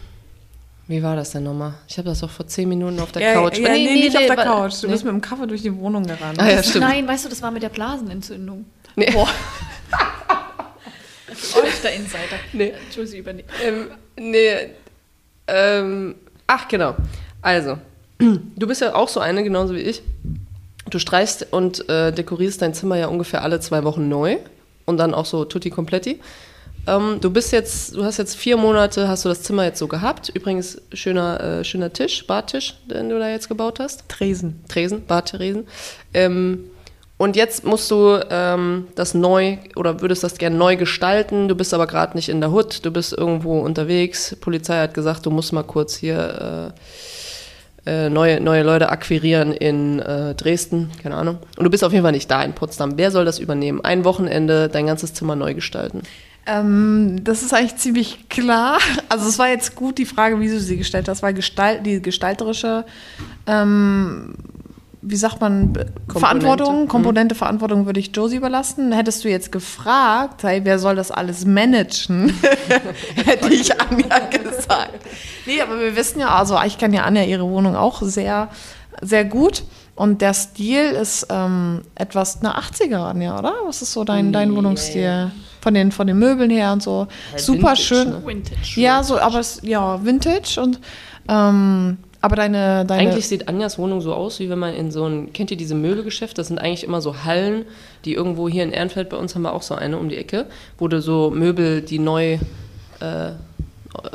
wie 0.89 1.03
war 1.03 1.17
das 1.17 1.31
denn 1.31 1.45
nochmal? 1.45 1.75
Ich 1.89 1.97
habe 1.99 2.09
das 2.09 2.21
doch 2.21 2.31
vor 2.31 2.47
zehn 2.47 2.69
Minuten 2.69 2.99
auf 3.01 3.13
der 3.13 3.23
Ja, 3.23 3.35
Couch. 3.35 3.59
Ja, 3.59 3.71
nee, 3.71 3.95
nicht 3.95 4.17
auf 4.17 4.27
der 4.27 4.37
Couch. 4.37 4.83
Du 4.83 4.87
nee. 4.87 4.93
bist 4.93 5.05
mit 5.05 5.13
dem 5.13 5.21
Kaffee 5.21 5.47
durch 5.47 5.63
die 5.63 5.75
Wohnung 5.75 6.05
gerannt. 6.05 6.41
Ah 6.41 6.51
ja, 6.51 6.63
stimmt. 6.63 6.85
nein, 6.85 7.07
weißt 7.07 7.25
du, 7.25 7.29
das 7.29 7.41
war 7.41 7.51
mit 7.51 7.63
der 7.63 7.69
Blasenentzündung. 7.69 8.65
Nee. 8.97 9.11
Boah. 9.13 9.29
Euch 11.63 11.81
der 11.83 11.95
Insider. 11.95 12.19
Nee. 12.53 12.73
Josie 12.95 13.19
übernimmt. 13.19 13.49
Ähm, 13.65 13.87
nee. 14.17 14.71
Ähm, 15.47 16.17
ach, 16.47 16.69
genau. 16.69 16.95
Also, 17.41 17.79
du 18.19 18.67
bist 18.67 18.81
ja 18.81 18.95
auch 18.95 19.09
so 19.09 19.21
eine, 19.21 19.43
genauso 19.45 19.75
wie 19.75 19.81
ich. 19.81 20.03
Du 20.91 20.99
streichst 20.99 21.53
und 21.53 21.89
äh, 21.89 22.13
dekorierst 22.13 22.61
dein 22.61 22.75
Zimmer 22.75 22.97
ja 22.97 23.07
ungefähr 23.07 23.43
alle 23.43 23.61
zwei 23.61 23.85
Wochen 23.85 24.09
neu. 24.09 24.39
Und 24.85 24.99
dann 24.99 25.15
auch 25.15 25.27
so 25.27 25.45
tutti 25.45 25.71
completi. 25.71 26.21
Ähm, 26.87 27.19
du 27.21 27.31
bist 27.31 27.53
jetzt, 27.53 27.95
du 27.95 28.05
hast 28.05 28.19
jetzt 28.19 28.37
vier 28.37 28.57
Monate, 28.57 29.07
hast 29.09 29.25
du 29.25 29.29
das 29.29 29.43
Zimmer 29.43 29.65
jetzt 29.65 29.79
so 29.79 29.87
gehabt. 29.89 30.31
Übrigens, 30.31 30.81
schöner, 30.93 31.41
äh, 31.61 31.65
schöner 31.65 31.93
Tisch, 31.93 32.27
Bartisch, 32.27 32.75
den 32.91 33.09
du 33.09 33.19
da 33.19 33.29
jetzt 33.29 33.49
gebaut 33.49 33.79
hast. 33.79 34.09
Tresen. 34.09 34.65
Tresen, 34.69 35.07
Bartresen. 35.07 35.67
Ähm, 36.13 36.65
Und 37.19 37.37
jetzt 37.37 37.65
musst 37.65 37.89
du 37.93 38.19
ähm, 38.31 38.89
das 38.97 39.15
neu 39.15 39.59
oder 39.77 40.01
würdest 40.01 40.25
das 40.25 40.39
gerne 40.39 40.57
neu 40.57 40.75
gestalten. 40.77 41.47
Du 41.47 41.55
bist 41.55 41.73
aber 41.73 41.87
gerade 41.87 42.17
nicht 42.17 42.29
in 42.29 42.41
der 42.41 42.51
Hut, 42.51 42.85
du 42.85 42.91
bist 42.91 43.13
irgendwo 43.13 43.61
unterwegs. 43.61 44.35
Polizei 44.41 44.79
hat 44.81 44.93
gesagt, 44.93 45.25
du 45.27 45.31
musst 45.31 45.53
mal 45.53 45.63
kurz 45.63 45.95
hier 45.95 46.73
äh, 47.87 48.07
äh, 48.07 48.11
neue, 48.11 48.41
neue 48.41 48.65
Leute 48.65 48.89
akquirieren 48.89 49.53
in 49.53 50.01
äh, 50.01 50.35
Dresden, 50.35 50.91
keine 51.01 51.15
Ahnung. 51.15 51.39
Und 51.57 51.63
du 51.63 51.71
bist 51.71 51.85
auf 51.85 51.93
jeden 51.93 52.03
Fall 52.03 52.11
nicht 52.11 52.29
da 52.29 52.43
in 52.43 52.55
Potsdam. 52.55 52.99
Wer 52.99 53.13
soll 53.13 53.25
das 53.25 53.39
übernehmen? 53.39 53.81
Ein 53.85 54.05
Wochenende 54.05 54.69
dein 54.69 54.87
ganzes 54.87 55.15
Zimmer 55.15 55.37
neu 55.37 55.55
gestalten. 55.55 56.03
Ähm, 56.47 57.21
das 57.23 57.43
ist 57.43 57.55
eigentlich 57.55 57.77
ziemlich 57.77 58.29
klar. 58.29 58.79
Also 59.09 59.29
es 59.29 59.39
war 59.39 59.49
jetzt 59.49 59.77
gut 59.77 59.99
die 59.99 60.07
Frage, 60.07 60.41
wie 60.41 60.49
du 60.49 60.59
sie 60.59 60.77
gestellt 60.77 61.09
hast, 61.09 61.23
weil 61.23 61.35
Gestalt, 61.35 61.87
die 61.87 62.03
gestalterische, 62.03 62.85
ähm, 63.47 64.35
wie 65.03 65.17
sagt 65.17 65.41
man, 65.41 65.73
Verantwortung, 66.09 66.89
Komponente 66.89 67.35
Verantwortung 67.35 67.87
würde 67.87 68.01
ich 68.01 68.15
Josie 68.15 68.37
überlassen. 68.37 68.93
Hättest 68.93 69.25
du 69.25 69.29
jetzt 69.29 69.53
gefragt, 69.53 70.43
hey, 70.43 70.61
wer 70.65 70.79
soll 70.79 70.97
das 70.97 71.11
alles 71.11 71.45
managen, 71.45 72.33
hätte 73.25 73.53
ich 73.53 73.81
Anja 73.81 74.19
gesagt. 74.19 75.01
Nee, 75.47 75.61
aber 75.61 75.79
wir 75.79 75.95
wissen 75.97 76.21
ja, 76.21 76.35
also 76.35 76.59
ich 76.65 76.79
kenne 76.79 76.97
ja 76.97 77.03
Anja 77.03 77.23
ihre 77.23 77.49
Wohnung 77.49 77.77
auch 77.77 78.03
sehr, 78.03 78.49
sehr 79.01 79.25
gut. 79.25 79.65
Und 79.95 80.23
der 80.23 80.33
Stil 80.35 80.91
ist 80.93 81.27
ähm, 81.31 81.83
etwas 81.95 82.41
eine 82.41 82.57
80er, 82.57 83.11
Anja, 83.11 83.39
oder? 83.39 83.53
Was 83.67 83.83
ist 83.83 83.93
so 83.93 84.05
dein, 84.05 84.33
dein 84.33 84.55
Wohnungsstil? 84.57 85.31
Von 85.61 85.75
den, 85.75 85.93
von 85.93 86.07
den 86.07 86.19
Möbeln 86.19 86.51
her 86.51 86.73
und 86.73 86.83
so. 86.83 87.07
Ja, 87.33 87.39
Super 87.39 87.59
Vintage, 87.59 87.83
schön. 87.83 88.11
ne? 88.11 88.23
Vintage. 88.27 88.81
Ja, 88.81 89.03
so, 89.05 89.19
aber 89.19 89.39
es, 89.41 89.61
ja, 89.63 90.05
Vintage 90.05 90.61
und 90.61 90.81
ähm, 91.29 91.99
aber 92.21 92.37
deine, 92.37 92.85
deine 92.85 93.03
Eigentlich 93.11 93.27
sieht 93.27 93.49
Anjas 93.49 93.79
Wohnung 93.79 94.01
so 94.01 94.15
aus, 94.15 94.39
wie 94.39 94.49
wenn 94.49 94.59
man 94.59 94.75
in 94.75 94.93
so 94.93 95.07
ein, 95.07 95.33
kennt 95.33 95.51
ihr 95.51 95.57
diese 95.57 95.75
Möbelgeschäfte? 95.75 96.37
Das 96.37 96.49
sind 96.49 96.59
eigentlich 96.59 96.85
immer 96.85 97.01
so 97.01 97.25
Hallen, 97.25 97.65
die 98.05 98.15
irgendwo 98.15 98.49
hier 98.49 98.63
in 98.63 98.71
Ehrenfeld, 98.71 99.09
bei 99.09 99.17
uns 99.17 99.35
haben 99.35 99.43
wir 99.43 99.53
auch 99.53 99.63
so 99.63 99.75
eine 99.75 99.99
um 99.99 100.09
die 100.09 100.17
Ecke, 100.17 100.47
wo 100.79 100.87
du 100.87 101.03
so 101.03 101.31
Möbel, 101.31 101.83
die 101.83 101.99
neu, 101.99 102.39
äh, 103.01 103.33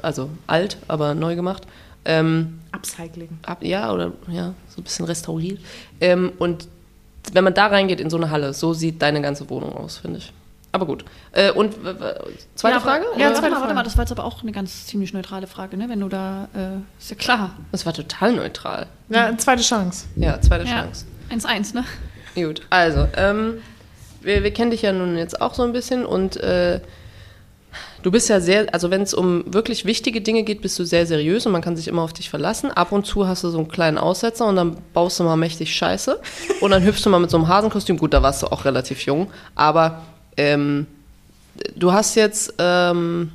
also 0.01 0.29
alt, 0.47 0.77
aber 0.87 1.15
neu 1.15 1.35
gemacht, 1.35 1.63
ähm, 2.05 2.59
Upcycling. 2.71 3.29
ab, 3.45 3.61
ja, 3.61 3.91
oder 3.91 4.13
ja, 4.31 4.53
so 4.77 4.81
ein 4.81 4.83
bisschen 4.83 5.05
restauriert. 5.05 5.59
Ähm, 5.99 6.31
und 6.37 6.67
wenn 7.33 7.43
man 7.43 7.53
da 7.53 7.67
reingeht 7.67 7.99
in 7.99 8.09
so 8.09 8.17
eine 8.17 8.29
Halle, 8.29 8.53
so 8.53 8.73
sieht 8.73 9.01
deine 9.01 9.21
ganze 9.21 9.49
Wohnung 9.49 9.75
aus, 9.75 9.97
finde 9.97 10.19
ich. 10.19 10.31
Aber 10.71 10.85
gut. 10.85 11.05
Äh, 11.31 11.51
und 11.51 11.75
zweite 12.55 12.75
ja, 12.75 12.79
Frage? 12.79 13.05
Ja, 13.17 13.29
oder? 13.29 13.41
warte 13.41 13.49
mal, 13.49 13.61
warte 13.61 13.73
mal, 13.73 13.83
das 13.83 13.97
war 13.97 14.03
jetzt 14.03 14.11
aber 14.11 14.25
auch 14.25 14.43
eine 14.43 14.51
ganz 14.51 14.85
ziemlich 14.85 15.13
neutrale 15.13 15.47
Frage, 15.47 15.77
ne? 15.77 15.89
Wenn 15.89 15.99
du 15.99 16.09
da, 16.09 16.47
äh, 16.53 16.99
ist 16.99 17.09
ja 17.09 17.15
klar. 17.15 17.55
Das 17.71 17.85
war 17.85 17.93
total 17.93 18.33
neutral. 18.33 18.87
Ja, 19.09 19.35
zweite 19.37 19.63
Chance. 19.63 20.05
Ja, 20.15 20.39
zweite 20.39 20.65
Ja. 20.65 20.83
Chance. 20.83 21.05
1-1, 21.31 21.73
ne? 21.73 21.83
Gut, 22.35 22.61
also, 22.69 23.07
ähm, 23.15 23.55
wir, 24.21 24.43
wir 24.43 24.53
kennen 24.53 24.71
dich 24.71 24.83
ja 24.83 24.91
nun 24.91 25.17
jetzt 25.17 25.41
auch 25.41 25.53
so 25.53 25.63
ein 25.63 25.73
bisschen 25.73 26.05
und 26.05 26.37
äh, 26.37 26.79
du 28.07 28.11
bist 28.11 28.29
ja 28.29 28.39
sehr, 28.39 28.73
also 28.73 28.89
wenn 28.89 29.01
es 29.01 29.13
um 29.13 29.43
wirklich 29.53 29.83
wichtige 29.83 30.21
Dinge 30.21 30.43
geht, 30.43 30.61
bist 30.61 30.79
du 30.79 30.85
sehr 30.85 31.05
seriös 31.05 31.45
und 31.45 31.51
man 31.51 31.61
kann 31.61 31.75
sich 31.75 31.89
immer 31.89 32.03
auf 32.03 32.13
dich 32.13 32.29
verlassen. 32.29 32.71
Ab 32.71 32.93
und 32.93 33.05
zu 33.05 33.27
hast 33.27 33.43
du 33.43 33.49
so 33.49 33.57
einen 33.57 33.67
kleinen 33.67 33.97
Aussetzer 33.97 34.45
und 34.45 34.55
dann 34.55 34.77
baust 34.93 35.19
du 35.19 35.25
mal 35.25 35.35
mächtig 35.35 35.75
Scheiße 35.75 36.17
und 36.61 36.71
dann 36.71 36.85
hüpfst 36.85 37.01
du 37.03 37.09
mal 37.09 37.19
mit 37.19 37.29
so 37.29 37.35
einem 37.35 37.49
Hasenkostüm. 37.49 37.97
Gut, 37.97 38.13
da 38.13 38.23
warst 38.23 38.43
du 38.43 38.47
auch 38.47 38.63
relativ 38.63 39.01
jung, 39.01 39.27
aber 39.55 40.03
ähm, 40.37 40.87
du 41.75 41.91
hast 41.91 42.15
jetzt, 42.15 42.53
ähm, 42.59 43.33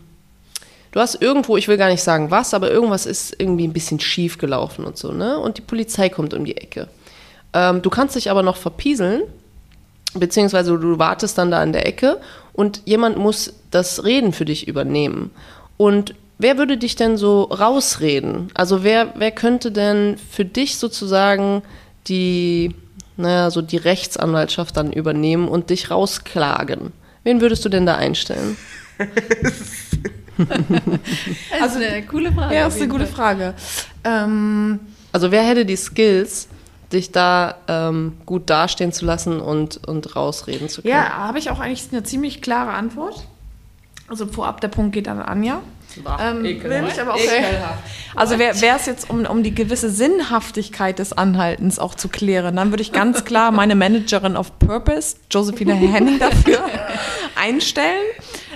du 0.93 1.01
hast 1.01 1.21
irgendwo, 1.21 1.59
ich 1.59 1.69
will 1.69 1.77
gar 1.77 1.91
nicht 1.91 2.03
sagen 2.03 2.31
was, 2.31 2.55
aber 2.55 2.71
irgendwas 2.71 3.05
ist 3.05 3.37
irgendwie 3.39 3.69
ein 3.69 3.75
bisschen 3.75 4.01
schief 4.01 4.39
gelaufen 4.39 4.87
und 4.87 4.97
so, 4.97 5.13
ne? 5.13 5.39
Und 5.39 5.59
die 5.59 5.63
Polizei 5.63 6.09
kommt 6.09 6.33
um 6.33 6.47
die 6.47 6.57
Ecke. 6.57 6.89
Ähm, 7.53 7.83
du 7.83 7.91
kannst 7.91 8.17
dich 8.17 8.31
aber 8.31 8.43
noch 8.43 8.57
verpieseln, 8.57 9.25
beziehungsweise 10.15 10.79
du 10.79 10.99
wartest 10.99 11.37
dann 11.37 11.51
da 11.51 11.61
an 11.61 11.75
der 11.75 11.87
Ecke 11.87 12.23
und 12.53 12.83
jemand 12.85 13.17
muss 13.19 13.53
das 13.71 14.05
Reden 14.05 14.33
für 14.33 14.45
dich 14.45 14.69
übernehmen. 14.69 15.31
Und 15.77 16.15
wer 16.39 16.59
würde 16.59 16.77
dich 16.77 16.97
denn 16.97 17.17
so 17.17 17.45
rausreden? 17.45 18.51
Also 18.55 18.85
wer, 18.85 19.15
wer 19.17 19.31
könnte 19.31 19.73
denn 19.73 20.17
für 20.31 20.45
dich 20.45 20.77
sozusagen 20.77 21.63
die, 22.09 22.75
naja, 23.17 23.51
so 23.51 23.63
die 23.63 23.77
Rechtsanwaltschaft 23.79 24.77
dann 24.77 24.93
übernehmen 24.93 25.49
und 25.49 25.71
dich 25.71 25.91
rausklagen? 25.91 26.93
Wen 27.25 27.41
würdest 27.41 27.65
du 27.65 27.69
denn 27.69 27.87
da 27.87 27.97
einstellen? 27.97 28.57
Also 31.61 31.79
eine 31.79 32.03
coole 32.07 32.33
Frage. 32.33 32.55
Ja, 32.55 32.67
ist 32.67 32.79
eine 32.79 32.89
gute 32.89 33.07
Fall. 33.07 33.15
Frage. 33.37 33.55
Ähm, 34.03 34.81
Also 35.13 35.31
wer 35.31 35.43
hätte 35.43 35.65
die 35.67 35.77
Skills, 35.77 36.49
dich 36.93 37.13
da 37.13 37.57
ähm, 37.69 38.19
gut 38.27 38.51
dastehen 38.51 38.93
zu 38.93 39.05
lassen 39.05 39.41
und, 39.41 39.87
und 39.87 40.15
rausreden 40.17 40.69
zu 40.69 40.83
können? 40.83 40.95
ja, 40.95 41.11
habe 41.11 41.39
ich 41.39 41.51
auch 41.51 41.61
eigentlich 41.61 41.89
eine 41.93 42.03
ziemlich 42.03 42.43
klare 42.43 42.73
Antwort. 42.73 43.27
Also 44.09 44.27
vorab, 44.27 44.61
der 44.61 44.69
Punkt 44.69 44.93
geht 44.93 45.09
an 45.09 45.21
Anja. 45.21 45.63
Ähm, 46.21 46.43
will 46.43 46.83
mich 46.83 47.01
aber 47.01 47.15
auch 47.15 47.21
Also 48.15 48.39
wäre 48.39 48.53
es 48.53 48.87
jetzt, 48.87 49.11
um, 49.11 49.25
um 49.27 49.43
die 49.43 49.55
gewisse 49.55 49.91
Sinnhaftigkeit 49.91 50.99
des 50.99 51.13
Anhaltens 51.13 51.79
auch 51.79 51.95
zu 51.95 52.09
klären, 52.09 52.57
dann 52.57 52.71
würde 52.71 52.83
ich 52.83 52.93
ganz 52.93 53.25
klar 53.25 53.51
meine 53.51 53.75
Managerin 53.75 54.37
of 54.37 54.59
Purpose, 54.59 55.17
Josephine 55.31 55.75
Henning, 55.75 56.19
dafür 56.19 56.65
einstellen. 57.41 58.03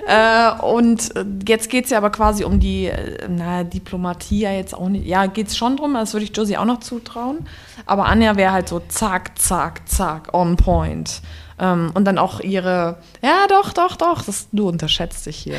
Äh, 0.06 0.52
und 0.62 1.16
äh, 1.16 1.24
jetzt 1.48 1.68
geht 1.68 1.86
es 1.86 1.90
ja 1.90 1.98
aber 1.98 2.10
quasi 2.10 2.44
um 2.44 2.60
die, 2.60 2.86
äh, 2.86 3.28
naja, 3.28 3.64
Diplomatie 3.64 4.38
ja 4.38 4.52
jetzt 4.52 4.72
auch 4.72 4.88
nicht. 4.88 5.04
Ja, 5.04 5.26
geht 5.26 5.48
es 5.48 5.56
schon 5.56 5.76
drum, 5.76 5.94
das 5.94 6.12
würde 6.12 6.24
ich 6.24 6.36
Josie 6.36 6.56
auch 6.56 6.64
noch 6.64 6.78
zutrauen. 6.78 7.48
Aber 7.86 8.06
Anja 8.06 8.36
wäre 8.36 8.52
halt 8.52 8.68
so 8.68 8.80
zack, 8.88 9.36
zack, 9.36 9.88
zack, 9.88 10.32
on 10.32 10.56
point. 10.56 11.22
Ähm, 11.58 11.90
und 11.94 12.04
dann 12.04 12.18
auch 12.18 12.40
ihre, 12.40 12.98
ja 13.22 13.46
doch, 13.48 13.72
doch, 13.72 13.96
doch, 13.96 14.22
das, 14.22 14.48
du 14.52 14.68
unterschätzt 14.68 15.24
dich 15.24 15.36
hier. 15.36 15.56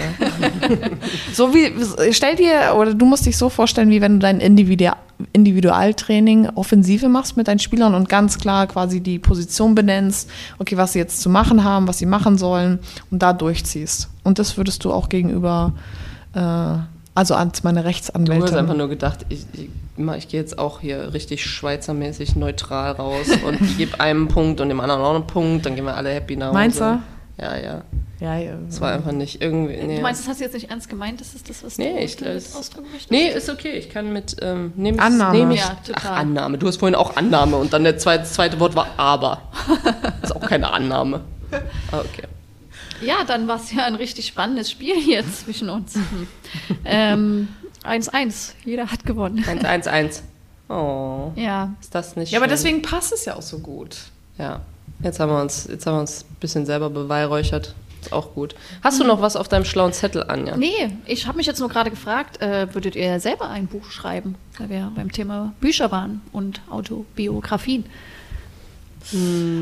so 1.33 1.53
wie, 1.55 1.73
stell 2.13 2.35
dir, 2.35 2.75
oder 2.77 2.93
du 2.93 3.05
musst 3.05 3.25
dich 3.25 3.35
so 3.35 3.49
vorstellen, 3.49 3.89
wie 3.89 3.99
wenn 4.01 4.13
du 4.13 4.19
dein 4.19 4.39
Individu 4.39 4.91
Individualtraining 5.33 6.49
Offensive 6.49 7.09
machst 7.09 7.37
mit 7.37 7.47
deinen 7.47 7.57
Spielern 7.57 7.95
und 7.95 8.07
ganz 8.07 8.37
klar 8.37 8.67
quasi 8.67 9.01
die 9.01 9.17
Position 9.17 9.73
benennst, 9.73 10.29
okay, 10.59 10.77
was 10.77 10.93
sie 10.93 10.99
jetzt 10.99 11.21
zu 11.21 11.31
machen 11.31 11.63
haben, 11.63 11.87
was 11.87 11.97
sie 11.97 12.05
machen 12.05 12.37
sollen 12.37 12.77
und 13.09 13.23
da 13.23 13.33
durchziehst. 13.33 14.09
Und 14.23 14.37
das 14.37 14.57
würdest 14.57 14.85
du 14.85 14.93
auch 14.93 15.09
gegenüber, 15.09 15.73
äh, 16.33 16.39
also 17.15 17.33
als 17.33 17.63
meine 17.63 17.81
Du 17.81 17.87
hast 17.87 18.11
einfach 18.13 18.33
Rechtsanwältin. 18.33 18.77
nur 18.77 18.89
gedacht, 18.89 19.25
ich, 19.29 19.45
ich, 19.53 19.69
ich 20.17 20.27
gehe 20.27 20.39
jetzt 20.39 20.57
auch 20.59 20.79
hier 20.81 21.13
richtig 21.13 21.43
schweizermäßig 21.45 22.35
neutral 22.35 22.91
raus 22.93 23.27
und 23.45 23.59
gebe 23.77 23.99
einem 23.99 24.27
Punkt 24.27 24.61
und 24.61 24.69
dem 24.69 24.79
anderen 24.79 25.01
auch 25.01 25.15
einen 25.15 25.27
Punkt, 25.27 25.65
dann 25.65 25.75
gehen 25.75 25.85
wir 25.85 25.95
alle 25.95 26.09
happy 26.09 26.35
nach 26.35 26.47
Hause. 26.47 26.53
Meinst 26.53 26.79
du? 26.79 27.01
Ja, 27.39 27.55
ja. 27.55 27.81
Ja, 28.19 28.35
ja. 28.35 28.53
Das 28.67 28.81
war 28.81 28.93
einfach 28.93 29.11
nicht 29.11 29.43
irgendwie. 29.43 29.75
Nee, 29.77 29.97
Du 29.97 30.01
meinst, 30.01 30.21
das 30.21 30.27
hast 30.27 30.39
du 30.39 30.43
jetzt 30.45 30.53
nicht 30.53 30.71
ernst 30.71 30.89
gemeint? 30.89 31.21
Das 31.21 31.35
ist 31.35 31.47
das, 31.51 31.63
was 31.63 31.77
Nee, 31.77 31.93
du 31.93 31.99
ich- 31.99 32.15
das- 32.15 32.55
ausdrücken 32.55 32.87
möchtest? 32.91 33.11
nee, 33.11 33.27
ist 33.29 33.47
okay. 33.47 33.73
Ich 33.73 33.91
kann 33.91 34.11
mit. 34.11 34.37
Ähm, 34.41 34.73
nehm 34.75 34.95
ich, 34.95 35.01
Annahme. 35.01 35.37
Nehm 35.37 35.51
ich, 35.51 35.59
Ja, 35.59 35.77
ach. 35.93 36.05
Annahme. 36.17 36.57
Du 36.57 36.67
hast 36.67 36.77
vorhin 36.77 36.95
auch 36.95 37.15
Annahme 37.15 37.57
und 37.57 37.73
dann 37.73 37.83
der 37.83 37.99
zweite, 37.99 38.23
das 38.23 38.33
zweite 38.33 38.59
Wort 38.59 38.75
war 38.75 38.87
aber. 38.97 39.43
ist 40.23 40.35
auch 40.35 40.41
keine 40.41 40.71
Annahme. 40.73 41.21
Ah, 41.91 41.99
okay. 41.99 42.23
Ja, 43.01 43.17
dann 43.25 43.47
war 43.47 43.57
es 43.57 43.71
ja 43.71 43.85
ein 43.85 43.93
richtig 43.95 44.25
spannendes 44.25 44.71
Spiel 44.71 44.95
hier 44.99 45.23
zwischen 45.31 45.69
uns. 45.69 45.93
Hm. 45.93 46.27
Ähm, 46.83 47.47
1-1. 47.87 48.53
Jeder 48.65 48.91
hat 48.91 49.05
gewonnen. 49.05 49.43
1-1-1. 49.45 50.21
Oh, 50.69 51.31
Ja. 51.35 51.73
ist 51.79 51.93
das 51.95 52.15
nicht 52.15 52.31
Ja, 52.31 52.39
aber 52.39 52.45
schön. 52.47 52.51
deswegen 52.51 52.81
passt 52.81 53.13
es 53.13 53.25
ja 53.25 53.35
auch 53.35 53.41
so 53.41 53.59
gut. 53.59 53.97
Ja, 54.37 54.61
jetzt 55.01 55.19
haben 55.19 55.31
wir 55.31 55.41
uns, 55.41 55.67
jetzt 55.69 55.85
haben 55.87 55.95
wir 55.95 56.01
uns 56.01 56.23
ein 56.29 56.35
bisschen 56.39 56.65
selber 56.65 56.89
beweihräuchert. 56.89 57.73
Ist 58.01 58.13
auch 58.13 58.33
gut. 58.35 58.53
Hast 58.83 58.99
du 58.99 59.03
noch 59.03 59.21
was 59.21 59.35
auf 59.35 59.47
deinem 59.47 59.65
schlauen 59.65 59.91
Zettel, 59.91 60.23
Anja? 60.27 60.55
Nee, 60.55 60.91
ich 61.07 61.25
habe 61.25 61.37
mich 61.37 61.47
jetzt 61.47 61.59
nur 61.59 61.69
gerade 61.69 61.89
gefragt, 61.89 62.41
äh, 62.41 62.73
würdet 62.73 62.95
ihr 62.95 63.19
selber 63.19 63.49
ein 63.49 63.65
Buch 63.67 63.89
schreiben, 63.89 64.35
weil 64.59 64.69
wir 64.69 64.91
beim 64.95 65.11
Thema 65.11 65.53
Bücher 65.61 65.91
waren 65.91 66.21
und 66.31 66.61
Autobiografien? 66.69 67.85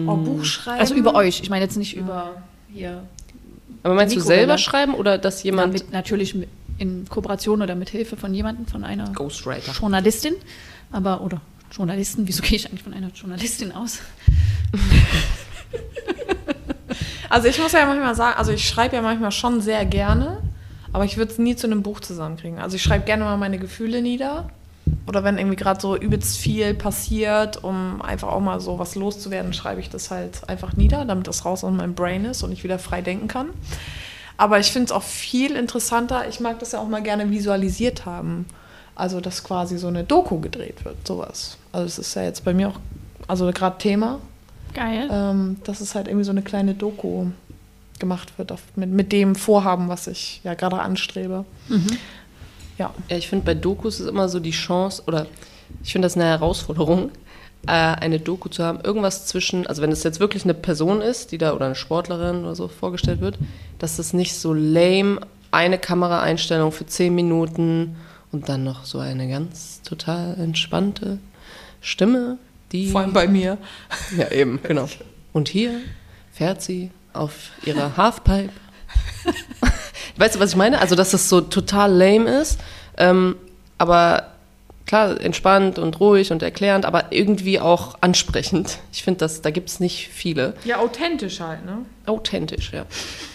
Oh, 0.07 0.15
Buchschreiben. 0.15 0.79
Also 0.81 0.95
über 0.95 1.13
euch. 1.13 1.39
Ich 1.41 1.49
meine 1.49 1.63
jetzt 1.63 1.77
nicht 1.77 1.95
über 1.95 2.41
hier. 2.73 3.03
Aber 3.83 3.93
meinst 3.93 4.15
du 4.15 4.19
selber 4.19 4.57
schreiben 4.57 4.95
oder 4.95 5.17
dass 5.19 5.43
Ja, 5.43 5.51
jemand 5.51 5.73
mit, 5.73 5.91
natürlich 5.91 6.33
mit, 6.33 6.49
in 6.77 7.07
Kooperation 7.09 7.61
oder 7.61 7.75
mit 7.75 7.89
Hilfe 7.89 8.17
von 8.17 8.33
jemandem, 8.33 8.67
von 8.67 8.83
einer 8.83 9.11
Ghostwriter? 9.13 9.71
Journalistin. 9.71 10.35
Aber, 10.91 11.21
oder 11.21 11.41
Journalisten, 11.71 12.27
wieso 12.27 12.41
gehe 12.41 12.55
ich 12.57 12.67
eigentlich 12.67 12.83
von 12.83 12.93
einer 12.93 13.09
Journalistin 13.09 13.71
aus? 13.71 13.99
Also 17.29 17.47
ich 17.47 17.59
muss 17.59 17.71
ja 17.71 17.85
manchmal 17.85 18.15
sagen, 18.15 18.37
also 18.37 18.51
ich 18.51 18.67
schreibe 18.67 18.95
ja 18.95 19.01
manchmal 19.01 19.31
schon 19.31 19.59
sehr 19.59 19.85
gerne, 19.85 20.37
aber 20.93 21.05
ich 21.05 21.17
würde 21.17 21.31
es 21.31 21.37
nie 21.37 21.55
zu 21.55 21.67
einem 21.67 21.83
Buch 21.83 21.99
zusammenkriegen. 21.99 22.59
Also 22.59 22.75
ich 22.75 22.83
schreibe 22.83 23.03
gerne 23.03 23.23
mal 23.23 23.37
meine 23.37 23.57
Gefühle 23.57 24.01
nieder. 24.01 24.49
Oder 25.07 25.23
wenn 25.23 25.37
irgendwie 25.37 25.55
gerade 25.55 25.81
so 25.81 25.97
übelst 25.97 26.37
viel 26.37 26.73
passiert, 26.73 27.63
um 27.63 28.01
einfach 28.01 28.29
auch 28.29 28.39
mal 28.39 28.59
so 28.59 28.79
was 28.79 28.95
loszuwerden, 28.95 29.53
schreibe 29.53 29.81
ich 29.81 29.89
das 29.89 30.11
halt 30.11 30.47
einfach 30.47 30.73
nieder, 30.73 31.05
damit 31.05 31.27
das 31.27 31.43
raus 31.43 31.63
aus 31.63 31.73
meinem 31.73 31.95
Brain 31.95 32.25
ist 32.25 32.43
und 32.43 32.51
ich 32.51 32.63
wieder 32.63 32.79
frei 32.79 33.01
denken 33.01 33.27
kann. 33.27 33.49
Aber 34.37 34.59
ich 34.59 34.71
finde 34.71 34.85
es 34.85 34.91
auch 34.91 35.03
viel 35.03 35.55
interessanter, 35.55 36.27
ich 36.27 36.39
mag 36.39 36.59
das 36.59 36.73
ja 36.73 36.79
auch 36.79 36.87
mal 36.87 37.01
gerne 37.01 37.29
visualisiert 37.29 38.05
haben. 38.05 38.45
Also, 38.95 39.19
dass 39.19 39.43
quasi 39.43 39.77
so 39.77 39.87
eine 39.87 40.03
Doku 40.03 40.39
gedreht 40.39 40.85
wird, 40.85 41.05
sowas. 41.05 41.57
Also, 41.71 41.85
es 41.85 41.99
ist 41.99 42.15
ja 42.15 42.23
jetzt 42.23 42.45
bei 42.45 42.53
mir 42.53 42.69
auch, 42.69 42.79
also 43.27 43.49
gerade 43.51 43.77
Thema. 43.77 44.19
Geil. 44.73 45.07
ähm, 45.09 45.57
dass 45.63 45.79
es 45.79 45.95
halt 45.95 46.07
irgendwie 46.07 46.25
so 46.25 46.31
eine 46.31 46.41
kleine 46.41 46.73
Doku 46.73 47.27
gemacht 47.99 48.37
wird 48.37 48.51
auf, 48.51 48.61
mit, 48.75 48.89
mit 48.89 49.13
dem 49.13 49.35
Vorhaben, 49.35 49.87
was 49.87 50.07
ich 50.07 50.41
ja 50.43 50.53
gerade 50.53 50.79
anstrebe. 50.79 51.45
Ja. 52.77 52.91
Ja, 53.09 53.17
ich 53.17 53.29
finde, 53.29 53.45
bei 53.45 53.53
Dokus 53.53 54.01
ist 54.01 54.07
immer 54.07 54.27
so 54.27 54.41
die 54.41 54.51
Chance, 54.51 55.03
oder 55.07 55.27
ich 55.81 55.93
finde 55.93 56.07
das 56.07 56.15
eine 56.15 56.25
Herausforderung, 56.25 57.11
äh, 57.67 57.71
eine 57.71 58.19
Doku 58.19 58.49
zu 58.49 58.63
haben. 58.63 58.79
Irgendwas 58.81 59.25
zwischen, 59.25 59.67
also 59.67 59.81
wenn 59.81 59.91
es 59.91 60.03
jetzt 60.03 60.19
wirklich 60.19 60.43
eine 60.43 60.53
Person 60.53 61.01
ist, 61.01 61.31
die 61.31 61.37
da, 61.37 61.53
oder 61.53 61.65
eine 61.65 61.75
Sportlerin 61.75 62.43
oder 62.43 62.55
so 62.55 62.67
vorgestellt 62.67 63.21
wird, 63.21 63.37
dass 63.79 63.99
es 63.99 64.13
nicht 64.13 64.35
so 64.35 64.53
lame, 64.53 65.21
eine 65.51 65.77
Kameraeinstellung 65.77 66.71
für 66.71 66.85
zehn 66.85 67.15
Minuten 67.15 67.95
und 68.31 68.49
dann 68.49 68.63
noch 68.63 68.85
so 68.85 68.99
eine 68.99 69.29
ganz 69.29 69.81
total 69.83 70.37
entspannte 70.39 71.19
Stimme, 71.81 72.37
die. 72.71 72.89
Vor 72.89 73.01
allem 73.01 73.13
bei 73.13 73.27
mir. 73.27 73.57
Ja, 74.17 74.31
eben, 74.31 74.59
genau. 74.61 74.89
Und 75.31 75.47
hier 75.47 75.79
fährt 76.33 76.61
sie 76.61 76.91
auf 77.13 77.51
ihrer 77.65 77.95
Halfpipe. 77.97 78.49
weißt 80.17 80.35
du, 80.35 80.39
was 80.39 80.51
ich 80.51 80.55
meine? 80.55 80.79
Also, 80.79 80.95
dass 80.95 81.11
das 81.11 81.29
so 81.29 81.41
total 81.41 81.93
lame 81.93 82.41
ist, 82.41 82.59
ähm, 82.97 83.35
aber 83.77 84.34
klar, 84.85 85.19
entspannt 85.19 85.79
und 85.79 85.99
ruhig 85.99 86.31
und 86.31 86.43
erklärend, 86.43 86.85
aber 86.85 87.05
irgendwie 87.11 87.59
auch 87.59 87.97
ansprechend. 88.01 88.79
Ich 88.91 89.03
finde, 89.03 89.27
da 89.41 89.49
gibt 89.49 89.69
es 89.69 89.79
nicht 89.79 90.09
viele. 90.09 90.53
Ja, 90.63 90.77
authentisch 90.77 91.39
halt, 91.39 91.65
ne? 91.65 91.79
Authentisch, 92.05 92.71
ja. 92.71 92.85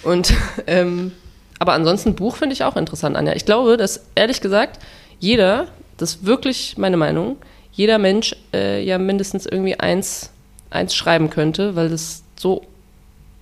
Und, 0.02 0.32
ähm, 0.66 1.12
aber 1.58 1.72
ansonsten 1.72 2.14
Buch 2.14 2.36
finde 2.36 2.54
ich 2.54 2.64
auch 2.64 2.76
interessant, 2.76 3.16
Anja. 3.16 3.34
Ich 3.34 3.44
glaube, 3.44 3.76
dass 3.76 4.06
ehrlich 4.14 4.40
gesagt 4.40 4.80
jeder, 5.18 5.66
das 5.98 6.16
ist 6.16 6.26
wirklich 6.26 6.78
meine 6.78 6.96
Meinung, 6.96 7.36
jeder 7.72 7.98
Mensch 7.98 8.34
äh, 8.54 8.82
ja 8.82 8.98
mindestens 8.98 9.46
irgendwie 9.46 9.78
eins, 9.78 10.30
eins 10.70 10.94
schreiben 10.94 11.30
könnte, 11.30 11.76
weil 11.76 11.88
das 11.88 12.22
so, 12.36 12.62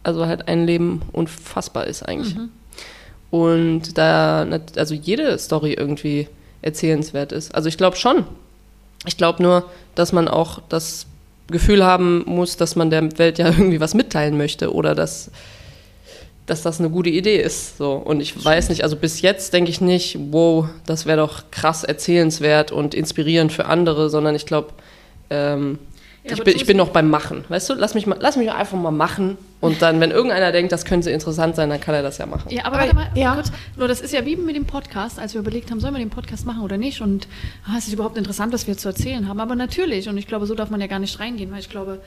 also 0.02 0.26
halt 0.26 0.48
ein 0.48 0.66
Leben 0.66 1.02
unfassbar 1.12 1.86
ist 1.86 2.02
eigentlich. 2.02 2.34
Und 3.30 3.98
da, 3.98 4.46
also 4.76 4.94
jede 4.94 5.38
Story 5.38 5.74
irgendwie 5.74 6.28
erzählenswert 6.62 7.32
ist. 7.32 7.54
Also 7.54 7.68
ich 7.68 7.76
glaube 7.76 7.96
schon. 7.96 8.24
Ich 9.06 9.16
glaube 9.16 9.42
nur, 9.42 9.68
dass 9.94 10.12
man 10.12 10.28
auch 10.28 10.60
das 10.68 11.06
Gefühl 11.48 11.84
haben 11.84 12.24
muss, 12.26 12.56
dass 12.56 12.76
man 12.76 12.90
der 12.90 13.18
Welt 13.18 13.38
ja 13.38 13.46
irgendwie 13.50 13.80
was 13.80 13.94
mitteilen 13.94 14.36
möchte 14.36 14.72
oder 14.74 14.94
dass, 14.94 15.30
dass 16.46 16.62
das 16.62 16.80
eine 16.80 16.90
gute 16.90 17.10
Idee 17.10 17.40
ist. 17.40 17.78
So. 17.78 17.92
Und 17.92 18.20
ich 18.20 18.44
weiß 18.44 18.68
nicht, 18.68 18.82
also 18.82 18.96
bis 18.96 19.22
jetzt 19.22 19.52
denke 19.52 19.70
ich 19.70 19.80
nicht, 19.80 20.18
wow, 20.30 20.66
das 20.86 21.06
wäre 21.06 21.18
doch 21.18 21.44
krass 21.50 21.84
erzählenswert 21.84 22.72
und 22.72 22.94
inspirierend 22.94 23.52
für 23.52 23.66
andere, 23.66 24.10
sondern 24.10 24.34
ich 24.34 24.46
glaube, 24.46 24.68
ähm, 25.30 25.78
Ja, 26.24 26.32
ich, 26.32 26.42
bin, 26.42 26.56
ich 26.56 26.66
bin 26.66 26.76
noch 26.76 26.88
beim 26.90 27.08
Machen. 27.10 27.44
Weißt 27.48 27.70
du, 27.70 27.74
lass 27.74 27.94
mich, 27.94 28.06
mal, 28.06 28.18
lass 28.20 28.36
mich 28.36 28.50
einfach 28.50 28.76
mal 28.76 28.90
machen 28.90 29.38
und 29.60 29.80
dann, 29.82 30.00
wenn 30.00 30.10
irgendeiner 30.10 30.52
denkt, 30.52 30.72
das 30.72 30.84
könnte 30.84 31.10
interessant 31.10 31.56
sein, 31.56 31.70
dann 31.70 31.80
kann 31.80 31.94
er 31.94 32.02
das 32.02 32.18
ja 32.18 32.26
machen. 32.26 32.50
Ja, 32.50 32.64
aber 32.64 32.76
Aber- 32.76 32.84
warte 32.84 32.94
mal, 32.94 33.10
ja. 33.14 33.34
kurz. 33.34 33.50
Nur 33.76 33.88
das 33.88 34.00
ist 34.00 34.12
ja 34.12 34.24
wie 34.26 34.36
mit 34.36 34.54
dem 34.56 34.66
Podcast, 34.66 35.18
als 35.18 35.34
wir 35.34 35.40
überlegt 35.40 35.70
haben, 35.70 35.80
sollen 35.80 35.94
wir 35.94 36.00
den 36.00 36.10
Podcast 36.10 36.44
machen 36.44 36.62
oder 36.62 36.76
nicht? 36.76 37.00
Und 37.00 37.28
ah, 37.66 37.76
es 37.78 37.86
ist 37.86 37.94
überhaupt 37.94 38.18
interessant, 38.18 38.52
was 38.52 38.66
wir 38.66 38.76
zu 38.76 38.88
erzählen 38.88 39.28
haben. 39.28 39.40
Aber 39.40 39.54
natürlich, 39.54 40.08
und 40.08 40.18
ich 40.18 40.26
glaube, 40.26 40.46
so 40.46 40.54
darf 40.54 40.70
man 40.70 40.80
ja 40.80 40.86
gar 40.86 40.98
nicht 40.98 41.18
reingehen, 41.18 41.50
weil 41.52 41.60
ich 41.60 41.70
glaube, 41.70 42.00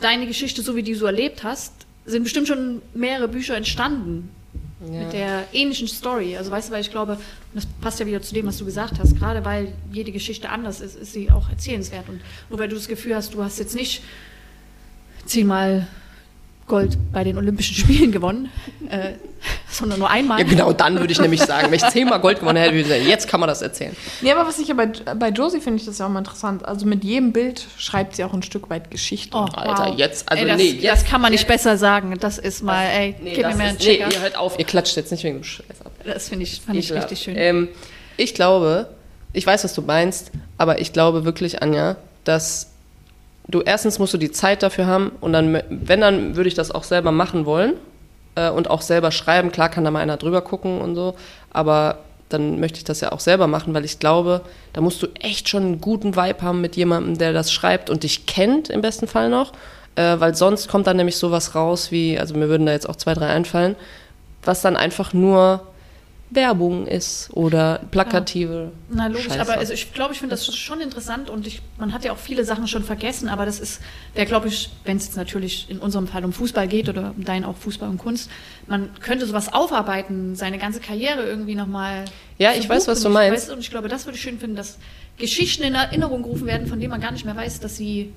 deine 0.00 0.26
Geschichte, 0.26 0.60
so 0.62 0.76
wie 0.76 0.82
du 0.82 0.94
so 0.94 1.06
erlebt 1.06 1.42
hast, 1.44 1.72
sind 2.06 2.24
bestimmt 2.24 2.48
schon 2.48 2.82
mehrere 2.92 3.28
Bücher 3.28 3.56
entstanden. 3.56 4.30
Mit 4.90 5.12
der 5.12 5.46
ähnlichen 5.52 5.88
Story. 5.88 6.36
Also 6.36 6.50
weißt 6.50 6.68
du, 6.68 6.72
weil 6.72 6.80
ich 6.80 6.90
glaube, 6.90 7.18
das 7.54 7.66
passt 7.80 8.00
ja 8.00 8.06
wieder 8.06 8.22
zu 8.22 8.34
dem, 8.34 8.46
was 8.46 8.58
du 8.58 8.64
gesagt 8.64 8.98
hast, 8.98 9.18
gerade 9.18 9.44
weil 9.44 9.72
jede 9.92 10.12
Geschichte 10.12 10.48
anders 10.48 10.80
ist, 10.80 10.96
ist 10.96 11.12
sie 11.12 11.30
auch 11.30 11.48
erzählenswert. 11.48 12.08
Und 12.08 12.20
nur 12.50 12.58
weil 12.58 12.68
du 12.68 12.74
das 12.74 12.88
Gefühl 12.88 13.14
hast, 13.14 13.34
du 13.34 13.42
hast 13.42 13.58
jetzt 13.58 13.74
nicht 13.74 14.02
zehnmal 15.26 15.86
Gold 16.66 16.98
bei 17.12 17.24
den 17.24 17.36
Olympischen 17.36 17.74
Spielen 17.76 18.12
gewonnen, 18.12 18.48
äh, 18.88 19.14
sondern 19.74 19.98
nur 19.98 20.10
einmal. 20.10 20.38
Ja, 20.40 20.44
genau, 20.46 20.72
dann 20.72 20.98
würde 20.98 21.12
ich 21.12 21.20
nämlich 21.20 21.42
sagen, 21.42 21.66
wenn 21.68 21.74
ich 21.74 21.88
zehnmal 21.88 22.20
Gold 22.20 22.40
gewonnen 22.40 22.56
hätte, 22.58 22.72
würde 22.72 22.82
ich 22.82 22.88
sagen, 22.88 23.06
jetzt 23.08 23.28
kann 23.28 23.40
man 23.40 23.48
das 23.48 23.62
erzählen. 23.62 23.94
Nee, 24.20 24.32
aber 24.32 24.46
was 24.46 24.58
ich 24.58 24.68
ja 24.68 24.74
bei, 24.74 24.86
bei 24.86 25.28
Josie 25.28 25.60
finde 25.60 25.80
ich 25.80 25.86
das 25.86 25.98
ja 25.98 26.06
auch 26.06 26.10
mal 26.10 26.20
interessant. 26.20 26.64
Also 26.64 26.86
mit 26.86 27.04
jedem 27.04 27.32
Bild 27.32 27.66
schreibt 27.78 28.16
sie 28.16 28.24
auch 28.24 28.32
ein 28.32 28.42
Stück 28.42 28.70
weit 28.70 28.90
Geschichte. 28.90 29.36
Oh, 29.36 29.46
Alter, 29.52 29.90
wow. 29.90 29.98
jetzt, 29.98 30.30
also 30.30 30.42
ey, 30.42 30.48
das, 30.48 30.56
nee, 30.56 30.70
jetzt. 30.70 30.84
das 31.02 31.04
kann 31.10 31.20
man 31.20 31.32
nicht 31.32 31.46
besser 31.46 31.76
sagen. 31.76 32.16
Das 32.20 32.38
ist 32.38 32.62
mal, 32.62 32.84
ey, 32.86 33.14
Nee, 33.20 33.34
gib 33.34 33.46
mir 33.46 33.54
mal 33.54 33.60
einen 33.68 33.76
ist, 33.76 33.86
nee, 33.86 33.96
Checker. 33.98 34.12
ihr 34.12 34.20
hört 34.20 34.36
auf, 34.36 34.58
ihr 34.58 34.64
klatscht 34.64 34.96
jetzt 34.96 35.10
nicht 35.12 35.24
wegen 35.24 35.38
dem 35.38 35.44
Scheiß 35.44 35.66
ab. 35.84 35.92
das 36.04 36.28
finde 36.28 36.44
ich, 36.44 36.60
fand 36.60 36.78
ich 36.78 36.86
Ekelhaft. 36.86 37.10
richtig 37.10 37.24
schön. 37.24 37.34
Ähm, 37.36 37.68
ich 38.16 38.34
glaube, 38.34 38.88
ich 39.32 39.46
weiß, 39.46 39.64
was 39.64 39.74
du 39.74 39.82
meinst, 39.82 40.30
aber 40.58 40.80
ich 40.80 40.92
glaube 40.92 41.24
wirklich, 41.24 41.62
Anja, 41.62 41.96
dass 42.24 42.70
du 43.48 43.60
erstens 43.60 43.98
musst 43.98 44.14
du 44.14 44.18
die 44.18 44.30
Zeit 44.30 44.62
dafür 44.62 44.86
haben 44.86 45.12
und 45.20 45.32
dann, 45.32 45.60
wenn, 45.68 46.00
dann 46.00 46.36
würde 46.36 46.48
ich 46.48 46.54
das 46.54 46.70
auch 46.70 46.84
selber 46.84 47.12
machen 47.12 47.44
wollen 47.44 47.74
äh, 48.34 48.50
und 48.50 48.70
auch 48.70 48.82
selber 48.82 49.10
schreiben. 49.10 49.52
Klar 49.52 49.68
kann 49.68 49.84
da 49.84 49.90
mal 49.90 50.00
einer 50.00 50.16
drüber 50.16 50.42
gucken 50.42 50.80
und 50.80 50.94
so, 50.94 51.14
aber 51.50 51.98
dann 52.28 52.58
möchte 52.58 52.78
ich 52.78 52.84
das 52.84 53.00
ja 53.00 53.12
auch 53.12 53.20
selber 53.20 53.46
machen, 53.46 53.74
weil 53.74 53.84
ich 53.84 53.98
glaube, 53.98 54.42
da 54.72 54.80
musst 54.80 55.02
du 55.02 55.06
echt 55.20 55.48
schon 55.48 55.62
einen 55.62 55.80
guten 55.80 56.16
Vibe 56.16 56.42
haben 56.42 56.60
mit 56.60 56.76
jemandem, 56.76 57.18
der 57.18 57.32
das 57.32 57.52
schreibt 57.52 57.90
und 57.90 58.02
dich 58.02 58.26
kennt, 58.26 58.70
im 58.70 58.80
besten 58.80 59.06
Fall 59.06 59.28
noch, 59.28 59.52
äh, 59.96 60.18
weil 60.18 60.34
sonst 60.34 60.68
kommt 60.68 60.86
dann 60.86 60.96
nämlich 60.96 61.16
sowas 61.16 61.54
raus 61.54 61.90
wie, 61.90 62.18
also 62.18 62.34
mir 62.34 62.48
würden 62.48 62.66
da 62.66 62.72
jetzt 62.72 62.88
auch 62.88 62.96
zwei, 62.96 63.14
drei 63.14 63.28
einfallen, 63.28 63.76
was 64.42 64.62
dann 64.62 64.76
einfach 64.76 65.12
nur 65.12 65.60
Werbung 66.34 66.86
ist 66.86 67.30
oder 67.32 67.80
plakative. 67.90 68.72
Na 68.88 69.06
logisch, 69.06 69.24
Scheiße. 69.24 69.40
aber 69.40 69.58
also 69.58 69.72
ich 69.72 69.92
glaube, 69.92 70.12
ich 70.12 70.20
finde 70.20 70.34
das 70.34 70.54
schon 70.56 70.80
interessant 70.80 71.30
und 71.30 71.46
ich, 71.46 71.62
man 71.78 71.92
hat 71.92 72.04
ja 72.04 72.12
auch 72.12 72.18
viele 72.18 72.44
Sachen 72.44 72.68
schon 72.68 72.84
vergessen, 72.84 73.28
aber 73.28 73.46
das 73.46 73.60
ist, 73.60 73.80
der 74.16 74.26
glaube 74.26 74.48
ich, 74.48 74.70
wenn 74.84 74.96
es 74.96 75.06
jetzt 75.06 75.16
natürlich 75.16 75.70
in 75.70 75.78
unserem 75.78 76.06
Fall 76.06 76.24
um 76.24 76.32
Fußball 76.32 76.68
geht 76.68 76.88
oder 76.88 77.14
um 77.16 77.24
dein 77.24 77.44
auch 77.44 77.56
Fußball 77.56 77.88
und 77.88 77.98
Kunst, 77.98 78.30
man 78.66 78.90
könnte 79.00 79.26
sowas 79.26 79.52
aufarbeiten, 79.52 80.36
seine 80.36 80.58
ganze 80.58 80.80
Karriere 80.80 81.22
irgendwie 81.22 81.54
nochmal. 81.54 82.04
Ja, 82.38 82.52
ich 82.52 82.68
weiß, 82.68 82.88
was 82.88 83.02
du 83.02 83.08
meinst. 83.08 83.48
weiß, 83.48 83.54
und 83.54 83.60
ich 83.60 83.70
glaube, 83.70 83.88
das 83.88 84.06
würde 84.06 84.16
ich 84.16 84.22
schön 84.22 84.38
finden, 84.38 84.56
dass 84.56 84.78
Geschichten 85.18 85.62
in 85.62 85.74
Erinnerung 85.74 86.22
gerufen 86.22 86.46
werden, 86.46 86.66
von 86.66 86.80
denen 86.80 86.90
man 86.90 87.00
gar 87.00 87.12
nicht 87.12 87.24
mehr 87.24 87.36
weiß, 87.36 87.60
dass 87.60 87.76
sie 87.76 88.12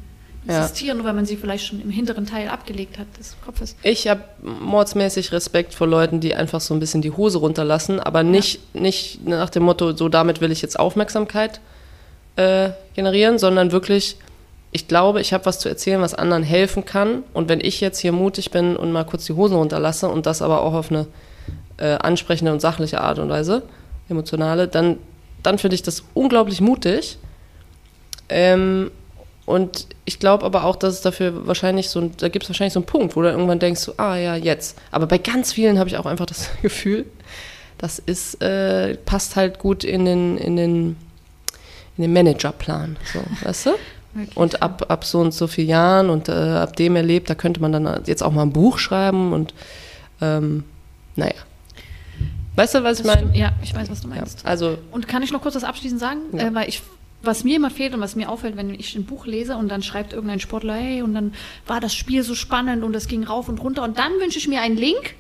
Ja. 0.48 0.62
existieren, 0.62 0.98
nur 0.98 1.06
weil 1.06 1.14
man 1.14 1.26
sie 1.26 1.38
vielleicht 1.38 1.66
schon 1.66 1.82
im 1.82 1.90
hinteren 1.90 2.26
Teil 2.26 2.50
abgelegt 2.50 2.98
hat 2.98 3.08
des 3.20 3.36
Kopfes. 3.44 3.76
Ich 3.84 4.08
habe 4.08 4.22
mordsmäßig 4.42 5.32
Respekt 5.32 5.74
vor 5.74 5.88
Leuten, 5.88 6.20
die 6.20 6.36
einfach 6.36 6.62
so 6.62 6.74
ein 6.74 6.80
bisschen 6.80 7.02
die 7.02 7.12
Hose 7.12 7.40
runterlassen, 7.40 8.00
aber 8.00 8.24
nicht, 8.24 8.76
nicht 8.76 9.26
nach 9.28 9.50
dem 9.50 9.64
Motto, 9.64 9.94
so 9.94 10.10
damit 10.10 10.42
will 10.42 10.52
ich 10.52 10.62
jetzt 10.62 10.80
Aufmerksamkeit 10.80 11.60
äh, 12.38 12.70
generieren, 12.96 13.40
sondern 13.40 13.72
wirklich, 13.72 14.18
ich 14.72 14.88
glaube, 14.88 15.22
ich 15.22 15.34
habe 15.34 15.46
was 15.46 15.60
zu 15.60 15.70
erzählen, 15.70 16.02
was 16.02 16.14
anderen 16.14 16.44
helfen 16.44 16.86
kann. 16.86 17.24
Und 17.34 17.50
wenn 17.50 17.60
ich 17.60 17.82
jetzt 17.82 18.00
hier 18.00 18.12
mutig 18.12 18.52
bin 18.52 18.76
und 18.76 18.92
mal 18.92 19.04
kurz 19.04 19.26
die 19.26 19.34
Hosen 19.34 19.58
runterlasse 19.58 20.08
und 20.08 20.26
das 20.26 20.42
aber 20.42 20.62
auch 20.62 20.74
auf 20.74 20.92
eine 20.92 21.08
äh, 21.78 21.96
ansprechende 21.96 22.52
und 22.52 22.62
sachliche 22.62 23.02
Art 23.02 23.20
und 23.20 23.30
Weise, 23.30 23.64
emotionale, 24.10 24.68
dann, 24.68 24.98
dann 25.44 25.58
finde 25.58 25.76
ich 25.76 25.84
das 25.84 26.04
unglaublich 26.14 26.62
mutig. 26.62 27.18
Ähm, 28.30 28.92
und 29.48 29.88
ich 30.06 30.20
glaube 30.20 30.46
aber 30.46 30.64
auch, 30.66 30.76
dass 30.76 30.94
es 30.94 31.02
dafür 31.02 31.48
wahrscheinlich 31.48 31.90
so, 31.90 32.00
ein- 32.02 32.12
da 32.18 32.28
gibt 32.30 32.44
es 32.44 32.50
wahrscheinlich 32.52 32.74
so 32.74 32.80
einen 32.82 32.86
Punkt, 32.86 33.16
wo 33.16 33.22
du 33.24 33.30
irgendwann 33.30 33.58
denkst, 33.60 33.82
so, 33.82 33.94
ah 33.98 34.16
ja, 34.16 34.36
jetzt. 34.36 34.78
Aber 34.92 35.08
bei 35.08 35.18
ganz 35.18 35.54
vielen 35.54 35.80
habe 35.80 35.90
ich 35.90 35.98
auch 35.98 36.06
einfach 36.06 36.28
das 36.28 36.50
Gefühl, 36.62 37.06
das 37.80 37.98
ist, 38.00 38.40
äh, 38.44 38.96
passt 38.98 39.36
halt 39.36 39.58
gut 39.58 39.84
in 39.84 40.06
den, 40.06 40.38
in 40.38 40.56
den, 40.56 40.96
in 41.98 42.04
den 42.04 42.14
Managerplan, 42.14 42.98
so, 43.12 43.20
weißt 43.48 43.66
du? 43.68 43.70
Wirklich. 44.14 44.36
Und 44.38 44.62
ab, 44.64 44.86
ab 44.90 45.04
so 45.06 45.20
und 45.20 45.34
so 45.34 45.46
vielen 45.48 45.70
Jahren 45.70 46.10
und 46.10 46.28
äh, 46.28 46.32
ab 46.32 46.76
dem 46.76 46.96
erlebt, 46.96 47.30
da 47.30 47.36
könnte 47.36 47.62
man 47.62 47.72
dann 47.72 48.04
jetzt 48.06 48.24
auch 48.24 48.32
mal 48.32 48.42
ein 48.44 48.52
Buch 48.52 48.80
schreiben 48.80 49.32
und 49.34 49.54
ähm, 50.22 50.64
naja. 51.16 51.34
Weißt 52.56 52.74
du, 52.74 52.84
was 52.84 53.00
ich 53.00 53.06
Das 53.06 53.16
meine? 53.16 53.28
stimmt. 53.28 53.36
Ja, 53.38 53.52
ich 53.62 53.76
weiß, 53.76 53.90
was 53.92 54.02
du 54.02 54.08
Ja, 54.10 54.16
meinst. 54.16 54.44
also, 54.46 54.80
Und 54.92 55.08
kann 55.08 55.22
ich 55.22 55.32
noch 55.32 55.42
kurz 55.44 55.54
das 55.54 55.64
abschließend 55.64 56.00
sagen? 56.00 56.20
Ja. 56.34 56.48
Äh, 56.48 56.56
weil 56.56 56.68
ich, 56.70 56.82
was 57.24 57.44
mir 57.44 57.56
immer 57.58 57.70
fehlt 57.72 57.94
und 57.94 58.02
was 58.02 58.16
mir 58.16 58.30
auffällt, 58.30 58.58
wenn 58.58 58.74
ich 58.74 58.96
ein 58.96 59.06
Buch 59.06 59.26
lese 59.26 59.58
und 59.58 59.70
dann 59.70 59.82
schreibt 59.84 60.14
irgendein 60.14 60.40
Sportler, 60.40 60.76
hey, 60.76 61.02
und 61.02 61.14
dann 61.14 61.34
war 61.66 61.80
das 61.80 61.96
Spiel 61.96 62.24
so 62.24 62.36
spannend 62.36 62.84
und 62.84 62.96
es 62.96 63.08
ging 63.08 63.24
rauf 63.24 63.50
und 63.50 63.60
runter 63.60 63.84
und 63.84 63.98
dann 63.98 64.12
wünsche 64.20 64.38
ich 64.38 64.48
mir 64.48 64.62
einen 64.62 64.78
Link, 64.78 65.16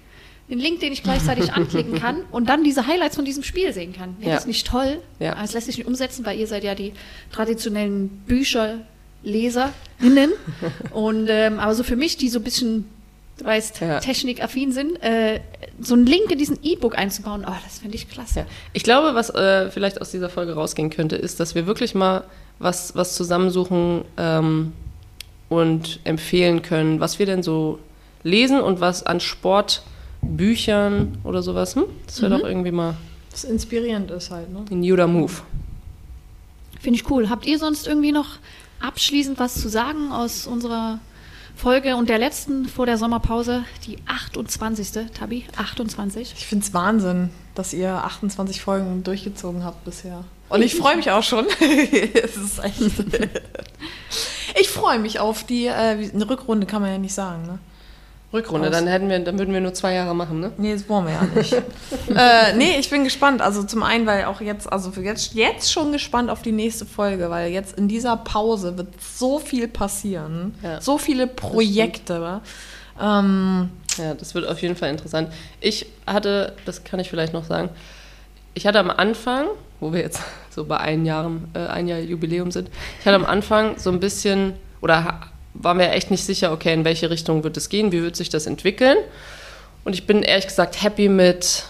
den 0.50 0.60
Link, 0.60 0.80
den 0.80 0.94
ich 0.94 1.04
gleichzeitig 1.04 1.54
anklicken 1.54 2.00
kann 2.00 2.22
und 2.32 2.48
dann 2.50 2.64
diese 2.64 2.88
Highlights 2.88 3.16
von 3.16 3.26
diesem 3.26 3.44
Spiel 3.44 3.74
sehen 3.74 3.94
kann. 3.94 4.16
Wäre 4.20 4.30
Ja. 4.30 4.36
das 4.36 4.46
nicht 4.46 4.68
toll? 4.68 5.00
Ja. 5.20 5.34
Aber 5.34 5.44
es 5.44 5.54
lässt 5.54 5.66
sich 5.66 5.78
nicht 5.78 5.88
umsetzen, 5.88 6.26
weil 6.26 6.40
ihr 6.40 6.48
seid 6.48 6.64
ja 6.64 6.76
die 6.76 6.94
traditionellen 7.32 8.10
Bücherleserinnen. 8.28 10.32
und 10.94 11.28
ähm, 11.30 11.60
aber 11.60 11.74
so 11.76 11.84
für 11.84 11.96
mich, 11.96 12.18
die 12.18 12.30
so 12.30 12.40
ein 12.40 12.44
bisschen, 12.44 12.86
du 13.38 13.46
weißt, 13.46 13.82
Ja. 13.82 14.00
technikaffin 14.00 14.72
sind, 14.72 15.02
äh, 15.04 15.40
so 15.80 15.94
einen 15.94 16.06
Link 16.06 16.32
in 16.32 16.38
diesen 16.40 16.58
E-Book 16.64 16.98
einzubauen, 16.98 17.46
oh, 17.48 17.54
das 17.66 17.80
finde 17.80 17.96
ich 17.96 18.10
klasse. 18.10 18.40
Ja. 18.42 18.46
Ich 18.74 18.84
glaube, 18.84 19.14
was 19.16 19.30
äh, 19.30 19.70
vielleicht 19.72 20.02
aus 20.02 20.12
dieser 20.12 20.30
Folge 20.30 20.54
rausgehen 20.56 20.90
könnte, 20.90 21.16
ist, 21.16 21.40
dass 21.40 21.54
wir 21.56 21.68
wirklich 21.68 21.94
mal 21.96 22.24
was, 22.60 22.96
was 22.96 23.16
zusammensuchen 23.16 24.04
ähm, 24.18 24.74
und 25.50 26.00
empfehlen 26.04 26.62
können, 26.64 27.00
was 27.00 27.20
wir 27.20 27.26
denn 27.28 27.44
so 27.44 27.80
lesen 28.24 28.60
und 28.60 28.80
was 28.82 29.04
an 29.06 29.20
Sportbüchern 29.20 31.18
oder 31.24 31.42
sowas. 31.44 31.76
Hm? 31.76 31.84
Das 32.06 32.22
wäre 32.22 32.36
Mhm. 32.36 32.40
doch 32.42 32.48
irgendwie 32.48 32.72
mal 32.72 32.96
Was 33.32 33.44
inspirierend 33.44 34.10
ist 34.12 34.32
halt, 34.32 34.52
ne? 34.52 34.66
ein 34.72 34.84
Judah 34.84 35.08
Move. 35.08 35.32
Finde 36.82 37.00
ich 37.00 37.10
cool. 37.12 37.30
Habt 37.30 37.46
ihr 37.46 37.60
sonst 37.60 37.88
irgendwie 37.88 38.12
noch 38.12 38.38
abschließend 38.80 39.40
was 39.40 39.60
zu 39.62 39.70
sagen 39.70 40.12
aus 40.12 40.48
unserer 40.48 41.00
Folge 41.58 41.96
und 41.96 42.08
der 42.08 42.20
letzten 42.20 42.68
vor 42.68 42.86
der 42.86 42.98
Sommerpause, 43.00 43.64
die 43.88 43.98
28. 44.06 45.10
Tabi, 45.12 45.46
28. 45.58 46.36
Ich 46.38 46.46
finde 46.46 46.64
es 46.64 46.74
Wahnsinn, 46.74 47.32
dass 47.56 47.74
ihr 47.74 47.92
28 47.92 48.62
Folgen 48.62 49.04
durchgezogen 49.04 49.66
habt 49.66 49.84
bisher. 49.84 50.24
Und 50.50 50.62
ich 50.62 50.76
freue 50.76 50.96
mich 50.96 51.10
auch 51.10 51.24
schon. 51.24 51.48
es 51.60 52.38
ist 52.38 52.64
echt. 52.64 52.80
ich 54.60 54.70
freue 54.70 55.00
mich 55.00 55.20
auf 55.20 55.44
die 55.44 55.66
äh, 55.66 55.72
eine 56.14 56.30
Rückrunde, 56.30 56.68
kann 56.68 56.84
man 56.84 56.92
ja 56.92 56.98
nicht 57.00 57.16
sagen, 57.16 57.48
ne? 57.48 57.60
Rückrunde, 58.34 58.68
Aus. 58.68 58.74
dann 58.74 58.88
hätten 58.88 59.10
wir, 59.10 59.20
dann 59.20 59.40
würden 59.40 59.54
wir 59.54 59.62
nur 59.62 59.74
zwei 59.74 59.94
Jahre 59.94 60.14
machen, 60.14 60.42
ne? 60.42 60.52
Nee, 60.58 60.74
das 60.74 60.88
wollen 60.90 61.06
wir 61.06 61.14
ja 61.14 61.24
nicht. 61.36 61.54
äh, 61.54 62.54
nee, 62.58 62.76
ich 62.78 62.90
bin 62.90 63.06
gespannt. 63.06 63.42
Also 63.42 63.64
zum 63.64 63.84
einen, 63.84 64.06
weil 64.06 64.26
auch 64.26 64.42
jetzt, 64.42 64.72
also 64.72 64.92
für 64.92 65.02
jetzt, 65.02 65.34
jetzt 65.34 65.72
schon 65.72 65.94
gespannt 65.94 66.30
auf 66.30 66.42
die 66.42 66.52
nächste 66.52 66.86
Folge, 66.86 67.30
weil 67.30 67.52
jetzt 67.52 67.78
in 67.78 67.88
dieser 67.88 68.18
Pause 68.18 68.78
wird 68.78 68.90
so 69.02 69.40
viel 69.40 69.70
passieren. 69.70 70.56
Ja, 70.62 70.82
so 70.82 70.98
viele 70.98 71.26
Projekte. 71.28 72.42
Ähm, 73.02 73.70
Ja, 73.98 74.14
das 74.14 74.36
wird 74.36 74.46
auf 74.48 74.62
jeden 74.62 74.76
Fall 74.76 74.90
interessant. 74.90 75.32
Ich 75.62 75.86
hatte, 76.06 76.54
das 76.66 76.84
kann 76.84 77.00
ich 77.00 77.10
vielleicht 77.10 77.34
noch 77.34 77.46
sagen, 77.46 77.70
ich 78.54 78.68
hatte 78.68 78.80
am 78.80 78.90
Anfang, 78.90 79.46
wo 79.80 79.94
wir 79.94 80.02
jetzt 80.02 80.20
so 80.50 80.66
bei 80.66 80.78
ein 80.78 81.06
Jahr, 81.06 81.32
äh, 81.54 81.60
ein 81.68 81.88
Jahr 81.88 82.00
Jubiläum 82.00 82.52
sind, 82.52 82.70
ich 83.00 83.06
hatte 83.06 83.16
am 83.16 83.26
Anfang 83.26 83.78
so 83.78 83.90
ein 83.90 84.00
bisschen, 84.02 84.54
oder 84.82 85.32
waren 85.62 85.80
wir 85.80 85.92
echt 85.92 86.12
nicht 86.12 86.24
sicher, 86.24 86.52
okay, 86.52 86.74
in 86.74 86.86
welche 86.86 87.10
Richtung 87.10 87.44
wird 87.44 87.58
es 87.58 87.70
gehen, 87.70 87.92
wie 87.92 88.02
wird 88.02 88.16
sich 88.16 88.30
das 88.30 88.46
entwickeln. 88.46 88.98
Und 89.84 89.94
ich 89.94 90.06
bin 90.06 90.24
ehrlich 90.24 90.48
gesagt 90.48 90.82
happy 90.84 91.10
mit, 91.10 91.64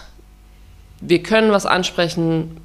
wir 1.00 1.22
können 1.22 1.52
was 1.52 1.66
ansprechen 1.66 2.56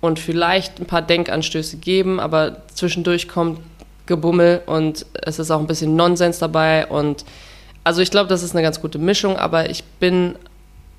und 0.00 0.18
vielleicht 0.18 0.80
ein 0.80 0.86
paar 0.86 1.02
Denkanstöße 1.02 1.78
geben, 1.78 2.20
aber 2.20 2.62
zwischendurch 2.74 3.28
kommt 3.28 3.60
Gebummel 4.06 4.62
und 4.66 5.06
es 5.22 5.38
ist 5.38 5.50
auch 5.50 5.60
ein 5.60 5.66
bisschen 5.66 5.96
Nonsens 5.96 6.38
dabei 6.38 6.86
und 6.86 7.24
also 7.84 8.02
ich 8.02 8.10
glaube, 8.10 8.28
das 8.28 8.42
ist 8.42 8.52
eine 8.52 8.62
ganz 8.62 8.80
gute 8.80 8.98
Mischung, 8.98 9.36
aber 9.36 9.70
ich 9.70 9.84
bin 9.84 10.34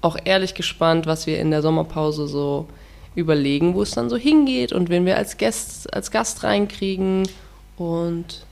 auch 0.02 0.18
ehrlich 0.24 0.56
gespannt, 0.56 1.06
was 1.06 1.28
wir 1.28 1.40
in 1.40 1.52
der 1.52 1.62
Sommerpause 1.62 2.28
so 2.28 2.68
überlegen, 3.14 3.76
wo 3.76 3.84
es 3.84 3.92
dann 3.92 4.10
so 4.10 4.18
hingeht 4.18 4.74
und 4.74 4.90
wen 4.90 5.06
wir 5.06 5.18
als 5.18 5.38
Gast, 5.38 5.94
als 5.94 6.10
Gast 6.10 6.44
reinkriegen 6.44 7.28
und 7.78 8.46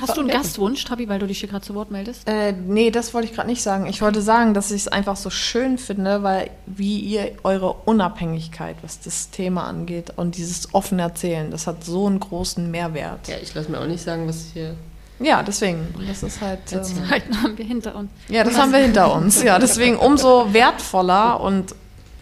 Hast 0.00 0.16
du 0.16 0.20
einen. 0.20 0.30
Gastwunsch, 0.30 0.84
Tabi, 0.84 1.08
weil 1.08 1.18
du 1.20 1.26
dich 1.26 1.38
hier 1.40 1.48
gerade 1.48 1.64
zu 1.64 1.74
Wort 1.74 1.90
meldest? 1.90 2.28
äh, 2.28 2.52
nee, 2.52 2.90
das 2.90 3.14
wollte 3.14 3.28
ich 3.28 3.34
gerade 3.34 3.48
nicht 3.48 3.62
sagen. 3.62 3.86
Ich 3.86 4.02
wollte 4.02 4.20
sagen, 4.22 4.52
dass 4.54 4.70
ich 4.70 4.82
es 4.82 4.88
einfach 4.88 5.16
so 5.16 5.30
schön 5.30 5.78
finde, 5.78 6.22
weil 6.22 6.50
wie 6.66 6.98
ihr 6.98 7.32
eure 7.44 7.72
Unabhängigkeit, 7.84 8.76
was 8.82 9.00
das 9.00 9.30
Thema 9.30 9.64
angeht 9.64 10.12
und 10.16 10.36
dieses 10.36 10.74
offene 10.74 11.02
Erzählen, 11.02 11.50
das 11.50 11.66
hat 11.66 11.84
so 11.84 12.06
einen 12.06 12.18
großen 12.20 12.70
Mehrwert. 12.70 13.28
ja, 13.28 13.36
ich 13.42 13.54
lasse 13.54 13.70
mir 13.70 13.80
auch 13.80 13.86
nicht 13.86 14.02
sagen, 14.02 14.26
was 14.26 14.46
hier 14.52 14.74
Ja, 15.20 15.42
deswegen. 15.44 15.94
Das 16.08 16.22
ist 16.24 16.40
halt. 16.40 16.60
Ähm, 16.72 16.82
Halt 17.08 17.24
haben 17.42 17.56
wir 17.56 17.64
hinter 17.64 17.94
uns. 17.94 18.10
Ja, 18.28 18.42
das 18.42 18.58
haben 18.58 18.72
wir 18.72 18.80
hinter 18.80 19.14
uns. 19.14 19.42
Ja, 19.44 19.58
deswegen 19.60 19.96
umso 19.96 20.52
wertvoller 20.52 21.40
und 21.40 21.74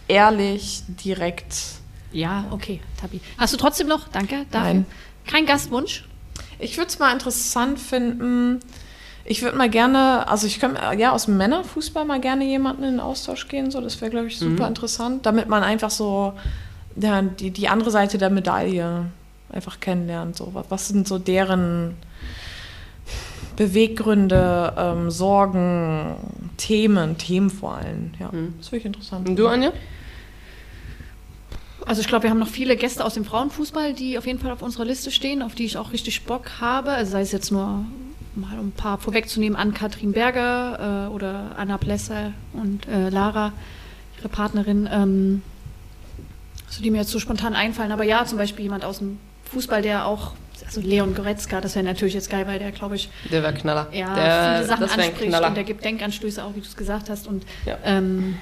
ehrlich, 0.07 0.83
direkt. 0.87 1.55
Ja, 2.11 2.45
okay, 2.51 2.81
Tabi. 3.01 3.19
Hast 3.39 3.53
du 3.53 3.57
trotzdem 3.57 3.87
noch, 3.87 4.07
danke, 4.09 4.45
dafür, 4.51 4.73
Nein. 4.73 4.85
kein 5.25 5.45
Gastwunsch? 5.47 6.07
Ich 6.63 6.77
würde 6.77 6.87
es 6.87 6.99
mal 6.99 7.11
interessant 7.11 7.79
finden. 7.79 8.59
Ich 9.25 9.41
würde 9.41 9.57
mal 9.57 9.69
gerne, 9.69 10.27
also 10.27 10.47
ich 10.47 10.59
könnte 10.59 10.81
ja 10.97 11.11
aus 11.11 11.25
dem 11.25 11.37
Männerfußball 11.37 12.03
mal 12.05 12.19
gerne 12.19 12.45
jemanden 12.45 12.83
in 12.83 12.91
den 12.91 12.99
Austausch 12.99 13.47
gehen. 13.47 13.71
So, 13.71 13.79
das 13.79 14.01
wäre, 14.01 14.11
glaube 14.11 14.27
ich, 14.27 14.37
super 14.37 14.67
interessant, 14.67 15.25
damit 15.25 15.47
man 15.47 15.63
einfach 15.63 15.91
so 15.91 16.33
ja, 16.95 17.21
die, 17.21 17.51
die 17.51 17.69
andere 17.69 17.91
Seite 17.91 18.17
der 18.17 18.29
Medaille 18.29 19.05
einfach 19.49 19.79
kennenlernt. 19.79 20.35
So, 20.35 20.51
was, 20.67 20.87
sind 20.89 21.07
so 21.07 21.19
deren 21.19 21.95
Beweggründe, 23.55 24.73
ähm, 24.77 25.11
Sorgen, 25.11 26.15
Themen, 26.57 27.17
Themen 27.17 27.49
vor 27.49 27.75
allem. 27.75 28.11
Ja, 28.19 28.29
das 28.57 28.67
finde 28.67 28.79
ich 28.79 28.85
interessant. 28.85 29.29
Und 29.29 29.35
du, 29.37 29.47
Anja? 29.47 29.71
Also 31.85 32.01
ich 32.01 32.07
glaube, 32.07 32.23
wir 32.23 32.29
haben 32.29 32.39
noch 32.39 32.47
viele 32.47 32.75
Gäste 32.77 33.03
aus 33.03 33.13
dem 33.15 33.25
Frauenfußball, 33.25 33.93
die 33.93 34.17
auf 34.17 34.25
jeden 34.25 34.39
Fall 34.39 34.51
auf 34.51 34.61
unserer 34.61 34.85
Liste 34.85 35.11
stehen, 35.11 35.41
auf 35.41 35.55
die 35.55 35.65
ich 35.65 35.77
auch 35.77 35.91
richtig 35.91 36.23
Bock 36.23 36.51
habe. 36.61 36.91
Also 36.91 37.11
sei 37.13 37.21
es 37.21 37.31
jetzt 37.31 37.51
nur 37.51 37.85
mal 38.35 38.57
um 38.59 38.67
ein 38.67 38.71
paar 38.71 38.97
vorwegzunehmen, 38.97 39.57
an 39.57 39.73
Katrin 39.73 40.11
Berger 40.11 41.07
äh, 41.09 41.13
oder 41.13 41.51
Anna 41.57 41.77
Plesser 41.77 42.31
und 42.53 42.87
äh, 42.87 43.09
Lara, 43.09 43.51
ihre 44.17 44.29
Partnerin, 44.29 44.89
ähm, 44.91 45.41
so 46.69 46.81
die 46.81 46.89
mir 46.89 46.99
jetzt 46.99 47.11
so 47.11 47.19
spontan 47.19 47.53
einfallen. 47.53 47.91
Aber 47.91 48.03
ja, 48.05 48.25
zum 48.25 48.37
Beispiel 48.37 48.63
jemand 48.63 48.85
aus 48.85 48.99
dem 48.99 49.19
Fußball, 49.51 49.81
der 49.83 50.07
auch, 50.07 50.31
also 50.65 50.81
Leon 50.81 51.13
Goretzka, 51.13 51.61
das 51.61 51.75
wäre 51.75 51.85
natürlich 51.85 52.15
jetzt 52.15 52.29
geil, 52.31 52.47
weil 52.47 52.57
der, 52.57 52.71
glaube 52.71 52.95
ich, 52.95 53.09
Der 53.31 53.43
wäre 53.43 53.53
Knaller. 53.53 53.87
ja, 53.91 54.15
der, 54.15 54.55
viele 54.55 54.67
Sachen 54.67 54.83
anspricht 54.99 55.41
und 55.45 55.55
der 55.55 55.63
gibt 55.63 55.83
Denkanstöße 55.85 56.43
auch, 56.43 56.55
wie 56.55 56.61
du 56.61 56.65
es 56.65 56.75
gesagt 56.75 57.09
hast. 57.11 57.27
Und 57.27 57.43
Ja. 57.65 57.77
ähm, 57.83 58.37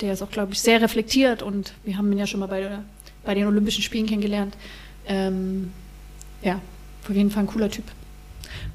der 0.00 0.12
ist 0.12 0.22
auch, 0.22 0.30
glaube 0.30 0.52
ich, 0.52 0.60
sehr 0.60 0.80
reflektiert 0.80 1.42
und 1.42 1.72
wir 1.84 1.96
haben 1.96 2.10
ihn 2.12 2.18
ja 2.18 2.26
schon 2.26 2.40
mal 2.40 2.46
bei, 2.46 2.60
der, 2.60 2.82
bei 3.24 3.34
den 3.34 3.46
Olympischen 3.46 3.82
Spielen 3.82 4.06
kennengelernt. 4.06 4.56
Ähm, 5.06 5.72
ja, 6.42 6.60
auf 7.08 7.14
jeden 7.14 7.30
Fall 7.30 7.44
ein 7.44 7.48
cooler 7.48 7.70
Typ. 7.70 7.84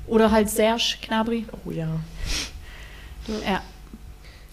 Oder 0.07 0.31
halt 0.31 0.49
Serge 0.49 0.97
Knabri. 1.01 1.45
Oh 1.65 1.71
ja. 1.71 1.87
Ja. 3.45 3.61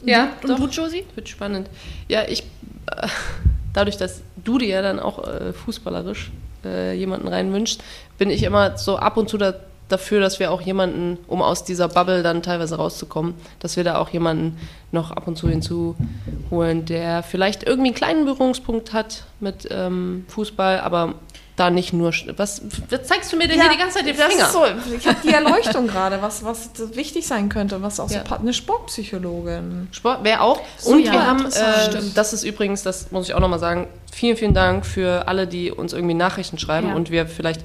Ja, 0.05 0.33
Und 0.43 0.51
doch. 0.51 0.57
du, 0.59 0.67
Josie? 0.69 1.05
Wird 1.15 1.29
spannend. 1.29 1.69
Ja, 2.09 2.27
ich, 2.27 2.43
äh, 2.87 3.09
dadurch, 3.73 3.97
dass 3.97 4.23
du 4.45 4.59
dir 4.59 4.69
ja 4.69 4.83
dann 4.83 4.99
auch 4.99 5.27
äh, 5.27 5.53
fußballerisch 5.53 6.31
äh, 6.65 6.95
jemanden 6.95 7.29
reinwünschst, 7.29 7.83
bin 8.19 8.31
ich 8.31 8.43
immer 8.43 8.79
so 8.79 8.97
ab 8.97 9.17
und 9.17 9.29
zu 9.29 9.39
da, 9.39 9.55
dafür, 9.93 10.21
dass 10.21 10.39
wir 10.41 10.51
auch 10.51 10.61
jemanden, 10.61 11.19
um 11.29 11.43
aus 11.43 11.65
dieser 11.65 11.89
Bubble 11.89 12.23
dann 12.23 12.43
teilweise 12.43 12.77
rauszukommen, 12.77 13.35
dass 13.61 13.77
wir 13.77 13.85
da 13.85 13.99
auch 13.99 14.09
jemanden 14.11 14.59
noch 14.93 15.11
ab 15.11 15.27
und 15.29 15.37
zu 15.37 15.49
hinzuholen, 15.49 16.85
der 16.85 17.23
vielleicht 17.23 17.63
irgendwie 17.65 17.89
einen 17.89 17.95
kleinen 17.97 18.25
Berührungspunkt 18.25 18.93
hat 18.93 19.25
mit 19.41 19.69
ähm, 19.71 20.25
Fußball, 20.29 20.81
aber 20.81 21.15
da 21.57 21.69
nicht 21.69 21.93
nur. 21.93 22.11
Was, 22.37 22.63
was 22.89 23.03
zeigst 23.05 23.31
du 23.33 23.37
mir 23.37 23.47
denn 23.47 23.61
hier 23.61 23.71
die 23.71 23.77
ganze 23.77 23.99
Zeit 23.99 24.07
den 24.07 24.15
Finger? 24.15 24.47
So, 24.49 24.63
ich 24.97 25.07
habe 25.07 25.19
die 25.23 25.29
Erleuchtung 25.29 25.87
gerade, 25.89 26.23
was, 26.23 26.43
was 26.43 26.71
wichtig 26.95 27.27
sein 27.27 27.51
könnte, 27.51 27.83
was 27.83 28.01
auch 28.01 28.11
Ja. 28.11 28.23
so 28.27 28.35
eine 28.37 28.55
Sportpsychologin. 28.55 29.89
Sport 29.93 30.25
wäre 30.25 30.41
auch. 30.41 30.61
So, 30.79 30.93
und 30.93 31.05
ja, 31.05 31.13
wir 31.13 31.27
haben, 31.27 31.45
äh, 31.47 32.01
das 32.15 32.33
ist 32.33 32.45
übrigens, 32.45 32.83
das 32.83 33.11
muss 33.13 33.29
ich 33.29 33.35
auch 33.35 33.41
nochmal 33.41 33.59
sagen, 33.59 33.89
vielen, 34.11 34.37
vielen 34.39 34.55
Dank 34.55 34.87
für 34.87 35.29
alle, 35.29 35.47
die 35.47 35.71
uns 35.71 35.93
irgendwie 35.93 36.15
Nachrichten 36.15 36.59
schreiben 36.59 36.89
Ja. 36.89 36.95
und 36.95 37.11
wir 37.11 37.27
vielleicht, 37.27 37.61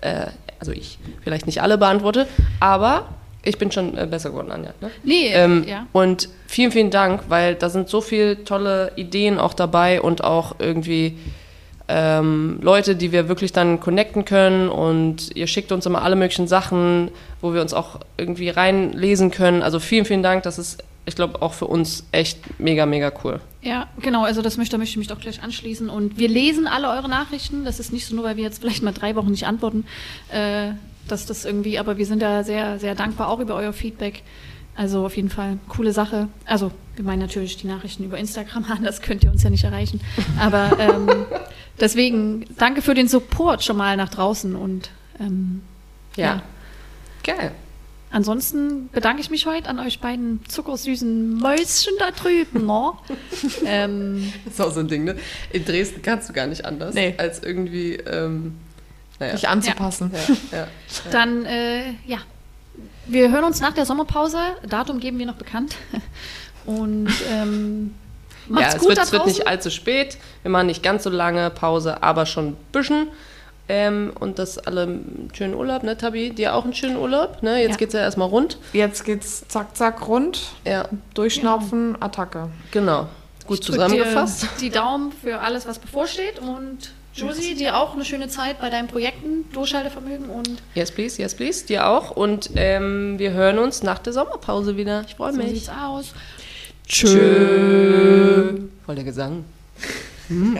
äh, 0.00 0.26
also 0.58 0.72
ich 0.72 0.98
vielleicht 1.22 1.46
nicht 1.46 1.62
alle 1.62 1.78
beantworte, 1.78 2.26
aber 2.60 3.08
ich 3.42 3.58
bin 3.58 3.72
schon 3.72 3.96
äh, 3.96 4.06
besser 4.06 4.30
geworden, 4.30 4.52
Anja. 4.52 4.72
Ne? 4.80 4.90
Nee, 5.02 5.32
Ähm, 5.32 5.64
ja. 5.66 5.86
Und 5.92 6.28
vielen, 6.46 6.72
vielen 6.72 6.90
Dank, 6.90 7.22
weil 7.28 7.54
da 7.54 7.70
sind 7.70 7.88
so 7.88 8.00
viele 8.00 8.44
tolle 8.44 8.92
Ideen 8.96 9.38
auch 9.38 9.54
dabei 9.54 10.00
und 10.00 10.22
auch 10.22 10.56
irgendwie 10.58 11.16
ähm, 11.88 12.58
Leute, 12.62 12.94
die 12.94 13.12
wir 13.12 13.28
wirklich 13.28 13.52
dann 13.52 13.80
connecten 13.80 14.24
können 14.24 14.68
und 14.68 15.34
ihr 15.34 15.46
schickt 15.46 15.72
uns 15.72 15.86
immer 15.86 16.02
alle 16.02 16.16
möglichen 16.16 16.46
Sachen, 16.46 17.10
wo 17.40 17.52
wir 17.52 17.62
uns 17.62 17.74
auch 17.74 18.00
irgendwie 18.16 18.50
reinlesen 18.50 19.30
können. 19.30 19.62
Also 19.62 19.80
vielen, 19.80 20.04
vielen 20.04 20.22
Dank. 20.22 20.42
Das 20.44 20.58
ist, 20.58 20.84
ich 21.10 21.16
glaube, 21.16 21.42
auch 21.42 21.52
für 21.52 21.66
uns 21.66 22.04
echt 22.12 22.38
mega, 22.60 22.86
mega 22.86 23.12
cool. 23.24 23.40
Ja, 23.62 23.88
genau, 24.00 24.22
also 24.22 24.42
das 24.42 24.56
möchte, 24.56 24.78
möchte 24.78 24.92
ich 24.92 24.96
mich 24.96 25.08
doch 25.08 25.20
gleich 25.20 25.42
anschließen. 25.42 25.90
Und 25.90 26.18
wir 26.18 26.28
lesen 26.28 26.66
alle 26.66 26.88
eure 26.88 27.08
Nachrichten. 27.08 27.64
Das 27.64 27.80
ist 27.80 27.92
nicht 27.92 28.06
so 28.06 28.14
nur, 28.14 28.24
weil 28.24 28.36
wir 28.36 28.44
jetzt 28.44 28.60
vielleicht 28.60 28.82
mal 28.82 28.92
drei 28.92 29.16
Wochen 29.16 29.32
nicht 29.32 29.46
antworten, 29.46 29.84
äh, 30.32 30.70
dass 31.08 31.26
das 31.26 31.44
irgendwie, 31.44 31.78
aber 31.78 31.98
wir 31.98 32.06
sind 32.06 32.22
da 32.22 32.44
sehr, 32.44 32.78
sehr 32.78 32.94
dankbar 32.94 33.28
auch 33.28 33.40
über 33.40 33.56
euer 33.56 33.72
Feedback. 33.72 34.22
Also 34.76 35.04
auf 35.04 35.16
jeden 35.16 35.30
Fall 35.30 35.58
coole 35.68 35.92
Sache. 35.92 36.28
Also 36.46 36.70
wir 36.94 37.04
meinen 37.04 37.18
natürlich 37.18 37.56
die 37.56 37.66
Nachrichten 37.66 38.04
über 38.04 38.16
Instagram 38.16 38.64
an, 38.70 38.84
das 38.84 39.02
könnt 39.02 39.24
ihr 39.24 39.32
uns 39.32 39.42
ja 39.42 39.50
nicht 39.50 39.64
erreichen. 39.64 40.00
Aber 40.38 40.70
ähm, 40.78 41.08
deswegen 41.80 42.46
danke 42.56 42.82
für 42.82 42.94
den 42.94 43.08
Support 43.08 43.64
schon 43.64 43.76
mal 43.76 43.96
nach 43.96 44.10
draußen 44.10 44.54
und 44.54 44.90
ähm, 45.18 45.62
ja. 46.16 46.42
Geil. 47.24 47.52
Ansonsten 48.12 48.88
bedanke 48.90 49.20
ich 49.22 49.30
mich 49.30 49.46
heute 49.46 49.68
an 49.68 49.78
euch 49.78 50.00
beiden 50.00 50.40
zuckersüßen 50.48 51.34
Mäuschen 51.34 51.92
da 51.98 52.10
drüben. 52.10 52.66
Ne? 52.66 52.92
ähm, 53.66 54.32
Das 54.44 54.54
ist 54.54 54.60
auch 54.60 54.72
so 54.72 54.80
ein 54.80 54.88
Ding, 54.88 55.04
ne? 55.04 55.16
In 55.52 55.64
Dresden 55.64 56.02
kannst 56.02 56.28
du 56.28 56.32
gar 56.32 56.46
nicht 56.48 56.64
anders, 56.64 56.94
Nee. 56.94 57.14
als 57.18 57.42
irgendwie, 57.42 57.94
ähm, 57.94 58.56
naja. 59.20 59.36
Sich 59.36 59.48
anzupassen. 59.48 60.10
ja, 60.50 60.58
ja. 60.58 60.68
Dann, 61.12 61.44
äh, 61.46 61.90
ja. 62.06 62.18
Wir 63.06 63.30
hören 63.30 63.44
uns 63.44 63.60
nach 63.60 63.72
der 63.74 63.86
Sommerpause. 63.86 64.38
Datum 64.68 64.98
geben 64.98 65.18
wir 65.18 65.26
noch 65.26 65.34
bekannt. 65.36 65.76
Und 66.66 67.08
ähm, 67.30 67.94
macht's 68.48 68.72
ja, 68.72 68.74
es 68.74 68.78
gut 68.80 68.88
wird, 68.88 68.98
da 68.98 69.02
es 69.02 69.12
wird 69.12 69.22
draußen. 69.22 69.38
nicht 69.38 69.46
allzu 69.46 69.70
spät. 69.70 70.18
Wir 70.42 70.50
machen 70.50 70.66
nicht 70.66 70.82
ganz 70.82 71.04
so 71.04 71.10
lange 71.10 71.50
Pause, 71.50 72.02
aber 72.02 72.26
schon 72.26 72.48
ein 72.48 72.56
bisschen. 72.72 73.08
Ähm, 73.72 74.12
und 74.18 74.40
dass 74.40 74.58
alle 74.58 74.82
einen 74.82 75.30
schönen 75.32 75.54
Urlaub, 75.54 75.84
ne, 75.84 75.96
Tabi? 75.96 76.30
Dir 76.30 76.56
auch 76.56 76.64
einen 76.64 76.74
schönen 76.74 76.96
Urlaub, 76.96 77.40
ne? 77.40 77.62
Jetzt 77.62 77.70
ja. 77.70 77.76
geht's 77.76 77.94
ja 77.94 78.00
erstmal 78.00 78.26
rund. 78.26 78.58
Jetzt 78.72 79.04
geht's 79.04 79.46
zack, 79.46 79.76
zack, 79.76 80.08
rund. 80.08 80.40
Ja. 80.64 80.88
Durchschnaufen, 81.14 81.92
ja. 81.92 82.02
Attacke. 82.04 82.48
Genau. 82.72 83.06
Gut 83.46 83.60
ich 83.60 83.66
zusammengefasst. 83.66 84.48
die 84.60 84.70
Daumen 84.70 85.12
für 85.12 85.38
alles, 85.38 85.68
was 85.68 85.78
bevorsteht 85.78 86.40
und 86.40 86.90
Josie, 87.14 87.54
dir 87.54 87.76
auch 87.76 87.94
eine 87.94 88.04
schöne 88.04 88.26
Zeit 88.26 88.60
bei 88.60 88.70
deinen 88.70 88.88
Projekten, 88.88 89.44
Durchschaltevermögen 89.52 90.28
und. 90.30 90.60
Yes, 90.74 90.90
please, 90.90 91.22
yes, 91.22 91.36
please, 91.36 91.64
dir 91.64 91.86
auch. 91.86 92.10
Und 92.10 92.50
ähm, 92.56 93.20
wir 93.20 93.30
hören 93.30 93.60
uns 93.60 93.84
nach 93.84 94.00
der 94.00 94.12
Sommerpause 94.12 94.76
wieder. 94.76 95.04
Ich 95.06 95.14
freue 95.14 95.32
mich. 95.32 95.46
So 95.46 95.54
sieht's 95.54 95.68
aus. 95.68 96.14
Tschö. 96.88 98.66
Voll 98.84 98.94
der 98.96 99.04
Gesang. 99.04 99.44
Hm. 100.28 100.56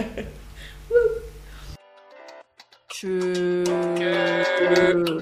Tschüss. 3.01 3.67
Okay. 3.67 5.21